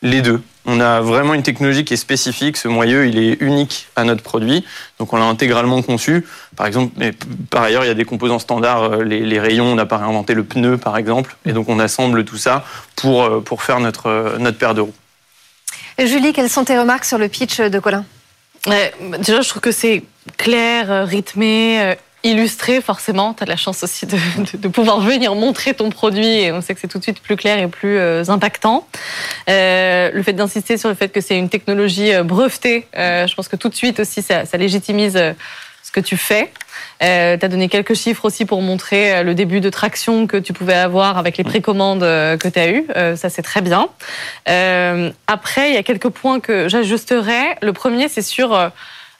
Les 0.02 0.20
deux. 0.20 0.40
On 0.64 0.80
a 0.80 1.00
vraiment 1.00 1.34
une 1.34 1.42
technologie 1.42 1.84
qui 1.84 1.94
est 1.94 1.98
spécifique. 1.98 2.56
Ce 2.56 2.68
moyeu, 2.68 3.08
il 3.08 3.18
est 3.18 3.40
unique 3.40 3.88
à 3.96 4.04
notre 4.04 4.22
produit. 4.22 4.64
Donc, 4.98 5.12
on 5.12 5.16
l'a 5.16 5.24
intégralement 5.24 5.82
conçu. 5.82 6.24
Par 6.56 6.66
exemple, 6.66 6.92
mais 6.98 7.12
par 7.50 7.62
ailleurs, 7.62 7.84
il 7.84 7.88
y 7.88 7.90
a 7.90 7.94
des 7.94 8.04
composants 8.04 8.38
standards. 8.38 8.82
Euh, 8.82 9.02
les, 9.02 9.40
rayons, 9.40 9.64
on 9.64 9.74
n'a 9.74 9.86
pas 9.86 9.96
réinventé 9.96 10.34
le 10.34 10.44
pneu, 10.44 10.76
par 10.76 10.98
exemple. 10.98 11.36
Et 11.46 11.52
donc, 11.52 11.68
on 11.68 11.80
assemble 11.80 12.24
tout 12.24 12.36
ça 12.36 12.64
pour, 12.96 13.42
pour 13.42 13.62
faire 13.62 13.80
notre, 13.80 14.36
notre 14.38 14.58
paire 14.58 14.74
de 14.74 14.82
roues. 14.82 14.94
Julie, 15.98 16.32
quelles 16.32 16.50
sont 16.50 16.64
tes 16.64 16.78
remarques 16.78 17.04
sur 17.04 17.18
le 17.18 17.28
pitch 17.28 17.60
de 17.60 17.78
Colin? 17.78 18.04
Déjà, 18.66 19.40
je 19.40 19.48
trouve 19.48 19.62
que 19.62 19.72
c'est 19.72 20.04
clair, 20.36 20.90
euh, 20.90 21.04
rythmé, 21.04 21.80
euh, 21.80 21.94
illustré 22.22 22.80
forcément. 22.80 23.34
Tu 23.34 23.42
as 23.42 23.46
de 23.46 23.50
la 23.50 23.56
chance 23.56 23.82
aussi 23.82 24.06
de, 24.06 24.68
pouvoir 24.68 25.00
venir 25.00 25.34
montrer 25.34 25.74
ton 25.74 25.90
produit 25.90 26.26
et 26.26 26.52
on 26.52 26.60
sait 26.60 26.74
que 26.74 26.80
c'est 26.80 26.88
tout 26.88 26.98
de 26.98 27.02
suite 27.02 27.20
plus 27.20 27.36
clair 27.36 27.58
et 27.58 27.66
plus 27.66 27.98
euh, 27.98 28.24
impactant. 28.28 28.86
le 29.46 30.22
fait 30.22 30.32
d'insister 30.34 30.76
sur 30.76 30.88
le 30.88 30.94
fait 30.94 31.08
que 31.08 31.20
c'est 31.20 31.38
une 31.38 31.48
technologie 31.48 32.12
brevetée, 32.22 32.86
je 32.94 33.34
pense 33.34 33.48
que 33.48 33.56
tout 33.56 33.68
de 33.68 33.74
suite 33.74 34.00
aussi 34.00 34.22
ça, 34.22 34.44
ça 34.44 34.56
légitimise 34.56 35.18
ce 35.88 35.92
que 35.92 36.00
tu 36.00 36.18
fais. 36.18 36.52
Euh, 37.02 37.38
tu 37.38 37.46
as 37.46 37.48
donné 37.48 37.68
quelques 37.70 37.94
chiffres 37.94 38.26
aussi 38.26 38.44
pour 38.44 38.60
montrer 38.60 39.14
euh, 39.14 39.22
le 39.22 39.34
début 39.34 39.60
de 39.60 39.70
traction 39.70 40.26
que 40.26 40.36
tu 40.36 40.52
pouvais 40.52 40.74
avoir 40.74 41.16
avec 41.16 41.38
les 41.38 41.44
précommandes 41.44 42.02
euh, 42.02 42.36
que 42.36 42.46
tu 42.46 42.58
as 42.58 42.68
eues. 42.68 42.86
Euh, 42.94 43.16
ça, 43.16 43.30
c'est 43.30 43.40
très 43.40 43.62
bien. 43.62 43.88
Euh, 44.50 45.10
après, 45.26 45.70
il 45.70 45.74
y 45.74 45.78
a 45.78 45.82
quelques 45.82 46.10
points 46.10 46.40
que 46.40 46.68
j'ajusterais. 46.68 47.56
Le 47.62 47.72
premier, 47.72 48.08
c'est 48.08 48.22
sur 48.22 48.70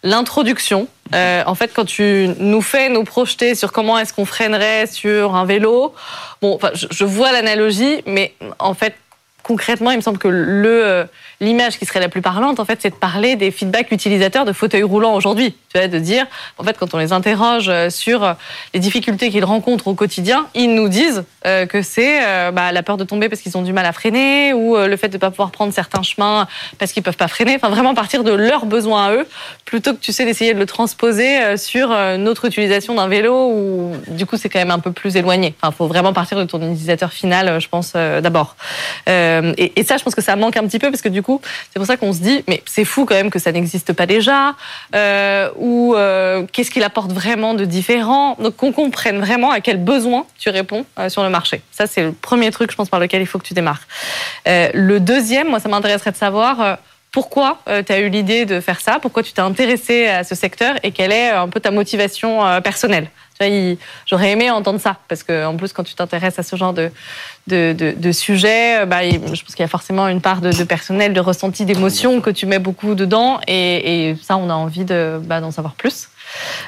l'introduction. 0.02 0.88
en 1.14 1.54
fait, 1.54 1.72
quand 1.74 1.87
tu 1.87 2.28
nous 2.38 2.61
fais 2.61 2.90
nous 2.90 3.04
projeter 3.04 3.54
sur 3.54 3.72
comment 3.72 3.98
est-ce 3.98 4.12
qu'on 4.12 4.26
freinerait 4.26 4.87
sur 4.87 5.35
un 5.35 5.46
vélo, 5.46 5.94
bon, 6.42 6.54
enfin, 6.54 6.70
je, 6.74 6.87
je 6.90 7.04
vois 7.07 7.33
l'analogie, 7.33 8.02
mais 8.04 8.35
en 8.59 8.74
fait, 8.74 8.94
concrètement, 9.49 9.91
il 9.91 9.97
me 9.97 10.03
semble 10.03 10.19
que 10.19 10.29
le 10.29 11.09
l'image 11.41 11.79
qui 11.79 11.87
serait 11.87 12.01
la 12.01 12.09
plus 12.09 12.23
parlante, 12.23 12.59
en 12.59 12.65
fait, 12.65 12.81
c'est 12.83 12.91
de 12.91 12.95
parler 12.95 13.37
des 13.37 13.51
feedbacks 13.51 13.93
utilisateurs 13.93 14.45
de 14.45 14.53
fauteuils 14.53 14.83
roulants 14.83 15.15
aujourd'hui. 15.15 15.55
Tu 15.73 15.79
vois, 15.79 15.87
de 15.87 15.99
dire, 15.99 16.27
en 16.57 16.65
fait, 16.65 16.77
quand 16.79 16.95
on 16.95 16.99
les 16.99 17.13
interroge 17.13 17.69
euh, 17.69 17.91
sur 17.91 18.25
euh, 18.25 18.33
les 18.75 18.81
difficultés 18.81 19.31
qu'ils 19.31 19.45
rencontrent 19.45 19.89
au 19.89 19.95
quotidien, 19.95 20.47
ils 20.55 20.75
nous 20.75 20.89
disent 20.89 21.25
euh, 21.47 21.67
que 21.67 21.83
c'est 21.83 22.21
bah, 22.53 22.73
la 22.73 22.83
peur 22.83 22.97
de 22.97 23.05
tomber 23.05 23.29
parce 23.29 23.41
qu'ils 23.41 23.57
ont 23.57 23.63
du 23.63 23.73
mal 23.73 23.87
à 23.87 23.93
freiner 23.93 24.53
ou 24.53 24.77
le 24.77 24.97
fait 24.97 25.09
de 25.09 25.15
ne 25.15 25.19
pas 25.19 25.31
pouvoir 25.31 25.51
prendre 25.51 25.73
certains 25.73 26.03
chemins 26.03 26.49
parce 26.79 26.93
qu'ils 26.93 27.03
peuvent 27.03 27.17
pas 27.17 27.29
freiner. 27.29 27.57
Enfin, 27.57 27.69
vraiment 27.69 27.95
partir 27.95 28.25
de 28.25 28.33
leurs 28.33 28.67
besoins 28.67 29.07
à 29.07 29.13
eux, 29.13 29.27
plutôt 29.65 29.93
que 29.93 29.99
tu 29.99 30.13
sais 30.13 30.25
d'essayer 30.25 30.55
de 30.55 30.59
le 30.59 30.67
transposer 30.67 31.57
sur 31.57 31.89
notre 32.19 32.47
utilisation 32.47 32.95
d'un 32.95 33.09
vélo 33.09 33.51
où 33.53 33.93
du 34.09 34.27
coup 34.27 34.37
c'est 34.37 34.49
quand 34.49 34.59
même 34.59 34.71
un 34.71 34.79
peu 34.79 34.93
plus 34.93 35.17
éloigné. 35.17 35.55
Enfin, 35.61 35.73
faut 35.77 35.87
vraiment 35.87 36.13
partir 36.13 36.39
de 36.39 36.45
ton 36.45 36.59
utilisateur 36.59 37.13
final, 37.13 37.61
je 37.61 37.69
pense 37.69 37.93
d'abord. 37.93 38.57
Et, 39.57 39.81
et 39.81 39.85
ça, 39.85 39.96
je 39.96 40.05
pense 40.05 40.14
que 40.14 40.22
ça 40.22 40.37
manque 40.37 40.57
un 40.57 40.66
petit 40.66 40.79
peu 40.79 40.90
parce 40.90 41.03
que 41.03 41.09
du 41.09 41.22
coup 41.22 41.40
c'est 41.70 41.79
pour 41.79 41.87
ça 41.87 41.96
qu'on 41.96 42.12
se 42.12 42.20
dit, 42.20 42.44
mais 42.48 42.62
c'est 42.66 42.85
fou 42.85 43.05
quand 43.05 43.14
même 43.14 43.31
que 43.31 43.38
ça 43.38 43.53
n'existe 43.53 43.92
pas 43.92 44.07
déjà, 44.07 44.55
euh, 44.94 45.51
ou 45.57 45.94
euh, 45.94 46.44
qu'est-ce 46.53 46.70
qu'il 46.70 46.83
apporte 46.83 47.12
vraiment 47.12 47.55
de 47.55 47.64
différent? 47.64 48.37
Donc 48.40 48.57
qu'on 48.57 48.72
comprenne 48.72 49.20
vraiment 49.20 49.51
à 49.51 49.61
quel 49.61 49.79
besoin 49.83 50.27
tu 50.38 50.51
réponds 50.51 50.85
euh, 50.98 51.09
sur 51.09 51.22
le 51.22 51.31
marché. 51.31 51.62
Ça, 51.70 51.87
c'est 51.87 52.03
le 52.03 52.12
premier 52.12 52.51
truc, 52.51 52.70
je 52.70 52.77
pense, 52.77 52.88
par 52.88 53.01
lequel 53.01 53.22
il 53.22 53.27
faut 53.27 53.38
que 53.38 53.46
tu 53.46 53.55
démarres. 53.55 53.83
le 54.46 54.98
deuxième, 54.98 55.48
moi, 55.48 55.61
ça 55.61 55.68
m'intéresserait 55.68 56.12
de 56.12 56.16
savoir 56.16 56.79
pourquoi 57.11 57.59
tu 57.66 57.92
as 57.92 58.01
eu 58.01 58.09
l'idée 58.09 58.44
de 58.44 58.61
faire 58.61 58.81
ça, 58.81 58.98
pourquoi 59.01 59.22
tu 59.22 59.33
t'es 59.33 59.40
intéressé 59.40 60.07
à 60.07 60.24
ce 60.24 60.35
secteur? 60.35 60.74
Et 60.83 60.92
quelle 60.92 61.12
est 61.12 61.31
un 61.31 61.48
peu 61.48 61.61
ta 61.61 61.70
motivation 61.70 62.61
personnelle? 62.62 63.09
J'aurais 64.07 64.31
aimé 64.31 64.51
entendre 64.51 64.81
ça, 64.81 64.96
parce 65.09 65.22
que 65.22 65.46
en 65.46 65.57
plus, 65.57 65.72
quand 65.72 65.85
tu 65.85 65.94
t'intéresses 65.94 66.38
à 66.38 66.42
ce 66.42 66.57
genre 66.57 66.72
de, 66.72 66.90
de, 67.46 67.72
de, 67.74 68.12
sujet, 68.12 68.85
bah, 68.87 69.09
je 69.09 69.18
pense 69.18 69.55
qu'il 69.55 69.61
y 69.61 69.62
a 69.62 69.68
forcément 69.68 70.09
une 70.09 70.20
part 70.20 70.40
de, 70.40 70.64
personnel, 70.64 71.12
de 71.12 71.20
ressenti, 71.20 71.64
d'émotion 71.64 72.20
que 72.20 72.31
tu 72.31 72.46
mets 72.46 72.59
beaucoup 72.59 72.94
dedans, 72.94 73.40
et, 73.46 74.11
et 74.11 74.16
ça, 74.16 74.37
on 74.37 74.51
a 74.51 74.55
envie 74.55 74.85
bah, 74.85 75.40
d'en 75.40 75.51
savoir 75.51 75.74
plus. 75.74 76.09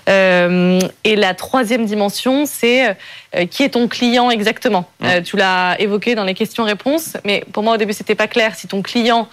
Euh, 0.08 0.80
et 1.04 1.16
la 1.16 1.34
troisième 1.34 1.84
dimension, 1.84 2.46
c'est 2.46 2.96
euh, 3.36 3.46
qui 3.46 3.62
est 3.62 3.70
ton 3.70 3.88
client 3.88 4.30
exactement? 4.30 4.88
Euh, 5.04 5.20
tu 5.20 5.36
l'as 5.36 5.76
évoqué 5.78 6.14
dans 6.14 6.24
les 6.24 6.34
questions-réponses, 6.34 7.16
mais 7.24 7.44
pour 7.52 7.62
moi 7.62 7.74
au 7.74 7.76
début 7.76 7.92
c'était 7.92 8.14
pas 8.14 8.28
clair. 8.28 8.54
Si 8.54 8.68
ton 8.68 8.82
client 8.82 9.28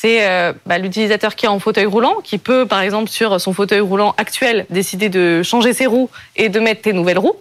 c'est 0.00 0.54
bah, 0.64 0.78
l'utilisateur 0.78 1.34
qui 1.34 1.44
est 1.44 1.48
en 1.48 1.58
fauteuil 1.58 1.84
roulant, 1.84 2.16
qui 2.24 2.38
peut 2.38 2.64
par 2.64 2.80
exemple 2.80 3.10
sur 3.10 3.38
son 3.38 3.52
fauteuil 3.52 3.80
roulant 3.80 4.14
actuel 4.16 4.64
décider 4.70 5.10
de 5.10 5.42
changer 5.42 5.74
ses 5.74 5.86
roues 5.86 6.08
et 6.36 6.48
de 6.48 6.58
mettre 6.58 6.82
tes 6.82 6.94
nouvelles 6.94 7.18
roues, 7.18 7.36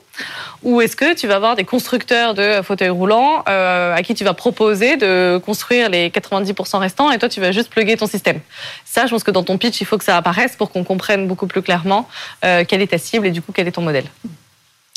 ou 0.64 0.82
est-ce 0.82 0.96
que 0.96 1.16
tu 1.16 1.28
vas 1.28 1.36
avoir 1.36 1.56
des 1.56 1.64
constructeurs 1.64 2.34
de 2.34 2.62
fauteuils 2.62 2.90
roulants 2.90 3.44
euh, 3.48 3.96
à 3.96 4.02
qui 4.02 4.14
tu 4.14 4.24
vas 4.24 4.34
proposer 4.34 4.98
de 4.98 5.40
construire 5.44 5.90
les 5.90 6.10
90% 6.10 6.78
restants 6.78 7.12
et 7.12 7.18
toi 7.18 7.30
tu 7.30 7.40
vas 7.40 7.52
juste 7.52 7.70
plugger 7.70 7.96
ton 7.96 8.08
système 8.08 8.40
Ça, 8.86 9.06
je 9.06 9.12
pense 9.12 9.24
que 9.24 9.32
dans 9.32 9.44
ton 9.44 9.58
pitch, 9.58 9.80
il 9.82 9.86
faut 9.86 9.98
que 9.98 10.04
ça 10.04 10.18
apparaisse 10.18 10.56
pour 10.56 10.72
qu'on 10.72 10.84
comprenne 10.84 11.28
beaucoup 11.28 11.48
plus 11.48 11.62
clairement 11.62 12.08
euh, 12.44 12.66
quelle 12.68 12.82
est 12.82 12.88
ta 12.88 12.98
cible 12.98 13.28
et 13.28 13.32
du 13.32 13.42
coup 13.42 13.52
quel 13.54 13.68
est 13.68 13.72
ton 13.72 13.82
modèle. 13.82 14.06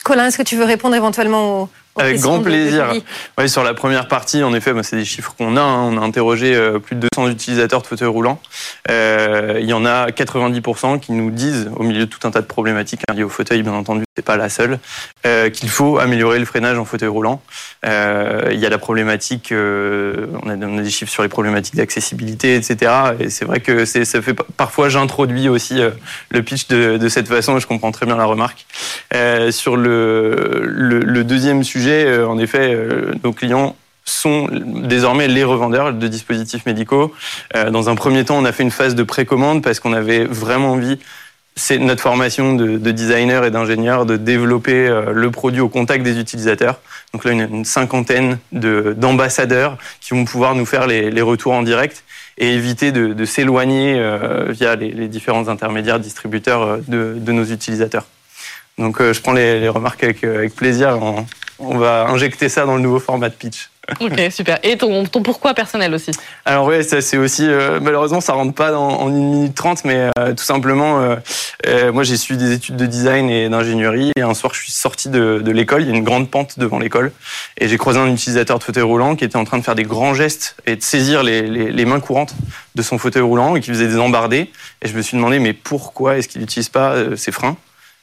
Colin, 0.03 0.27
est-ce 0.27 0.39
que 0.39 0.43
tu 0.43 0.57
veux 0.57 0.65
répondre 0.65 0.97
éventuellement 0.97 1.63
aux, 1.63 1.69
avec 1.97 2.21
grand 2.21 2.41
plaisir. 2.41 2.93
Oui, 3.39 3.49
sur 3.49 3.63
la 3.63 3.75
première 3.75 4.09
partie, 4.09 4.43
en 4.43 4.55
effet, 4.55 4.73
c'est 4.83 4.97
des 4.97 5.05
chiffres 5.05 5.35
qu'on 5.37 5.57
a. 5.57 5.61
Hein. 5.61 5.91
On 5.93 5.99
a 5.99 6.01
interrogé 6.01 6.55
euh, 6.55 6.79
plus 6.79 6.97
de 6.97 7.07
200 7.15 7.31
utilisateurs 7.31 7.83
de 7.83 7.87
fauteuils 7.87 8.09
roulants. 8.09 8.41
Euh, 8.91 9.59
il 9.61 9.67
y 9.67 9.73
en 9.73 9.85
a 9.85 10.09
90% 10.09 11.01
qui 11.01 11.13
nous 11.13 11.31
disent, 11.31 11.71
au 11.77 11.83
milieu 11.83 12.07
de 12.07 12.11
tout 12.11 12.27
un 12.27 12.31
tas 12.31 12.41
de 12.41 12.47
problématiques 12.47 13.03
hein, 13.09 13.15
liées 13.15 13.25
au 13.25 13.29
fauteuil, 13.29 13.63
bien 13.63 13.75
entendu, 13.75 14.05
c'est 14.17 14.25
pas 14.25 14.37
la 14.37 14.49
seule, 14.49 14.79
euh, 15.27 15.51
qu'il 15.51 15.69
faut 15.69 15.99
améliorer 15.99 16.39
le 16.39 16.45
freinage 16.45 16.79
en 16.79 16.85
fauteuil 16.85 17.09
roulant. 17.09 17.43
Euh, 17.85 18.51
il 18.53 18.61
y 18.61 18.67
a 18.67 18.71
la 18.71 18.79
problématique, 18.79 19.53
euh, 19.53 20.29
on, 20.43 20.49
a, 20.49 20.57
on, 20.57 20.79
a, 20.79 20.83
des 20.83 20.91
chiffres 20.91 21.11
sur 21.11 21.23
les 21.23 21.29
problématiques 21.29 21.77
d'accessibilité, 21.77 22.55
etc. 22.55 22.93
Et 23.21 23.29
c'est 23.29 23.45
vrai 23.45 23.61
que 23.61 23.85
ça 23.85 24.23
fait 24.23 24.35
parfois 24.57 24.89
j'introduis 24.89 25.49
aussi 25.49 25.81
euh, 25.81 25.91
le 26.31 26.43
pitch 26.43 26.69
de, 26.69 26.97
de, 26.97 27.09
cette 27.09 27.29
façon. 27.29 27.57
Et 27.57 27.61
je 27.61 27.67
comprends 27.67 27.91
très 27.91 28.07
bien 28.07 28.17
la 28.17 28.25
remarque. 28.25 28.67
sur 29.51 29.77
le, 29.77 30.63
le, 30.65 31.01
le 31.01 31.25
deuxième 31.25 31.65
sujet 31.65 31.82
euh, 31.91 32.27
en 32.29 32.39
effet, 32.39 32.75
euh, 32.75 33.13
nos 33.25 33.33
clients 33.33 33.77
sont 34.05 34.49
désormais 34.53 35.29
les 35.29 35.45
revendeurs 35.45 35.93
de 35.93 36.09
dispositifs 36.09 36.67
médicaux. 36.67 37.15
Euh, 37.55 37.71
dans 37.71 37.89
un 37.89 37.95
premier 37.95 38.25
temps, 38.25 38.37
on 38.37 38.45
a 38.45 38.53
fait 38.53 38.65
une 38.65 38.71
phase 38.71 38.95
de 38.95 39.03
précommande 39.03 39.63
parce 39.63 39.81
qu'on 39.81 39.93
avait 39.93 40.25
vraiment 40.25 40.73
envie 40.73 40.99
c'est 41.55 41.77
notre 41.77 42.01
formation 42.01 42.55
de, 42.55 42.79
de 42.79 42.91
designer 42.93 43.45
et 43.45 43.51
d'ingénieur 43.51 44.07
de 44.07 44.17
développer 44.17 44.89
le 45.13 45.31
produit 45.31 45.61
au 45.61 45.69
contact 45.69 46.03
des 46.03 46.19
utilisateurs. 46.19 46.81
Donc 47.13 47.27
là, 47.27 47.33
une, 47.33 47.43
une 47.43 47.65
cinquantaine 47.67 48.39
de- 48.53 48.95
d'ambassadeurs 48.97 49.77
qui 50.01 50.15
vont 50.15 50.25
pouvoir 50.25 50.55
nous 50.55 50.65
faire 50.65 50.87
les, 50.87 51.21
retours 51.21 51.53
en 51.53 51.63
direct 51.63 52.05
et 52.39 52.55
éviter 52.55 52.91
de, 52.91 53.25
s'éloigner 53.27 54.03
via 54.49 54.77
les, 54.77 55.09
différents 55.09 55.49
intermédiaires 55.49 56.01
distributeurs 56.01 56.79
de, 56.89 57.33
nos 57.33 57.45
utilisateurs. 57.45 58.07
Donc 58.79 59.03
je 59.03 59.21
prends 59.21 59.35
les, 59.35 59.69
remarques 59.69 60.05
avec, 60.05 60.25
plaisir. 60.55 60.99
On 61.63 61.79
va 61.79 62.07
injecter 62.09 62.49
ça 62.49 62.67
dans 62.67 62.77
le 62.77 62.83
nouveau 62.83 62.99
format 62.99 63.29
de 63.29 63.35
pitch. 63.35 63.69
Ok, 64.01 64.13
super. 64.31 64.61
Et 64.63 64.77
ton, 64.77 65.05
ton 65.07 65.23
pourquoi 65.25 65.55
personnel 65.55 65.93
aussi? 65.93 66.13
Alors 66.45 66.67
oui, 66.67 66.85
ça 66.85 67.01
c'est 67.01 67.17
aussi 67.17 67.45
euh, 67.49 67.81
malheureusement 67.83 68.21
ça 68.21 68.33
rentre 68.33 68.55
pas 68.55 68.71
dans, 68.71 69.01
en 69.01 69.09
1 69.09 69.11
minute 69.11 69.55
30 69.57 69.85
mais 69.85 70.09
euh, 70.19 70.35
tout 70.35 70.45
simplement 70.45 71.01
euh, 71.01 71.17
euh, 71.67 71.93
moi 71.93 72.05
j'ai 72.05 72.17
suivi 72.17 72.39
des 72.39 72.53
études 72.53 72.77
de 72.77 72.87
design 72.87 73.29
et 73.29 73.49
d'ingénierie 73.49 74.13
et 74.15 74.21
un 74.21 74.35
soir 74.35 74.55
je 74.55 74.61
suis 74.63 74.71
sorti 74.71 75.09
de, 75.09 75.43
de 75.45 75.51
l'école, 75.51 75.83
il 75.83 75.89
y 75.89 75.93
a 75.93 75.97
une 75.97 76.05
grande 76.05 76.31
pente 76.31 76.61
devant 76.61 76.79
l'école 76.79 77.11
et 77.59 77.67
j'ai 77.67 77.77
croisé 77.77 77.99
un 77.99 78.07
utilisateur 78.07 78.61
de 78.61 78.65
fauteuil 78.65 78.85
roulant 78.85 79.17
qui 79.17 79.25
était 79.25 79.37
en 79.37 79.45
train 79.45 79.59
de 79.59 79.65
faire 79.65 79.75
des 79.75 79.83
grands 79.83 80.15
gestes 80.15 80.55
et 80.65 80.77
de 80.77 80.83
saisir 80.83 81.25
les, 81.25 81.43
les, 81.43 81.73
les 81.73 81.85
mains 81.85 82.01
courantes 82.01 82.37
de 82.77 82.83
son 82.83 82.99
fauteuil 82.99 83.23
roulant 83.23 83.57
et 83.57 83.61
qui 83.61 83.71
faisait 83.71 83.89
des 83.89 83.99
embardées. 83.99 84.51
Et 84.83 84.89
je 84.89 84.97
me 84.97 85.03
suis 85.03 85.17
demandé 85.17 85.41
mais 85.41 85.55
pourquoi 85.55 86.19
est-ce 86.19 86.29
qu'il 86.29 86.41
n'utilise 86.41 86.69
pas 86.69 86.93
euh, 86.93 87.17
ses 87.17 87.33
freins? 87.33 87.57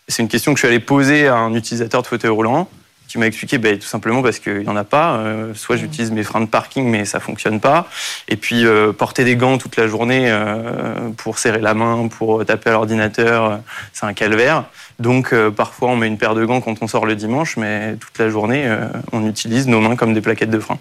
Et 0.10 0.12
C'est 0.12 0.24
une 0.24 0.30
question 0.30 0.54
que 0.54 0.60
je 0.60 0.66
suis 0.66 0.68
allé 0.68 0.82
poser 0.82 1.28
à 1.28 1.36
un 1.36 1.54
utilisateur 1.54 2.02
de 2.02 2.08
fauteuil 2.08 2.32
roulant 2.32 2.68
qui 3.10 3.18
m'a 3.18 3.26
expliqué 3.26 3.58
ben, 3.58 3.78
tout 3.78 3.88
simplement 3.88 4.22
parce 4.22 4.40
qu'il 4.40 4.60
n'y 4.60 4.70
en 4.70 4.78
a 4.78 4.84
pas. 4.84 5.16
Euh, 5.16 5.54
soit 5.56 5.76
j'utilise 5.76 6.12
mes 6.12 6.24
freins 6.24 6.42
de 6.42 6.46
parking, 6.46 6.88
mais 6.88 7.04
ça 7.06 7.20
fonctionne 7.20 7.60
pas. 7.60 7.88
Et 8.28 8.38
puis 8.38 8.66
euh, 8.66 8.94
porter 8.94 9.24
des 9.26 9.36
gants 9.36 9.58
toute 9.58 9.76
la 9.76 9.88
journée 9.88 10.30
euh, 10.30 11.10
pour 11.18 11.40
serrer 11.40 11.60
la 11.60 11.74
main, 11.74 12.08
pour 12.08 12.46
taper 12.46 12.70
à 12.70 12.74
l'ordinateur, 12.74 13.44
euh, 13.46 13.58
c'est 13.92 14.06
un 14.06 14.14
calvaire. 14.14 14.66
Donc 15.00 15.34
euh, 15.34 15.50
parfois 15.50 15.90
on 15.90 15.96
met 15.96 16.08
une 16.08 16.20
paire 16.20 16.36
de 16.36 16.46
gants 16.46 16.62
quand 16.62 16.82
on 16.82 16.88
sort 16.88 17.08
le 17.08 17.16
dimanche, 17.16 17.58
mais 17.58 17.96
toute 17.96 18.18
la 18.20 18.30
journée 18.30 18.64
euh, 18.66 18.88
on 19.12 19.28
utilise 19.28 19.68
nos 19.68 19.82
mains 19.82 19.96
comme 19.96 20.14
des 20.14 20.22
plaquettes 20.22 20.52
de 20.52 20.60
frein. 20.60 20.78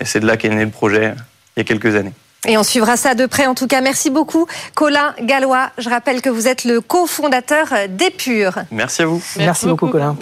Et 0.00 0.04
c'est 0.04 0.20
de 0.20 0.26
là 0.26 0.36
qu'est 0.36 0.48
né 0.48 0.64
le 0.64 0.70
projet 0.70 1.14
il 1.56 1.60
y 1.60 1.62
a 1.62 1.64
quelques 1.64 1.96
années. 1.96 2.12
Et 2.46 2.56
on 2.56 2.62
suivra 2.62 2.96
ça 2.96 3.14
de 3.14 3.26
près. 3.26 3.46
En 3.46 3.56
tout 3.56 3.66
cas, 3.66 3.80
merci 3.80 4.08
beaucoup, 4.08 4.46
Colin 4.74 5.14
Gallois. 5.20 5.70
Je 5.78 5.88
rappelle 5.88 6.22
que 6.22 6.28
vous 6.28 6.46
êtes 6.46 6.64
le 6.64 6.80
cofondateur 6.80 7.66
d'Epure. 7.88 8.58
Merci 8.70 9.02
à 9.02 9.06
vous. 9.06 9.20
Merci, 9.38 9.66
beaucoup, 9.66 9.88
Colin. 9.88 10.16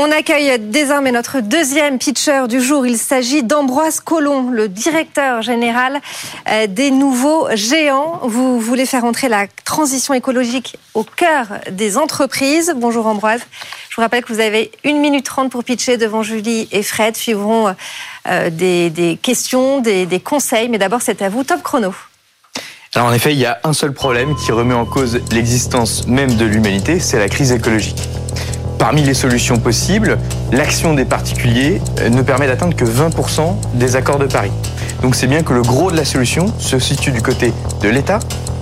On 0.00 0.12
accueille 0.12 0.60
désormais 0.60 1.10
notre 1.10 1.40
deuxième 1.40 1.98
pitcher 1.98 2.46
du 2.48 2.60
jour. 2.60 2.86
Il 2.86 2.96
s'agit 2.98 3.42
d'Ambroise 3.42 3.98
Collomb, 3.98 4.50
le 4.52 4.68
directeur 4.68 5.42
général 5.42 6.00
euh, 6.48 6.68
des 6.68 6.92
nouveaux 6.92 7.48
géants. 7.56 8.20
Vous 8.22 8.60
voulez 8.60 8.86
faire 8.86 9.04
entrer 9.04 9.28
la 9.28 9.48
transition 9.64 10.14
écologique 10.14 10.76
au 10.94 11.02
cœur 11.02 11.48
des 11.72 11.98
entreprises. 11.98 12.72
Bonjour 12.76 13.08
Ambroise. 13.08 13.40
Je 13.90 13.96
vous 13.96 14.02
rappelle 14.02 14.22
que 14.22 14.32
vous 14.32 14.38
avez 14.38 14.70
une 14.84 15.00
minute 15.00 15.24
trente 15.26 15.50
pour 15.50 15.64
pitcher 15.64 15.96
devant 15.96 16.22
Julie 16.22 16.68
et 16.70 16.84
Fred. 16.84 17.16
Suivront 17.16 17.74
euh, 18.28 18.50
des, 18.50 18.90
des 18.90 19.18
questions, 19.20 19.80
des, 19.80 20.06
des 20.06 20.20
conseils. 20.20 20.68
Mais 20.68 20.78
d'abord, 20.78 21.02
c'est 21.02 21.22
à 21.22 21.28
vous. 21.28 21.42
Top 21.42 21.64
chrono. 21.64 21.92
Alors 22.94 23.08
en 23.08 23.12
effet, 23.12 23.32
il 23.32 23.38
y 23.40 23.46
a 23.46 23.58
un 23.64 23.72
seul 23.72 23.92
problème 23.92 24.36
qui 24.36 24.52
remet 24.52 24.74
en 24.74 24.86
cause 24.86 25.20
l'existence 25.32 26.06
même 26.06 26.36
de 26.36 26.44
l'humanité, 26.44 27.00
c'est 27.00 27.18
la 27.18 27.28
crise 27.28 27.50
écologique. 27.50 28.08
Parmi 28.78 29.02
les 29.02 29.14
solutions 29.14 29.58
possibles, 29.58 30.18
l'action 30.52 30.94
des 30.94 31.04
particuliers 31.04 31.82
euh, 32.00 32.10
ne 32.10 32.22
permet 32.22 32.46
d'atteindre 32.46 32.76
que 32.76 32.84
20% 32.84 33.56
des 33.74 33.96
accords 33.96 34.20
de 34.20 34.26
Paris. 34.26 34.52
Donc 35.02 35.16
c'est 35.16 35.26
bien 35.26 35.42
que 35.42 35.52
le 35.52 35.62
gros 35.62 35.90
de 35.90 35.96
la 35.96 36.04
solution 36.04 36.46
se 36.58 36.78
situe 36.78 37.10
du 37.10 37.20
côté 37.20 37.52
de 37.82 37.88
l'État 37.88 38.20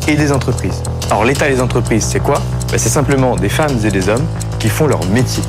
et 0.08 0.14
des 0.14 0.32
entreprises. 0.32 0.82
Alors 1.10 1.24
l'État 1.24 1.48
et 1.48 1.50
les 1.50 1.60
entreprises, 1.60 2.04
c'est 2.04 2.20
quoi? 2.20 2.40
Ben, 2.70 2.78
C'est 2.78 2.88
simplement 2.88 3.36
des 3.36 3.50
femmes 3.50 3.78
et 3.84 3.90
des 3.90 4.08
hommes 4.08 4.26
qui 4.58 4.70
font 4.70 4.86
leur 4.86 5.04
métier. 5.06 5.42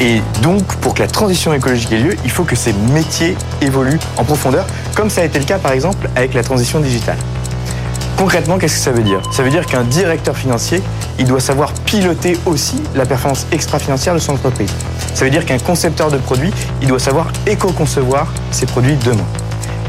Et 0.00 0.20
donc, 0.42 0.64
pour 0.76 0.94
que 0.94 1.00
la 1.00 1.08
transition 1.08 1.52
écologique 1.52 1.92
ait 1.92 1.98
lieu, 1.98 2.16
il 2.24 2.30
faut 2.30 2.44
que 2.44 2.56
ces 2.56 2.72
métiers 2.92 3.36
évoluent 3.60 4.00
en 4.16 4.24
profondeur, 4.24 4.64
comme 4.94 5.10
ça 5.10 5.20
a 5.20 5.24
été 5.24 5.38
le 5.38 5.44
cas 5.44 5.58
par 5.58 5.72
exemple 5.72 6.08
avec 6.14 6.34
la 6.34 6.42
transition 6.42 6.80
digitale. 6.80 7.18
Concrètement, 8.22 8.56
qu'est-ce 8.56 8.76
que 8.76 8.80
ça 8.82 8.92
veut 8.92 9.02
dire? 9.02 9.20
Ça 9.32 9.42
veut 9.42 9.50
dire 9.50 9.66
qu'un 9.66 9.82
directeur 9.82 10.36
financier, 10.36 10.80
il 11.18 11.24
doit 11.24 11.40
savoir 11.40 11.72
piloter 11.72 12.38
aussi 12.46 12.80
la 12.94 13.04
performance 13.04 13.48
extra-financière 13.50 14.14
de 14.14 14.20
son 14.20 14.34
entreprise. 14.34 14.70
Ça 15.12 15.24
veut 15.24 15.30
dire 15.32 15.44
qu'un 15.44 15.58
concepteur 15.58 16.08
de 16.08 16.18
produits, 16.18 16.52
il 16.80 16.86
doit 16.86 17.00
savoir 17.00 17.32
éco-concevoir 17.48 18.32
ses 18.52 18.66
produits 18.66 18.94
demain. 19.04 19.26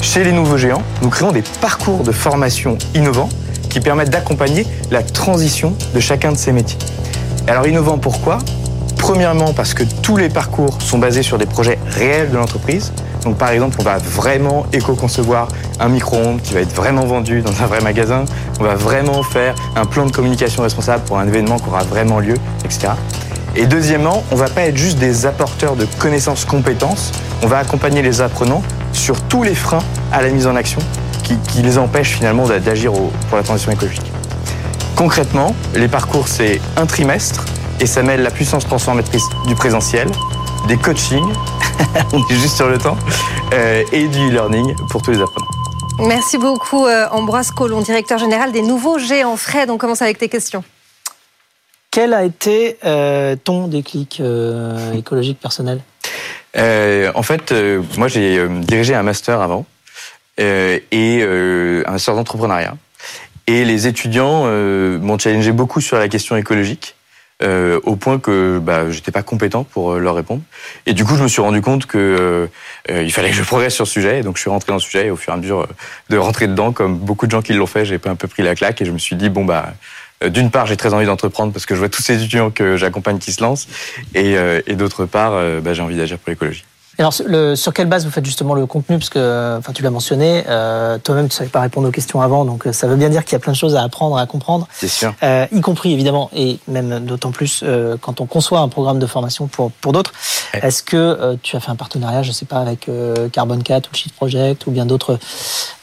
Chez 0.01 0.23
les 0.23 0.31
nouveaux 0.31 0.57
géants, 0.57 0.81
nous 1.03 1.09
créons 1.09 1.31
des 1.31 1.43
parcours 1.61 2.01
de 2.01 2.11
formation 2.11 2.75
innovants 2.95 3.29
qui 3.69 3.79
permettent 3.79 4.09
d'accompagner 4.09 4.65
la 4.89 5.03
transition 5.03 5.75
de 5.93 5.99
chacun 5.99 6.31
de 6.31 6.37
ces 6.37 6.53
métiers. 6.53 6.79
Alors 7.47 7.67
innovant 7.67 7.99
pourquoi? 7.99 8.39
Premièrement 8.97 9.53
parce 9.53 9.75
que 9.75 9.83
tous 10.01 10.17
les 10.17 10.29
parcours 10.29 10.81
sont 10.81 10.97
basés 10.97 11.21
sur 11.21 11.37
des 11.37 11.45
projets 11.45 11.77
réels 11.87 12.31
de 12.31 12.37
l'entreprise. 12.37 12.93
Donc 13.23 13.37
par 13.37 13.49
exemple, 13.49 13.77
on 13.79 13.83
va 13.83 13.97
vraiment 13.97 14.65
éco-concevoir 14.73 15.47
un 15.79 15.89
micro-ondes 15.89 16.41
qui 16.41 16.53
va 16.53 16.61
être 16.61 16.73
vraiment 16.73 17.05
vendu 17.05 17.41
dans 17.41 17.63
un 17.63 17.67
vrai 17.67 17.81
magasin. 17.81 18.25
On 18.59 18.63
va 18.63 18.75
vraiment 18.75 19.23
faire 19.23 19.55
un 19.75 19.85
plan 19.85 20.05
de 20.05 20.11
communication 20.11 20.63
responsable 20.63 21.03
pour 21.05 21.17
un 21.17 21.27
événement 21.27 21.57
qui 21.57 21.67
aura 21.67 21.83
vraiment 21.83 22.19
lieu, 22.19 22.35
etc. 22.63 22.89
Et 23.55 23.65
deuxièmement, 23.65 24.23
on 24.31 24.35
va 24.35 24.49
pas 24.49 24.61
être 24.61 24.77
juste 24.77 24.97
des 24.97 25.25
apporteurs 25.25 25.75
de 25.75 25.85
connaissances, 25.99 26.43
compétences. 26.43 27.11
On 27.43 27.47
va 27.47 27.59
accompagner 27.59 28.01
les 28.01 28.21
apprenants 28.21 28.63
sur 28.93 29.21
tous 29.21 29.43
les 29.43 29.55
freins 29.55 29.83
à 30.11 30.21
la 30.21 30.29
mise 30.29 30.47
en 30.47 30.55
action 30.55 30.81
qui, 31.23 31.61
les 31.61 31.77
empêchent 31.77 32.15
finalement 32.15 32.45
d'agir 32.47 32.91
pour 32.91 33.37
la 33.37 33.43
transition 33.43 33.71
écologique. 33.71 34.11
Concrètement, 34.95 35.55
les 35.73 35.87
parcours, 35.87 36.27
c'est 36.27 36.59
un 36.77 36.85
trimestre 36.85 37.45
et 37.79 37.85
ça 37.85 38.03
mêle 38.03 38.21
la 38.21 38.31
puissance 38.31 38.65
transformatrice 38.65 39.23
du 39.47 39.55
présentiel, 39.55 40.07
des 40.67 40.77
coachings, 40.77 41.31
on 42.13 42.19
est 42.27 42.35
juste 42.35 42.55
sur 42.55 42.67
le 42.67 42.77
temps, 42.77 42.97
euh, 43.53 43.83
et 43.91 44.07
du 44.07 44.29
e-learning 44.29 44.75
pour 44.89 45.01
tous 45.01 45.11
les 45.11 45.21
apprenants. 45.21 45.47
Merci 45.99 46.37
beaucoup, 46.37 46.85
euh, 46.85 47.07
Ambroise 47.11 47.51
Collomb, 47.51 47.81
directeur 47.81 48.17
général 48.17 48.51
des 48.51 48.61
nouveaux 48.61 48.97
géants. 48.97 49.37
Fred, 49.37 49.69
on 49.69 49.77
commence 49.77 50.01
avec 50.01 50.17
tes 50.17 50.29
questions. 50.29 50.63
Quel 51.91 52.13
a 52.13 52.23
été 52.23 52.77
euh, 52.83 53.35
ton 53.35 53.67
déclic 53.67 54.19
euh, 54.19 54.93
écologique 54.93 55.39
personnel? 55.39 55.81
Euh, 56.57 57.11
en 57.13 57.21
fait, 57.21 57.51
euh, 57.51 57.83
moi 57.97 58.07
j'ai 58.07 58.37
euh, 58.37 58.47
dirigé 58.61 58.95
un 58.95 59.03
master 59.03 59.41
avant 59.41 59.65
euh, 60.39 60.79
et 60.91 61.19
euh, 61.21 61.83
un 61.85 61.91
master 61.91 62.15
d'entrepreneuriat. 62.15 62.75
Et 63.45 63.65
les 63.65 63.87
étudiants 63.87 64.43
euh, 64.45 64.97
m'ont 64.99 65.19
challengé 65.19 65.51
beaucoup 65.51 65.81
sur 65.81 65.97
la 65.97 66.07
question 66.07 66.35
écologique, 66.35 66.95
euh, 67.43 67.79
au 67.83 67.95
point 67.95 68.19
que 68.19 68.59
bah, 68.59 68.89
j'étais 68.89 69.11
pas 69.11 69.23
compétent 69.23 69.63
pour 69.63 69.91
euh, 69.91 69.99
leur 69.99 70.15
répondre. 70.15 70.41
Et 70.85 70.93
du 70.93 71.05
coup, 71.05 71.15
je 71.15 71.23
me 71.23 71.27
suis 71.27 71.41
rendu 71.41 71.61
compte 71.61 71.85
que 71.85 71.97
euh, 71.97 72.47
euh, 72.89 73.03
il 73.03 73.11
fallait 73.11 73.29
que 73.29 73.35
je 73.35 73.43
progresse 73.43 73.75
sur 73.75 73.83
le 73.83 73.89
sujet. 73.89 74.19
Et 74.19 74.23
donc, 74.23 74.37
je 74.37 74.41
suis 74.41 74.49
rentré 74.49 74.67
dans 74.67 74.77
le 74.77 74.81
sujet. 74.81 75.07
Et 75.07 75.11
au 75.11 75.15
fur 75.15 75.33
et 75.33 75.35
à 75.35 75.39
mesure 75.39 75.61
euh, 75.61 75.67
de 76.09 76.17
rentrer 76.17 76.47
dedans, 76.47 76.71
comme 76.71 76.97
beaucoup 76.97 77.25
de 77.25 77.31
gens 77.31 77.41
qui 77.41 77.53
l'ont 77.53 77.67
fait, 77.67 77.85
j'ai 77.85 77.99
un 78.05 78.15
peu 78.15 78.27
pris 78.27 78.43
la 78.43 78.55
claque 78.55 78.81
et 78.81 78.85
je 78.85 78.91
me 78.91 78.97
suis 78.97 79.15
dit 79.15 79.29
bon 79.29 79.45
bah. 79.45 79.73
D'une 80.25 80.51
part, 80.51 80.67
j'ai 80.67 80.77
très 80.77 80.93
envie 80.93 81.05
d'entreprendre 81.05 81.51
parce 81.51 81.65
que 81.65 81.75
je 81.75 81.79
vois 81.79 81.89
tous 81.89 82.01
ces 82.01 82.15
étudiants 82.15 82.49
que 82.49 82.77
j'accompagne 82.77 83.17
qui 83.17 83.33
se 83.33 83.43
lancent, 83.43 83.67
et, 84.15 84.35
et 84.67 84.75
d'autre 84.75 85.05
part, 85.05 85.33
bah, 85.61 85.73
j'ai 85.73 85.81
envie 85.81 85.97
d'agir 85.97 86.17
pour 86.17 86.29
l'écologie. 86.29 86.63
Alors, 86.99 87.11
sur 87.11 87.27
le- 87.27 87.55
sur 87.55 87.73
quelle 87.73 87.87
base 87.87 88.05
vous 88.05 88.11
faites 88.11 88.25
justement 88.25 88.53
le 88.53 88.67
contenu? 88.67 88.99
Parce 88.99 89.09
que, 89.09 89.57
enfin, 89.57 89.73
tu 89.73 89.81
l'as 89.81 89.89
mentionné, 89.89 90.43
euh, 90.47 90.99
toi-même, 90.99 91.27
tu 91.27 91.35
savais 91.35 91.49
pas 91.49 91.61
répondre 91.61 91.87
aux 91.87 91.91
questions 91.91 92.21
avant, 92.21 92.45
donc 92.45 92.67
euh, 92.67 92.71
ça 92.71 92.85
veut 92.85 92.95
bien 92.97 93.09
dire 93.09 93.23
qu'il 93.25 93.33
y 93.33 93.35
a 93.35 93.39
plein 93.39 93.53
de 93.53 93.57
choses 93.57 93.75
à 93.75 93.81
apprendre, 93.81 94.15
à 94.17 94.27
comprendre, 94.27 94.67
C'est 94.71 94.87
sûr. 94.87 95.11
euh, 95.23 95.47
y 95.51 95.59
compris 95.61 95.91
évidemment, 95.91 96.29
et 96.35 96.59
même 96.67 96.99
d'autant 97.05 97.31
plus 97.31 97.61
euh, 97.63 97.97
quand 97.99 98.21
on 98.21 98.27
conçoit 98.27 98.59
un 98.59 98.67
programme 98.67 98.99
de 98.99 99.07
formation 99.07 99.47
pour, 99.47 99.71
pour 99.71 99.91
d'autres. 99.91 100.13
Ouais. 100.53 100.59
Est-ce 100.67 100.83
que 100.83 100.95
euh, 100.97 101.35
tu 101.41 101.55
as 101.55 101.59
fait 101.59 101.71
un 101.71 101.75
partenariat, 101.75 102.21
je 102.21 102.31
sais 102.31 102.45
pas, 102.45 102.57
avec 102.57 102.87
euh, 102.87 103.27
Carbon 103.29 103.57
4 103.59 103.89
ou 103.91 103.95
Shift 103.95 104.15
Project 104.15 104.67
ou 104.67 104.71
bien 104.71 104.85
d'autres 104.85 105.17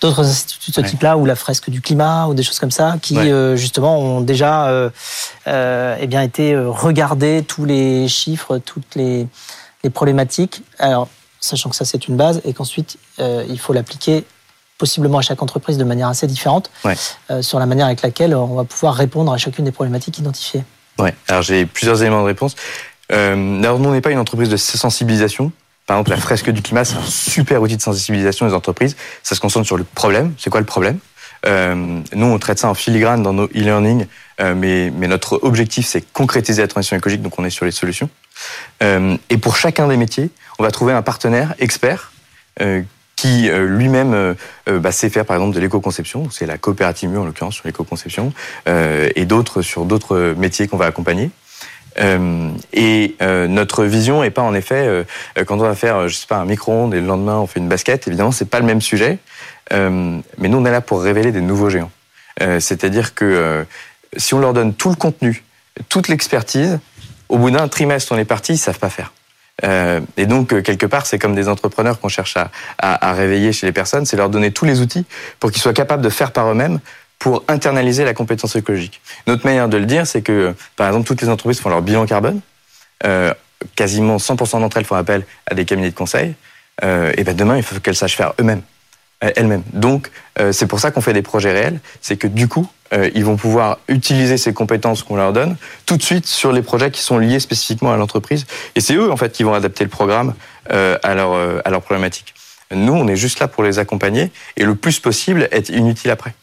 d'autres 0.01 0.25
instituts 0.25 0.71
de 0.71 0.77
ce 0.77 0.81
Ouais. 0.81 0.87
type-là, 0.89 1.17
ou 1.17 1.27
la 1.27 1.35
fresque 1.35 1.71
du 1.71 1.81
climat 1.81 2.29
ou 2.29 2.35
des 2.35 2.45
choses 2.45 2.61
comme 2.61 2.71
ça, 2.71 2.95
qui 3.03 3.17
Ouais. 3.17 3.33
euh, 3.33 3.57
justement 3.57 3.99
ont 3.99 4.21
déjà 4.21 4.71
eh 5.47 6.07
bien 6.07 6.23
été 6.23 6.57
regardés 6.57 7.45
tous 7.47 7.65
les 7.65 8.07
chiffres, 8.07 8.59
toutes 8.59 8.95
les, 8.95 9.27
les 9.85 9.91
problématiques. 9.91 10.63
Alors, 10.79 11.09
sachant 11.41 11.71
que 11.71 11.77
ça 11.77 11.85
c'est 11.85 12.07
une 12.09 12.17
base 12.17 12.41
et 12.45 12.53
qu'ensuite 12.53 12.99
euh, 13.19 13.45
il 13.49 13.59
faut 13.59 13.73
l'appliquer 13.73 14.25
possiblement 14.79 15.19
à 15.19 15.23
chaque 15.23 15.43
entreprise 15.43 15.77
de 15.79 15.85
manière 15.85 16.09
assez 16.09 16.27
différente 16.27 16.71
Ouais. 16.85 16.97
euh, 17.31 17.43
sur 17.43 17.59
la 17.59 17.67
manière 17.67 17.87
avec 17.87 18.03
laquelle 18.03 18.35
on 18.35 18.55
va 18.55 18.65
pouvoir 18.65 18.95
répondre 18.95 19.33
à 19.33 19.39
chacune 19.39 19.65
des 19.65 19.73
problématiques 19.73 20.19
identifiées. 20.19 20.65
Ouais. 20.99 21.15
Alors 21.29 21.43
j'ai 21.43 21.67
plusieurs 21.67 22.01
éléments 22.03 22.21
de 22.23 22.27
réponse. 22.27 22.57
Euh, 23.13 23.63
alors 23.63 23.79
nous 23.79 23.89
on 23.89 23.93
n'est 23.93 24.01
pas 24.01 24.11
une 24.11 24.19
entreprise 24.19 24.49
de 24.49 24.57
sensibilisation. 24.57 25.53
Par 25.87 25.97
exemple, 25.97 26.11
la 26.11 26.19
fresque 26.19 26.51
du 26.51 26.63
climat, 26.63 26.85
c'est 26.85 26.97
un 26.97 27.05
super 27.05 27.61
outil 27.63 27.77
de 27.77 27.83
sensibilisation 27.83 28.47
des 28.47 28.55
entreprises. 28.55 28.97
Ça 29.25 29.35
se 29.35 29.41
concentre 29.41 29.67
sur 29.67 29.77
le 29.77 29.83
problème. 29.83 30.35
C'est 30.39 30.49
quoi 30.49 30.61
le 30.61 30.67
problème? 30.67 30.99
Euh, 31.47 32.01
Nous, 32.15 32.27
on 32.27 32.39
traite 32.39 32.61
ça 32.61 32.69
en 32.69 32.75
filigrane 32.75 33.23
dans 33.25 33.33
nos 33.33 33.47
e-learning, 33.47 34.07
euh, 34.41 34.55
mais, 34.55 34.93
mais 34.95 35.09
notre 35.09 35.41
objectif, 35.43 35.87
c'est 35.87 36.03
concrétiser 36.13 36.63
la 36.63 36.69
transition 36.69 36.97
écologique, 36.97 37.23
donc 37.23 37.37
on 37.39 37.45
est 37.45 37.51
sur 37.51 37.65
les 37.65 37.73
solutions. 37.73 38.09
Euh, 38.83 39.17
et 39.29 39.39
pour 39.39 39.57
chacun 39.57 39.89
des 39.89 39.97
métiers, 39.97 40.31
on 40.59 40.63
va 40.63 40.71
trouver 40.71 40.93
un 40.93 41.03
partenaire 41.03 41.55
expert 41.59 42.13
euh, 42.61 42.83
qui 43.17 43.51
lui-même 43.51 44.35
bah, 44.67 44.93
sait 44.93 45.11
faire 45.11 45.27
par 45.27 45.37
exemple 45.37 45.55
de 45.55 45.61
l'éco-conception, 45.61 46.31
c'est 46.31 46.47
la 46.47 46.57
coopérative 46.57 47.19
en 47.19 47.27
l'occurrence 47.27 47.55
sur 47.55 47.67
l'éco-conception, 47.67 48.33
et 48.67 49.25
d'autres 49.27 49.61
sur 49.61 49.85
d'autres 49.85 50.35
métiers 50.39 50.69
qu'on 50.69 50.79
va 50.79 50.87
accompagner. 50.87 51.31
Euh, 51.99 52.51
et 52.73 53.17
euh, 53.21 53.49
notre 53.49 53.85
vision 53.85 54.23
est 54.23 54.31
pas 54.31 54.43
en 54.43 54.55
effet 54.55 54.87
euh, 54.87 55.05
quand 55.45 55.57
on 55.59 55.63
va 55.63 55.75
faire 55.75 56.09
je 56.09 56.15
sais 56.15 56.27
pas 56.29 56.37
un 56.37 56.45
micro-ondes 56.45 56.95
et 56.95 57.01
le 57.01 57.07
lendemain 57.07 57.39
on 57.39 57.49
fait 57.49 57.59
une 57.59 57.69
basket 57.69 58.07
évidemment 58.07 58.31
c'est 58.31 58.49
pas 58.49 58.61
le 58.61 58.67
même 58.67 58.81
sujet. 58.81 59.19
Mais 59.73 60.49
nous 60.49 60.59
on 60.59 60.65
est 60.65 60.71
là 60.71 60.81
pour 60.81 61.01
révéler 61.01 61.31
des 61.31 61.41
nouveaux 61.41 61.71
géants. 61.71 61.93
C'est-à-dire 62.41 63.15
que 63.15 63.65
si 64.17 64.35
on 64.35 64.41
leur 64.41 64.53
donne 64.53 64.75
tout 64.75 64.89
le 64.89 64.97
contenu 64.97 65.45
toute 65.89 66.09
l'expertise 66.09 66.81
au 67.31 67.39
bout 67.39 67.51
d'un 67.51 67.69
trimestre 67.69 68.13
on 68.13 68.19
est 68.19 68.25
parti 68.25 68.55
ils 68.55 68.59
savent 68.59 68.79
pas 68.79 68.91
faire 68.91 69.13
et 70.17 70.25
donc 70.25 70.63
quelque 70.63 70.87
part 70.87 71.05
c'est 71.05 71.19
comme 71.19 71.35
des 71.35 71.47
entrepreneurs 71.47 72.01
qu'on 72.01 72.09
cherche 72.09 72.35
à, 72.39 72.51
à, 72.79 73.11
à 73.11 73.13
réveiller 73.13 73.53
chez 73.53 73.67
les 73.67 73.73
personnes 73.73 74.07
c'est 74.07 74.17
leur 74.17 74.31
donner 74.31 74.53
tous 74.53 74.65
les 74.65 74.81
outils 74.81 75.05
pour 75.39 75.51
qu'ils 75.51 75.61
soient 75.61 75.75
capables 75.75 76.03
de 76.03 76.09
faire 76.09 76.33
par 76.33 76.51
eux-mêmes 76.51 76.81
pour 77.21 77.45
internaliser 77.49 78.05
la 78.05 78.15
compétence 78.15 78.57
écologique. 78.57 79.01
Notre 79.27 79.45
manière 79.45 79.69
de 79.69 79.77
le 79.77 79.85
dire, 79.85 80.07
c'est 80.07 80.23
que, 80.23 80.55
par 80.75 80.89
exemple, 80.89 81.07
toutes 81.07 81.21
les 81.21 81.29
entreprises 81.29 81.61
font 81.61 81.69
leur 81.69 81.83
bilan 81.83 82.07
carbone. 82.07 82.41
Euh, 83.05 83.33
quasiment 83.77 84.17
100% 84.17 84.61
d'entre 84.61 84.79
elles 84.79 84.85
font 84.85 84.97
appel 84.97 85.25
à 85.47 85.55
des 85.55 85.67
cabinets 85.67 85.91
de 85.91 85.95
conseil. 85.95 86.35
Euh, 86.83 87.13
et 87.17 87.25
ben 87.25 87.37
demain, 87.37 87.57
il 87.59 87.63
faut 87.63 87.79
qu'elles 87.79 87.95
sachent 87.95 88.17
faire 88.17 88.33
eux-mêmes, 88.41 88.63
euh, 89.23 89.31
elles-mêmes. 89.37 89.63
Donc, 89.73 90.11
euh, 90.39 90.53
c'est 90.53 90.67
pour 90.67 90.81
ça 90.81 90.91
qu'on 90.91 91.03
fait 91.03 91.13
des 91.13 91.23
projets 91.23 91.53
réels. 91.53 91.81
C'est 92.01 92.17
que 92.17 92.27
du 92.27 92.49
coup, 92.49 92.67
euh, 92.93 93.11
ils 93.15 93.25
vont 93.25 93.37
pouvoir 93.37 93.79
utiliser 93.89 94.37
ces 94.37 94.53
compétences 94.53 95.03
qu'on 95.03 95.17
leur 95.17 95.33
donne 95.33 95.57
tout 95.87 95.97
de 95.97 96.03
suite 96.03 96.27
sur 96.27 96.53
les 96.53 96.63
projets 96.63 96.91
qui 96.91 97.01
sont 97.01 97.19
liés 97.19 97.41
spécifiquement 97.41 97.93
à 97.93 97.97
l'entreprise. 97.97 98.47
Et 98.75 98.81
c'est 98.81 98.95
eux, 98.95 99.11
en 99.11 99.17
fait, 99.17 99.33
qui 99.33 99.43
vont 99.43 99.55
adapter 99.55 99.85
le 99.85 99.91
programme 99.91 100.35
à 100.69 101.15
leur 101.15 101.33
à 101.65 101.71
leur 101.71 101.83
problématique. 101.83 102.35
Nous, 102.73 102.93
on 102.93 103.09
est 103.09 103.17
juste 103.17 103.41
là 103.41 103.49
pour 103.49 103.65
les 103.65 103.79
accompagner 103.79 104.31
et 104.57 104.65
le 104.65 104.75
plus 104.75 105.01
possible 105.01 105.49
être 105.51 105.71
inutile 105.71 106.11
après. 106.11 106.35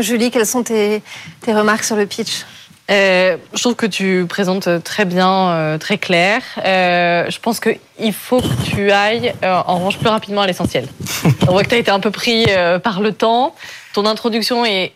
Julie, 0.00 0.32
quelles 0.32 0.46
sont 0.46 0.64
tes, 0.64 1.02
remarques 1.46 1.84
sur 1.84 1.94
le 1.96 2.06
pitch? 2.06 2.44
Euh, 2.90 3.36
je 3.54 3.60
trouve 3.60 3.74
que 3.74 3.86
tu 3.86 4.26
présentes 4.28 4.68
très 4.82 5.04
bien, 5.04 5.48
euh, 5.50 5.78
très 5.78 5.98
clair. 5.98 6.42
Euh, 6.64 7.28
je 7.28 7.38
pense 7.38 7.60
qu'il 7.60 8.12
faut 8.12 8.40
que 8.40 8.64
tu 8.64 8.90
ailles, 8.90 9.32
en 9.42 9.76
revanche, 9.76 9.98
plus 9.98 10.08
rapidement 10.08 10.42
à 10.42 10.46
l'essentiel. 10.46 10.88
On 11.48 11.52
voit 11.52 11.62
que 11.62 11.68
tu 11.68 11.74
as 11.76 11.78
été 11.78 11.90
un 11.90 12.00
peu 12.00 12.10
pris 12.10 12.46
par 12.82 13.00
le 13.00 13.12
temps. 13.12 13.54
Ton 13.96 14.04
introduction 14.04 14.66
est 14.66 14.92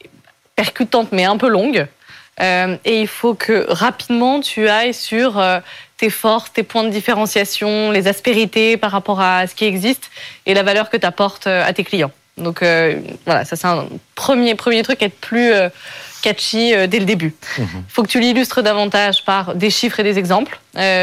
percutante, 0.57 1.09
mais 1.11 1.25
un 1.25 1.39
peu 1.39 1.49
longue. 1.49 1.87
et 2.39 3.01
il 3.01 3.07
faut 3.07 3.33
que 3.33 3.65
rapidement 3.71 4.41
tu 4.41 4.69
ailles 4.69 4.93
sur 4.93 5.43
tes 5.97 6.11
forces, 6.11 6.53
tes 6.53 6.63
points 6.63 6.85
de 6.85 6.91
différenciation, 6.91 7.93
les 7.93 8.09
aspérités 8.09 8.77
par 8.77 8.91
rapport 8.91 9.23
à 9.23 9.47
ce 9.47 9.55
qui 9.55 9.65
existe 9.65 10.11
et 10.45 10.53
la 10.53 10.63
valeur 10.63 10.91
que 10.91 10.99
tu 10.99 11.07
apportes 11.07 11.47
à 11.47 11.73
tes 11.73 11.83
clients. 11.83 12.13
Donc 12.37 12.63
euh, 12.63 13.01
voilà, 13.27 13.45
ça 13.45 13.57
c'est 13.57 13.67
un 13.67 13.87
premier, 14.15 14.55
premier 14.55 14.83
truc, 14.83 15.03
être 15.03 15.19
plus 15.21 15.53
euh, 15.53 15.69
catchy 16.23 16.75
euh, 16.75 16.87
dès 16.87 16.99
le 16.99 17.05
début. 17.05 17.35
Il 17.59 17.65
mhm. 17.65 17.85
faut 17.89 18.03
que 18.03 18.09
tu 18.09 18.21
l'illustres 18.21 18.63
davantage 18.63 19.25
par 19.25 19.55
des 19.55 19.71
chiffres 19.71 20.01
et 20.01 20.05
des 20.05 20.19
exemples. 20.19 20.59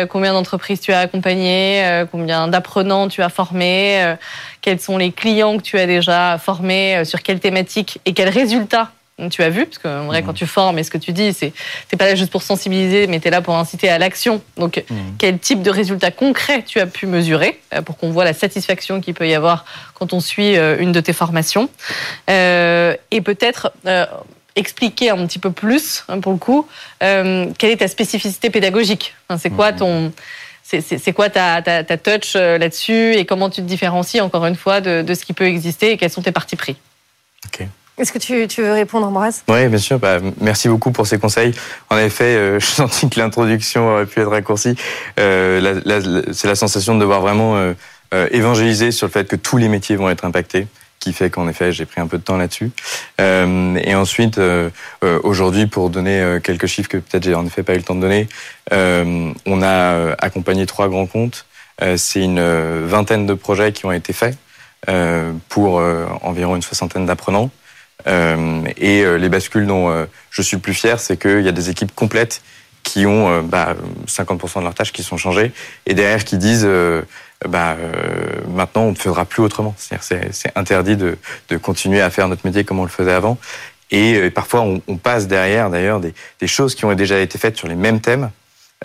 combien 0.10 0.34
d'entreprises 0.34 0.80
tu 0.80 0.94
as 0.94 1.00
accompagnées, 1.00 2.06
combien 2.12 2.48
d'apprenants 2.48 3.08
tu 3.08 3.22
as 3.22 3.30
formés, 3.30 4.16
quels 4.62 4.80
sont 4.80 4.98
les 4.98 5.12
clients 5.12 5.58
que 5.58 5.64
tu 5.64 5.78
as 5.78 5.86
déjà 5.86 6.38
formés, 6.38 7.04
sur 7.06 7.22
quelles 7.22 7.40
thématiques 7.40 8.00
et 8.06 8.14
quels 8.14 8.30
résultats 8.30 8.92
tu 9.32 9.42
as 9.42 9.50
vu, 9.50 9.66
parce 9.66 9.80
que 9.80 10.06
vrai, 10.06 10.22
quand 10.22 10.30
mhm. 10.30 10.36
tu 10.36 10.46
formes, 10.46 10.78
et 10.78 10.84
ce 10.84 10.92
que 10.92 10.98
tu 10.98 11.12
dis, 11.12 11.34
c'est 11.34 11.52
c'est 11.90 11.98
pas 11.98 12.06
là 12.06 12.16
juste 12.16 12.32
pour 12.32 12.44
sensibiliser, 12.44 13.08
mais 13.08 13.20
tu 13.20 13.28
es 13.28 13.32
là 13.32 13.42
pour 13.42 13.56
inciter 13.56 13.90
à 13.90 13.98
l'action. 13.98 14.42
Donc, 14.58 14.84
mhm. 14.90 15.16
quel 15.18 15.40
type 15.40 15.64
de 15.64 15.72
résultats 15.72 16.12
concrets 16.12 16.64
tu 16.64 16.80
as 16.80 16.86
pu 16.86 17.08
mesurer 17.08 17.60
euh, 17.74 17.82
pour 17.82 17.98
qu'on 17.98 18.12
voit 18.12 18.26
la 18.26 18.34
satisfaction 18.34 19.02
qu'il 19.02 19.16
peut 19.16 19.28
y 19.28 19.34
avoir 19.34 19.66
quand 19.96 20.14
on 20.14 20.20
suit 20.20 20.56
euh, 20.56 20.78
une 20.80 20.92
de 20.92 21.00
tes 21.00 21.14
formations, 21.14 21.70
euh, 22.30 22.96
et 23.10 23.22
peut-être 23.22 23.72
expliquer 24.56 25.10
un 25.10 25.26
petit 25.26 25.40
peu 25.40 25.52
plus, 25.52 26.04
hein, 26.10 26.20
pour 26.20 26.32
le 26.32 26.38
coup, 26.38 26.68
quelle 27.00 27.72
est 27.72 27.78
ta 27.78 27.88
spécificité 27.88 28.50
pédagogique? 28.50 29.16
c'est 29.38 29.50
quoi 29.50 29.72
mhm. 29.72 29.78
ton 29.78 30.12
c'est 30.64 31.14
quoi 31.14 31.30
ta, 31.30 31.62
ta, 31.62 31.86
ta 31.86 31.98
touch 31.98 32.34
là-dessus? 32.36 33.16
Et 33.16 33.26
comment 33.26 33.50
tu 33.50 33.62
te 33.62 33.68
différencies 33.68 34.20
encore 34.20 34.46
une 34.46 34.58
fois 34.58 34.82
de, 34.82 35.02
de, 35.02 35.14
ce 35.14 35.24
qui 35.24 35.32
peut 35.32 35.46
exister 35.46 35.92
et 35.92 35.98
quels 35.98 36.12
sont 36.12 36.22
tes 36.22 36.34
partis 36.34 36.58
pris? 36.58 36.76
Ok. 37.46 37.68
Est-ce 37.98 38.12
que 38.12 38.20
tu, 38.20 38.48
tu, 38.48 38.62
veux 38.62 38.74
répondre, 38.74 39.08
Ambroise? 39.08 39.44
Oui, 39.48 39.68
bien 39.68 39.80
sûr. 39.80 39.98
Bah, 39.98 40.20
merci 40.40 40.70
beaucoup 40.70 40.92
pour 40.92 41.08
ces 41.08 41.18
conseils. 41.18 41.54
En 41.90 41.98
effet, 41.98 42.36
euh, 42.36 42.60
je 42.60 42.66
sentis 42.66 43.10
que 43.10 43.20
l'introduction 43.20 43.90
aurait 43.90 44.06
pu 44.06 44.20
être 44.20 44.30
raccourcie. 44.30 44.76
Euh, 45.20 45.82
c'est 46.32 46.48
la 46.48 46.56
sensation 46.56 46.94
de 46.94 47.00
devoir 47.00 47.22
vraiment 47.22 47.58
euh, 47.58 47.74
euh, 48.14 48.28
évangéliser 48.32 48.92
sur 48.92 49.08
le 49.08 49.12
fait 49.12 49.28
que 49.28 49.36
tous 49.36 49.58
les 49.58 49.68
métiers 49.68 49.96
vont 49.96 50.10
être 50.10 50.26
impactés 50.26 50.68
qui 51.00 51.14
fait 51.14 51.30
qu'en 51.30 51.48
effet 51.48 51.72
j'ai 51.72 51.86
pris 51.86 52.02
un 52.02 52.08
peu 52.08 52.18
de 52.18 52.24
temps 52.24 52.38
là-dessus. 52.38 52.72
Euh, 53.22 53.76
et 53.84 53.96
ensuite, 53.96 54.40
aujourd'hui, 55.24 55.68
pour 55.68 55.90
donner 55.90 56.40
quelques 56.44 56.66
chiffres 56.66 56.90
que 56.90 56.98
peut-être 56.98 57.24
j'ai 57.24 57.36
en 57.36 57.46
effet 57.46 57.62
pas 57.62 57.74
eu 57.74 57.78
le 57.78 57.84
temps 57.84 57.96
de 57.96 58.02
donner, 58.02 58.28
on 58.72 59.62
a 59.62 60.16
accompagné 60.20 60.66
trois 60.66 60.90
grands 60.90 61.06
comptes. 61.06 61.46
C'est 61.98 62.24
une 62.24 62.42
vingtaine 62.86 63.28
de 63.28 63.36
projets 63.36 63.72
qui 63.74 63.86
ont 63.86 63.92
été 63.92 64.12
faits 64.12 64.38
pour 65.50 65.84
environ 66.24 66.56
une 66.56 66.64
soixantaine 66.64 67.06
d'apprenants. 67.06 67.52
Euh, 68.08 68.62
et 68.78 69.02
euh, 69.02 69.18
les 69.18 69.30
bascules 69.30 69.68
dont 69.68 69.90
euh, 69.90 70.06
je 70.32 70.42
suis 70.42 70.56
le 70.56 70.62
plus 70.62 70.74
fier, 70.74 71.00
c'est 71.00 71.18
qu'il 71.18 71.42
y 71.42 71.48
a 71.48 71.52
des 71.52 71.70
équipes 71.70 71.94
complètes 71.94 72.42
qui 72.84 73.06
ont 73.06 73.44
bah, 73.44 73.76
50% 74.08 74.60
de 74.60 74.64
leurs 74.64 74.74
tâches 74.74 74.94
qui 74.94 75.04
sont 75.04 75.18
changées 75.18 75.52
et 75.88 75.94
derrière 75.94 76.24
qui 76.24 76.38
disent 76.38 76.66
bah, 77.46 77.76
maintenant 78.48 78.84
on 78.84 78.92
ne 78.92 78.96
fera 78.96 79.26
plus 79.26 79.44
autrement. 79.44 79.76
C'est 79.78 80.56
interdit 80.56 80.96
de, 80.96 81.18
de, 81.50 81.58
continuer 81.58 82.00
à 82.00 82.10
faire 82.10 82.30
notre 82.30 82.46
métier 82.48 82.64
comme 82.64 82.80
on 82.80 82.86
le 82.86 82.90
faisait 82.90 83.12
avant. 83.12 83.38
Et, 83.92 84.30
parfois 84.30 84.62
on, 84.62 84.82
on, 84.88 84.96
passe 84.96 85.28
derrière 85.28 85.70
d'ailleurs 85.70 86.00
des, 86.00 86.14
des, 86.40 86.48
choses 86.48 86.76
qui 86.76 86.86
ont 86.86 86.94
déjà 86.94 87.20
été 87.20 87.38
faites 87.38 87.58
sur 87.58 87.68
les 87.68 87.76
mêmes 87.76 88.00
thèmes, 88.00 88.32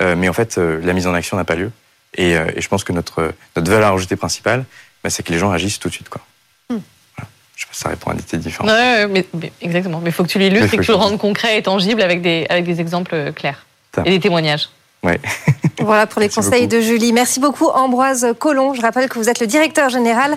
mais 0.00 0.28
en 0.28 0.32
fait 0.32 0.56
la 0.56 0.94
mise 0.94 1.06
en 1.06 1.14
action 1.14 1.36
n'a 1.36 1.44
pas 1.44 1.54
lieu. 1.54 1.70
Et, 2.16 2.32
et, 2.32 2.60
je 2.60 2.68
pense 2.68 2.82
que 2.82 2.92
notre, 2.92 3.32
notre 3.54 3.70
valeur 3.70 3.94
ajoutée 3.94 4.16
principale, 4.16 4.64
bah, 5.04 5.10
c'est 5.10 5.22
que 5.22 5.30
les 5.30 5.38
gens 5.38 5.52
agissent 5.52 5.78
tout 5.78 5.90
de 5.90 5.94
suite. 5.94 6.08
Quoi. 6.08 6.22
Je 7.62 7.66
sais 7.66 7.68
pas 7.68 7.74
si 7.74 7.80
ça 7.80 7.88
répond 7.90 8.10
à 8.10 8.14
des 8.14 8.22
idées 8.22 8.38
différentes. 8.38 8.70
mais, 9.10 9.52
exactement. 9.60 10.00
Mais 10.02 10.10
il 10.10 10.12
faut 10.12 10.24
que 10.24 10.28
tu 10.28 10.38
l'illustres 10.38 10.74
et 10.74 10.78
que 10.78 10.82
tu 10.82 10.90
le 10.90 10.96
rendes 10.96 11.18
concret 11.18 11.58
et 11.58 11.62
tangible 11.62 12.02
avec 12.02 12.20
des, 12.20 12.46
avec 12.48 12.64
des 12.64 12.80
exemples 12.80 13.14
euh, 13.14 13.32
clairs 13.32 13.66
et 14.04 14.10
des 14.10 14.20
témoignages. 14.20 14.68
Ouais. 15.02 15.20
Voilà 15.80 16.06
pour 16.06 16.20
les 16.20 16.28
conseils 16.28 16.68
de 16.68 16.80
Julie. 16.80 17.12
Merci 17.12 17.40
beaucoup 17.40 17.66
Ambroise 17.66 18.26
Collomb. 18.38 18.74
Je 18.74 18.82
rappelle 18.82 19.08
que 19.08 19.18
vous 19.18 19.28
êtes 19.28 19.40
le 19.40 19.46
directeur 19.48 19.88
général 19.88 20.36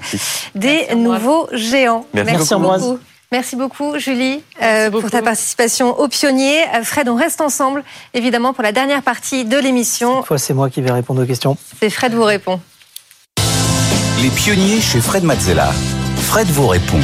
des 0.56 0.88
nouveaux 0.96 1.48
géants. 1.52 2.06
Merci, 2.14 2.54
Ambroise. 2.54 2.98
Merci 3.32 3.56
beaucoup 3.56 4.00
Julie 4.00 4.42
euh, 4.62 4.90
pour 4.90 5.10
ta 5.10 5.22
participation 5.22 6.00
aux 6.00 6.08
pionniers. 6.08 6.64
Euh, 6.76 6.84
Fred, 6.84 7.10
on 7.10 7.16
reste 7.16 7.42
ensemble 7.42 7.84
évidemment 8.14 8.54
pour 8.54 8.64
la 8.64 8.72
dernière 8.72 9.02
partie 9.02 9.46
de 9.46 9.58
l'émission. 9.58 10.18
Cette 10.18 10.28
fois, 10.28 10.38
c'est 10.38 10.54
moi 10.54 10.70
qui 10.70 10.82
vais 10.82 10.92
répondre 10.92 11.22
aux 11.22 11.26
questions. 11.26 11.58
C'est 11.80 11.90
Fred 11.90 12.14
vous 12.14 12.24
répond. 12.24 12.60
Les 14.22 14.30
pionniers 14.30 14.80
chez 14.80 15.02
Fred 15.02 15.24
Mazzella. 15.24 15.72
Fred 16.26 16.48
vous 16.48 16.68
répond. 16.68 17.00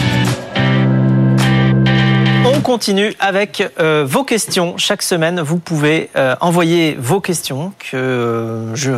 On 2.43 2.59
continue 2.59 3.13
avec 3.19 3.63
euh, 3.79 4.03
vos 4.05 4.23
questions. 4.23 4.75
Chaque 4.77 5.03
semaine, 5.03 5.39
vous 5.41 5.57
pouvez 5.57 6.09
euh, 6.15 6.35
envoyer 6.41 6.97
vos 6.99 7.21
questions 7.21 7.71
que 7.91 8.71
je 8.73 8.91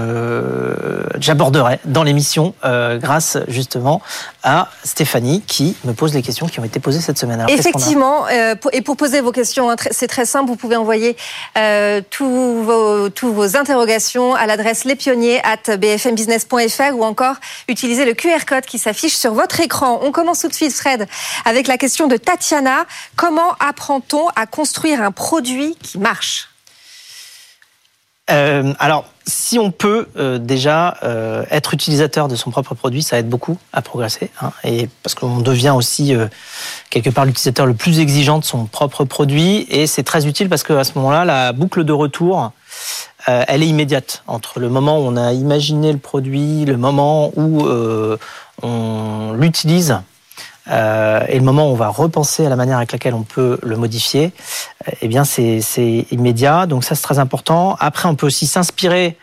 j'aborderai 1.19 1.79
dans 1.85 2.03
l'émission 2.03 2.55
euh, 2.63 2.97
grâce 2.97 3.37
justement 3.47 4.01
à 4.43 4.69
Stéphanie 4.83 5.41
qui 5.41 5.75
me 5.83 5.93
pose 5.93 6.13
les 6.13 6.21
questions 6.21 6.47
qui 6.47 6.59
ont 6.59 6.63
été 6.63 6.79
posées 6.79 7.01
cette 7.01 7.17
semaine. 7.17 7.45
Effectivement, 7.49 8.27
et 8.71 8.81
pour 8.81 8.97
poser 8.97 9.21
vos 9.21 9.31
questions, 9.31 9.69
hein, 9.69 9.75
c'est 9.91 10.07
très 10.07 10.25
simple. 10.25 10.47
Vous 10.47 10.55
pouvez 10.55 10.75
envoyer 10.75 11.17
tous 12.09 12.63
vos, 12.63 13.09
tous 13.09 13.33
vos 13.33 13.57
interrogations 13.57 14.35
à 14.35 14.45
l'adresse 14.45 14.85
lespionniers 14.85 15.41
at 15.43 15.77
bfmbusiness.fr 15.77 16.95
ou 16.95 17.03
encore 17.03 17.35
utiliser 17.67 18.05
le 18.05 18.13
QR 18.13 18.45
code 18.47 18.65
qui 18.65 18.77
s'affiche 18.77 19.15
sur 19.15 19.33
votre 19.33 19.59
écran. 19.59 19.99
On 20.03 20.11
commence 20.11 20.39
tout 20.39 20.47
de 20.47 20.53
suite, 20.53 20.73
Fred, 20.73 21.07
avec 21.45 21.67
la 21.67 21.77
question 21.77 22.07
de 22.07 22.17
Tatiana. 22.17 22.85
Comment 23.15 23.33
Comment 23.33 23.55
apprend-on 23.59 24.27
à 24.35 24.45
construire 24.45 25.01
un 25.01 25.11
produit 25.11 25.75
qui 25.81 25.97
marche? 25.97 26.49
Euh, 28.29 28.71
alors, 28.77 29.05
si 29.25 29.57
on 29.57 29.71
peut 29.71 30.07
euh, 30.17 30.37
déjà 30.37 30.97
euh, 31.03 31.45
être 31.49 31.73
utilisateur 31.73 32.27
de 32.27 32.35
son 32.35 32.51
propre 32.51 32.75
produit, 32.75 33.03
ça 33.03 33.19
aide 33.19 33.29
beaucoup 33.29 33.57
à 33.71 33.81
progresser. 33.81 34.31
Hein, 34.41 34.51
et 34.63 34.89
parce 35.01 35.15
qu'on 35.15 35.39
devient 35.39 35.73
aussi 35.75 36.13
quelque 36.89 37.09
part 37.09 37.25
l'utilisateur 37.25 37.65
le 37.65 37.73
plus 37.73 37.99
exigeant 37.99 38.39
de 38.39 38.43
son 38.43 38.65
propre 38.65 39.05
produit, 39.05 39.65
et 39.69 39.87
c'est 39.87 40.03
très 40.03 40.27
utile 40.27 40.49
parce 40.49 40.63
qu'à 40.63 40.83
ce 40.83 40.91
moment-là, 40.95 41.25
la 41.25 41.53
boucle 41.53 41.83
de 41.83 41.93
retour, 41.93 42.51
elle 43.25 43.63
est 43.63 43.67
immédiate 43.67 44.23
entre 44.27 44.59
le 44.59 44.69
moment 44.69 44.99
où 44.99 45.03
on 45.03 45.15
a 45.15 45.31
imaginé 45.31 45.93
le 45.93 45.99
produit, 45.99 46.65
le 46.65 46.77
moment 46.77 47.31
où 47.35 47.65
on 48.61 49.33
l'utilise 49.33 50.01
euh, 50.69 51.25
et 51.27 51.37
le 51.37 51.43
moment 51.43 51.67
où 51.67 51.71
on 51.71 51.75
va 51.75 51.89
repenser 51.89 52.45
à 52.45 52.49
la 52.49 52.55
manière 52.55 52.77
avec 52.77 52.91
laquelle 52.91 53.13
on 53.13 53.23
peut 53.23 53.59
le 53.61 53.75
modifier, 53.75 54.31
eh 55.01 55.07
bien 55.07 55.23
c'est 55.25 56.05
immédiat. 56.11 56.65
Donc 56.67 56.83
ça 56.83 56.95
c'est 56.95 57.03
très 57.03 57.19
important. 57.19 57.75
Après 57.79 58.07
on 58.07 58.15
peut 58.15 58.27
aussi 58.27 58.47
s'inspirer 58.47 59.17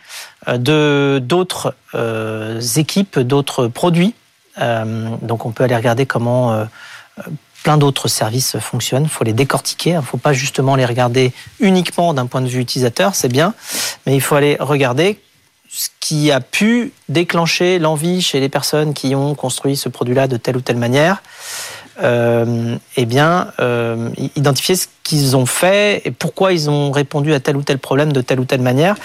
euh, 0.47 0.57
de 0.57 1.19
d'autres 1.19 1.75
euh, 1.95 2.61
équipes, 2.77 3.19
d'autres 3.19 3.67
produits 3.67 4.13
Euh, 4.59 5.09
donc 5.21 5.45
on 5.45 5.51
peut 5.51 5.63
aller 5.63 5.75
regarder 5.75 6.05
comment 6.05 6.53
euh, 6.53 6.65
plein 7.63 7.77
d'autres 7.77 8.07
services 8.07 8.57
fonctionnent. 8.59 9.03
Il 9.03 9.09
faut 9.09 9.23
les 9.23 9.33
décortiquer. 9.33 9.91
Il 9.91 9.97
ne 9.97 10.01
faut 10.01 10.17
pas 10.17 10.33
justement 10.33 10.75
les 10.75 10.85
regarder 10.85 11.31
uniquement 11.59 12.13
d'un 12.13 12.25
point 12.25 12.41
de 12.41 12.47
vue 12.47 12.59
utilisateur, 12.59 13.15
c'est 13.15 13.29
bien, 13.29 13.53
mais 14.05 14.15
il 14.15 14.21
faut 14.21 14.35
aller 14.35 14.57
regarder 14.59 15.19
ce 15.73 15.89
qui 16.01 16.31
a 16.31 16.41
pu 16.41 16.91
déclencher 17.07 17.79
l'envie 17.79 18.21
chez 18.21 18.39
les 18.39 18.49
personnes 18.49 18.93
qui 18.93 19.15
ont 19.15 19.35
construit 19.35 19.77
ce 19.77 19.87
produit-là 19.87 20.27
de 20.27 20.35
telle 20.35 20.57
ou 20.57 20.61
telle 20.61 20.77
manière. 20.77 21.23
Euh, 22.03 22.75
eh 22.97 23.05
bien, 23.05 23.53
euh, 23.59 24.09
identifier 24.35 24.75
ce 24.75 24.87
qu'ils 25.03 25.35
ont 25.35 25.45
fait 25.45 26.01
et 26.05 26.11
pourquoi 26.11 26.53
ils 26.53 26.69
ont 26.69 26.91
répondu 26.91 27.33
à 27.33 27.39
tel 27.39 27.57
ou 27.57 27.63
tel 27.63 27.79
problème 27.79 28.13
de 28.13 28.21
telle 28.21 28.39
ou 28.39 28.45
telle 28.45 28.61
manière. 28.61 28.95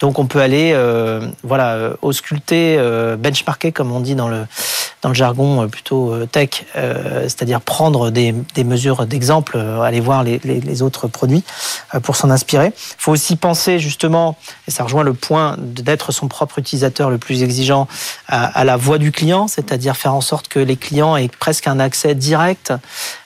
Donc, 0.00 0.18
on 0.18 0.26
peut 0.26 0.40
aller, 0.40 0.72
euh, 0.74 1.26
voilà, 1.42 1.74
euh, 1.74 1.94
ausculter, 2.02 2.76
euh, 2.78 3.16
benchmarker, 3.16 3.72
comme 3.72 3.92
on 3.92 4.00
dit 4.00 4.14
dans 4.14 4.28
le 4.28 4.46
dans 5.02 5.10
le 5.10 5.14
jargon 5.14 5.62
euh, 5.62 5.66
plutôt 5.66 6.14
tech, 6.26 6.64
c'est-à-dire 6.74 7.60
prendre 7.60 8.10
des, 8.10 8.34
des 8.54 8.64
mesures 8.64 9.06
d'exemple, 9.06 9.58
aller 9.58 10.00
voir 10.00 10.24
les, 10.24 10.38
les, 10.42 10.82
autres 10.82 11.06
produits 11.06 11.44
pour 12.02 12.16
s'en 12.16 12.30
inspirer. 12.30 12.68
Il 12.68 12.94
faut 12.98 13.12
aussi 13.12 13.36
penser 13.36 13.78
justement, 13.78 14.36
et 14.66 14.70
ça 14.70 14.84
rejoint 14.84 15.04
le 15.04 15.12
point 15.12 15.56
d'être 15.58 16.12
son 16.12 16.28
propre 16.28 16.58
utilisateur 16.58 17.10
le 17.10 17.18
plus 17.18 17.42
exigeant, 17.42 17.88
à, 18.26 18.46
à 18.46 18.64
la 18.64 18.76
voix 18.76 18.98
du 18.98 19.12
client, 19.12 19.48
c'est-à-dire 19.48 19.96
faire 19.96 20.14
en 20.14 20.20
sorte 20.20 20.48
que 20.48 20.58
les 20.58 20.76
clients 20.76 21.16
aient 21.16 21.28
presque 21.28 21.66
un 21.68 21.78
accès 21.78 22.14
direct 22.14 22.72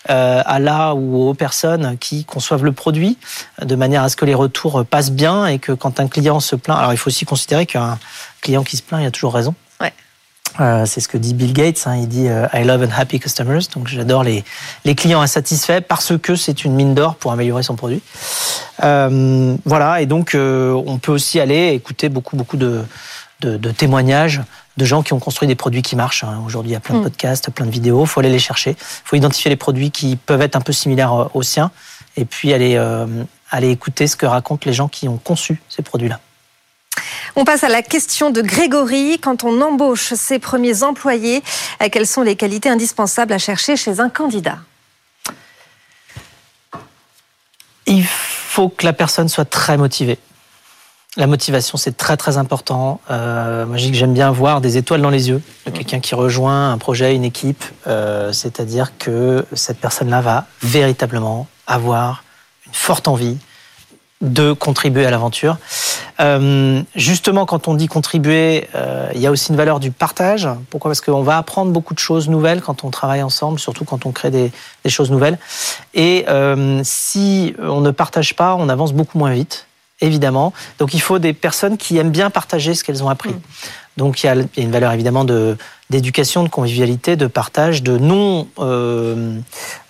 à 0.07 0.59
la 0.59 0.95
ou 0.95 1.29
aux 1.29 1.35
personnes 1.35 1.97
qui 1.99 2.20
conçoivent 2.25 2.65
le 2.65 2.73
produit, 2.73 3.19
de 3.63 3.75
manière 3.77 4.03
à 4.03 4.09
ce 4.09 4.17
que 4.17 4.25
les 4.25 4.35
retours 4.35 4.85
passent 4.85 5.13
bien 5.13 5.47
et 5.47 5.59
que 5.59 5.73
quand 5.73 6.01
un 6.01 6.09
client 6.09 6.41
se 6.41 6.57
plaint, 6.57 6.79
alors 6.79 6.93
il 6.93 6.97
faut 6.97 7.09
aussi 7.09 7.25
considérer 7.25 7.67
qu'un 7.67 7.99
client 8.41 8.63
qui 8.65 8.77
se 8.77 8.83
plaint, 8.83 9.03
il 9.03 9.07
a 9.07 9.11
toujours 9.11 9.35
raison. 9.35 9.55
Ouais. 9.81 9.93
Euh, 10.61 10.85
c'est 10.85 11.01
ce 11.01 11.09
que 11.09 11.17
dit 11.17 11.33
Bill 11.35 11.53
Gates. 11.53 11.83
Hein, 11.87 11.97
il 11.97 12.09
dit 12.09 12.29
euh, 12.29 12.47
I 12.53 12.65
love 12.65 12.83
and 12.83 12.91
happy 12.97 13.21
customers. 13.21 13.61
Donc 13.75 13.87
j'adore 13.89 14.25
les, 14.25 14.45
les 14.85 14.95
clients 14.95 15.21
insatisfaits 15.21 15.83
parce 15.83 16.13
que 16.19 16.35
c'est 16.37 16.65
une 16.65 16.75
mine 16.75 16.95
d'or 16.95 17.15
pour 17.15 17.33
améliorer 17.33 17.63
son 17.63 17.77
produit. 17.77 18.03
Euh, 18.83 19.57
voilà. 19.65 20.01
Et 20.01 20.07
donc 20.07 20.33
on 20.35 20.99
peut 20.99 21.13
aussi 21.13 21.39
aller 21.41 21.69
écouter 21.69 22.09
beaucoup 22.09 22.37
beaucoup 22.37 22.57
de, 22.57 22.83
de, 23.41 23.57
de 23.57 23.71
témoignages 23.71 24.41
de 24.77 24.85
gens 24.85 25.03
qui 25.03 25.13
ont 25.13 25.19
construit 25.19 25.47
des 25.49 25.57
produits 25.57 25.83
qui 25.83 25.95
marchent. 25.95 26.25
hein. 26.25 26.41
Aujourd'hui, 26.47 26.71
il 26.71 26.75
y 26.75 26.77
a 26.77 26.81
plein 26.81 26.95
de 26.95 27.01
Mm. 27.01 27.05
podcasts, 27.05 27.51
plein 27.51 27.67
de 27.67 27.71
vidéos. 27.71 28.03
Il 28.03 28.07
faut 28.09 28.21
aller 28.21 28.31
les 28.31 28.39
chercher. 28.39 28.71
Il 28.71 29.03
faut 29.05 29.17
identifier 29.17 29.51
les 29.51 29.57
produits 29.57 29.91
qui 29.91 30.17
peuvent 30.17 30.41
être 30.41 30.57
un 30.57 30.61
peu 30.61 30.73
similaires 30.73 31.35
aux 31.35 31.43
siens 31.43 31.71
et 32.17 32.25
puis 32.25 32.53
aller, 32.53 32.77
euh, 32.77 33.07
aller 33.51 33.71
écouter 33.71 34.07
ce 34.07 34.17
que 34.17 34.27
racontent 34.27 34.63
les 34.67 34.73
gens 34.73 34.89
qui 34.89 35.09
ont 35.09 35.19
conçu 35.19 35.61
ces 35.69 35.83
produits-là. 35.83 36.21
On 37.37 37.45
passe 37.45 37.65
à 37.65 37.69
la 37.69 37.83
question 37.83 38.31
de 38.31 38.43
Grégory. 38.43 39.19
Quand 39.21 39.45
on 39.45 39.61
embauche 39.61 40.15
ses 40.15 40.39
premiers 40.39 40.83
employés, 40.83 41.43
euh, 41.83 41.89
quelles 41.91 42.07
sont 42.07 42.23
les 42.23 42.37
qualités 42.37 42.69
indispensables 42.69 43.33
à 43.33 43.39
chercher 43.39 43.77
chez 43.77 44.01
un 44.01 44.09
candidat? 44.09 44.59
Il 47.87 48.05
faut 48.05 48.69
que 48.69 48.85
la 48.85 48.93
personne 48.93 49.29
soit 49.29 49.49
très 49.49 49.77
motivée. 49.77 50.19
La 51.17 51.27
motivation, 51.27 51.77
c'est 51.77 51.97
très 51.97 52.17
très 52.17 52.37
important. 52.37 53.01
Euh, 53.11 53.67
moi, 53.67 53.77
je 53.77 53.85
dis 53.85 53.91
que 53.91 53.97
j'aime 53.97 54.15
bien 54.15 54.31
voir 54.31 54.61
des 54.61 54.77
étoiles 54.77 55.03
dans 55.03 55.11
les 55.11 55.29
yeux 55.29 55.43
de 55.67 55.71
quelqu'un 55.73 55.99
qui 55.99 56.15
rejoint 56.15 56.71
un 56.71 56.79
projet, 56.79 57.17
une 57.17 57.25
équipe. 57.25 57.65
Euh, 57.89 58.33
C'est-à-dire 58.33 58.97
que 58.97 59.45
cette 59.53 59.79
personne-là 59.81 60.21
va 60.21 60.47
véritablement 60.63 61.49
avoir 61.71 62.25
une 62.67 62.75
forte 62.75 63.09
envie 63.09 63.39
de 64.21 64.53
contribuer 64.53 65.07
à 65.07 65.11
l'aventure. 65.11 65.57
Euh, 66.21 66.83
justement, 66.95 67.47
quand 67.47 67.69
on 67.69 67.75
dit 67.75 67.87
contribuer, 67.87 68.69
euh, 68.75 69.09
il 69.15 69.21
y 69.21 69.27
a 69.27 69.31
aussi 69.31 69.51
une 69.51 69.57
valeur 69.57 69.81
du 69.81 69.91
partage. 69.91 70.47
Pourquoi? 70.69 70.91
Parce 70.91 71.01
qu'on 71.01 71.23
va 71.23 71.39
apprendre 71.39 71.73
beaucoup 71.73 71.95
de 71.95 71.99
choses 71.99 72.29
nouvelles 72.29 72.61
quand 72.61 72.85
on 72.85 72.91
travaille 72.91 73.23
ensemble, 73.23 73.59
surtout 73.59 73.87
quand 73.87 74.05
on 74.05 74.13
crée 74.13 74.31
des, 74.31 74.51
choses 74.89 75.11
nouvelles. 75.11 75.39
Et 75.95 76.27
euh, 76.29 76.83
si 76.85 77.55
on 77.59 77.81
ne 77.81 77.91
partage 77.91 78.37
pas, 78.37 78.55
on 78.57 78.69
avance 78.69 78.93
beaucoup 78.93 79.17
moins 79.17 79.33
vite, 79.33 79.67
évidemment. 80.03 80.53
Donc 80.79 80.93
il 80.93 81.01
faut 81.01 81.19
des 81.19 81.33
personnes 81.33 81.79
qui 81.79 81.97
aiment 81.97 82.11
bien 82.11 82.29
partager 82.29 82.75
ce 82.75 82.85
qu'elles 82.85 83.03
ont 83.03 83.09
appris. 83.09 83.35
Donc 84.01 84.23
il 84.23 84.27
y, 84.27 84.29
a, 84.31 84.35
une 84.57 84.71
valeur 84.71 84.93
évidemment 84.93 85.27
de 85.27 85.59
d'éducation, 85.91 86.43
de 86.43 86.49
convivialité, 86.49 87.17
de 87.17 87.27
partage, 87.27 87.83
de 87.83 87.99
non 87.99 88.49
euh, 88.59 89.39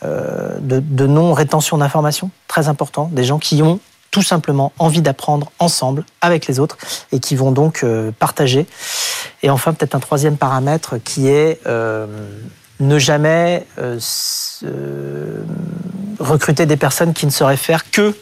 euh, 0.02 0.58
de, 0.60 1.06
non 1.06 1.32
rétention 1.32 1.78
d'informations, 1.78 2.32
très 2.48 2.66
important. 2.66 3.08
Des 3.12 3.22
gens 3.22 3.38
qui 3.38 3.62
ont 3.62 3.78
tout 4.10 4.24
simplement 4.24 4.72
envie 4.80 5.00
d'apprendre 5.00 5.52
ensemble 5.60 6.04
avec 6.22 6.48
les 6.48 6.58
autres 6.58 6.76
et 7.12 7.20
qui 7.20 7.36
vont 7.36 7.52
donc 7.52 7.84
euh, 7.84 8.10
partager. 8.18 8.66
Et 9.44 9.50
enfin, 9.50 9.72
peut-être 9.74 9.94
un 9.94 10.00
troisième 10.00 10.36
paramètre 10.36 10.96
qui 10.98 11.28
est 11.28 11.60
ne 12.80 12.98
jamais 12.98 13.64
recruter 16.18 16.66
des 16.66 16.76
personnes 16.76 17.12
qui 17.12 17.26
ne 17.26 17.30
sauraient 17.30 17.56
faire 17.56 17.92
que 17.92 18.16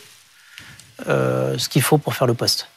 ce 1.07 1.69
qu'il 1.71 1.81
faut 1.81 1.97
pour 1.97 2.15
faire 2.15 2.27
le 2.27 2.35
poste. 2.35 2.69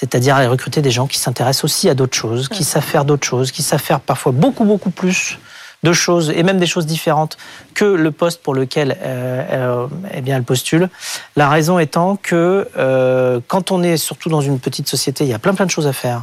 C'est-à-dire 0.00 0.36
aller 0.36 0.46
recruter 0.46 0.80
des 0.80 0.92
gens 0.92 1.08
qui 1.08 1.18
s'intéressent 1.18 1.64
aussi 1.64 1.88
à 1.88 1.94
d'autres 1.94 2.16
choses, 2.16 2.48
qui 2.48 2.62
savent 2.62 2.84
faire 2.84 3.04
d'autres 3.04 3.26
choses, 3.26 3.50
qui 3.50 3.64
savent 3.64 3.82
faire 3.82 3.98
parfois 3.98 4.30
beaucoup, 4.30 4.62
beaucoup 4.62 4.90
plus 4.90 5.40
de 5.82 5.92
choses, 5.92 6.30
et 6.30 6.44
même 6.44 6.58
des 6.58 6.68
choses 6.68 6.86
différentes 6.86 7.36
que 7.74 7.84
le 7.84 8.12
poste 8.12 8.40
pour 8.40 8.54
lequel 8.54 8.96
euh, 9.02 9.42
euh, 9.50 9.86
eh 10.14 10.20
bien, 10.20 10.36
elle 10.36 10.44
postule. 10.44 10.88
La 11.34 11.48
raison 11.48 11.80
étant 11.80 12.14
que 12.14 12.68
euh, 12.78 13.40
quand 13.48 13.72
on 13.72 13.82
est 13.82 13.96
surtout 13.96 14.28
dans 14.28 14.40
une 14.40 14.60
petite 14.60 14.86
société, 14.86 15.24
il 15.24 15.30
y 15.30 15.34
a 15.34 15.40
plein 15.40 15.54
plein 15.54 15.66
de 15.66 15.70
choses 15.72 15.88
à 15.88 15.92
faire. 15.92 16.22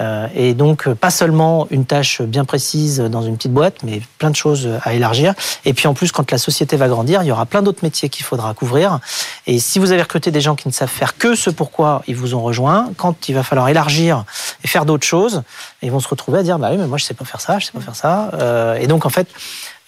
Euh, 0.00 0.26
et 0.34 0.54
donc, 0.54 0.88
euh, 0.88 0.94
pas 0.94 1.10
seulement 1.10 1.66
une 1.70 1.84
tâche 1.84 2.22
bien 2.22 2.44
précise 2.44 2.98
dans 3.00 3.22
une 3.22 3.36
petite 3.36 3.52
boîte, 3.52 3.82
mais 3.84 4.00
plein 4.18 4.30
de 4.30 4.36
choses 4.36 4.68
à 4.82 4.94
élargir. 4.94 5.34
Et 5.64 5.72
puis 5.72 5.86
en 5.86 5.94
plus, 5.94 6.12
quand 6.12 6.30
la 6.30 6.38
société 6.38 6.76
va 6.76 6.88
grandir, 6.88 7.22
il 7.22 7.26
y 7.26 7.32
aura 7.32 7.46
plein 7.46 7.62
d'autres 7.62 7.80
métiers 7.82 8.08
qu'il 8.08 8.24
faudra 8.24 8.54
couvrir. 8.54 8.98
Et 9.46 9.58
si 9.58 9.78
vous 9.78 9.92
avez 9.92 10.02
recruté 10.02 10.30
des 10.30 10.40
gens 10.40 10.56
qui 10.56 10.68
ne 10.68 10.72
savent 10.72 10.88
faire 10.88 11.16
que 11.16 11.34
ce 11.34 11.50
pourquoi 11.50 12.02
ils 12.06 12.16
vous 12.16 12.34
ont 12.34 12.42
rejoint, 12.42 12.90
quand 12.96 13.28
il 13.28 13.34
va 13.34 13.42
falloir 13.42 13.68
élargir 13.68 14.24
et 14.64 14.68
faire 14.68 14.84
d'autres 14.84 15.06
choses, 15.06 15.42
ils 15.82 15.90
vont 15.90 16.00
se 16.00 16.08
retrouver 16.08 16.38
à 16.40 16.42
dire 16.42 16.58
bah 16.58 16.68
oui, 16.70 16.76
mais 16.78 16.86
moi 16.86 16.98
je 16.98 17.04
sais 17.04 17.14
pas 17.14 17.24
faire 17.24 17.40
ça, 17.40 17.58
je 17.58 17.66
sais 17.66 17.72
pas 17.72 17.80
faire 17.80 17.96
ça. 17.96 18.30
Euh, 18.34 18.74
et 18.74 18.86
donc 18.86 19.06
en 19.06 19.10
fait, 19.10 19.28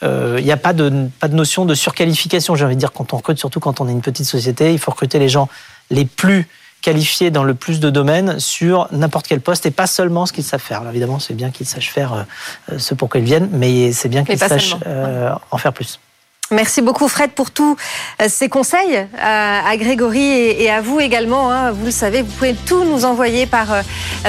il 0.03 0.45
n'y 0.45 0.53
a 0.53 0.57
pas 0.57 0.75
de, 0.75 1.09
pas 1.19 1.27
de 1.27 1.35
notion 1.35 1.65
de 1.65 1.75
surqualification. 1.75 2.55
J'ai 2.55 2.65
envie 2.65 2.75
de 2.75 2.81
dire 2.81 2.93
quand 2.93 3.13
on 3.13 3.17
recrute, 3.17 3.39
surtout 3.39 3.61
quand 3.61 3.81
on 3.81 3.89
est 3.89 3.93
une 3.93 4.03
petite 4.03 4.27
société, 4.27 4.73
il 4.73 4.79
faut 4.79 4.91
recruter 4.91 5.19
les 5.19 5.29
gens 5.29 5.49
les 5.91 6.05
plus 6.05 6.47
qualifiés 6.87 7.33
dans 7.33 7.43
le 7.43 7.55
plus 7.55 7.81
de 7.81 7.91
domaines 7.91 8.39
sur 8.39 8.87
n'importe 8.93 9.27
quel 9.27 9.41
poste 9.41 9.67
et 9.67 9.73
pas 9.73 9.89
seulement 9.89 10.25
ce 10.25 10.33
qu'ils 10.33 10.45
savent 10.45 10.61
faire. 10.61 10.83
Alors, 10.83 10.93
évidemment, 10.93 11.19
c'est 11.19 11.35
bien 11.35 11.51
qu'ils 11.51 11.67
sachent 11.67 11.91
faire 11.91 12.25
euh, 12.71 12.79
ce 12.79 12.95
pour 12.95 13.09
quoi 13.09 13.19
ils 13.19 13.27
viennent, 13.27 13.49
mais 13.51 13.91
c'est 13.91 14.09
bien 14.09 14.23
qu'ils 14.23 14.39
sachent 14.39 14.77
euh, 14.87 15.33
en 15.51 15.59
faire 15.59 15.73
plus. 15.73 15.99
Merci 16.53 16.81
beaucoup 16.81 17.09
Fred 17.09 17.33
pour 17.33 17.51
tous 17.51 17.77
euh, 18.23 18.27
ces 18.29 18.49
conseils 18.49 19.05
à, 19.21 19.69
à 19.69 19.77
Grégory 19.77 20.23
et, 20.23 20.71
à 20.71 20.81
vous 20.81 21.01
également. 21.01 21.51
hein. 21.51 21.73
Vous 21.73 21.87
le 21.87 21.91
savez, 21.91 22.23
vous 22.23 22.31
pouvez 22.31 22.55
tout 22.55 22.85
nous 22.85 23.05
envoyer 23.05 23.47
par, 23.47 23.73
euh, 23.73 23.83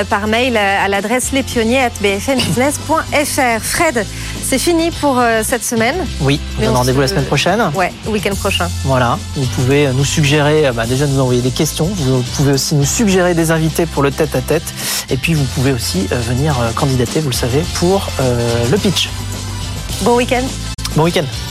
par 0.10 0.26
mail 0.26 0.58
à, 0.58 0.88
l'adresse 0.88 1.32
lespionniers.bfmbusiness.fr. 1.32 3.62
Fred, 3.62 4.06
c'est 4.44 4.58
fini 4.58 4.90
pour 5.00 5.20
euh, 5.20 5.42
cette 5.46 5.64
semaine. 5.64 5.96
Oui, 6.22 6.40
on 6.58 6.62
donne 6.62 6.70
on 6.72 6.78
rendez-vous 6.78 7.02
la 7.02 7.08
se- 7.08 7.14
semaine 7.14 7.26
prochaine. 7.28 7.72
Ouais, 7.76 7.94
week-end 8.08 8.34
prochain. 8.36 8.68
Voilà, 8.84 9.20
vous 9.36 9.46
pouvez 9.48 9.88
nous 9.94 10.06
suggérer, 10.06 10.66
euh, 10.68 10.72
bah, 10.74 10.86
déjà 10.88 11.06
nous 11.06 11.20
envoyer 11.20 11.42
des 11.42 11.52
questions, 11.52 11.86
vous 11.86 12.24
pouvez 12.36 12.54
aussi 12.54 12.74
nous 12.76 12.86
suggérer 12.86 13.36
des 13.36 13.52
invités 13.52 13.86
pour 13.86 14.02
le 14.02 14.10
tête-à-tête, 14.12 14.64
et 15.10 15.18
puis 15.18 15.36
vous 15.36 15.46
pouvez 15.56 15.72
aussi 15.72 16.08
euh, 16.12 16.16
venir 16.20 16.60
euh, 16.60 16.72
candidater, 16.72 17.20
vous 17.20 17.30
le 17.30 17.36
savez, 17.36 17.62
pour 17.76 18.08
euh, 18.20 18.66
le 18.72 18.78
pitch. 18.78 19.10
Bon 20.02 20.16
week-end. 20.16 20.44
Bon 20.96 21.04
week-end 21.04 21.26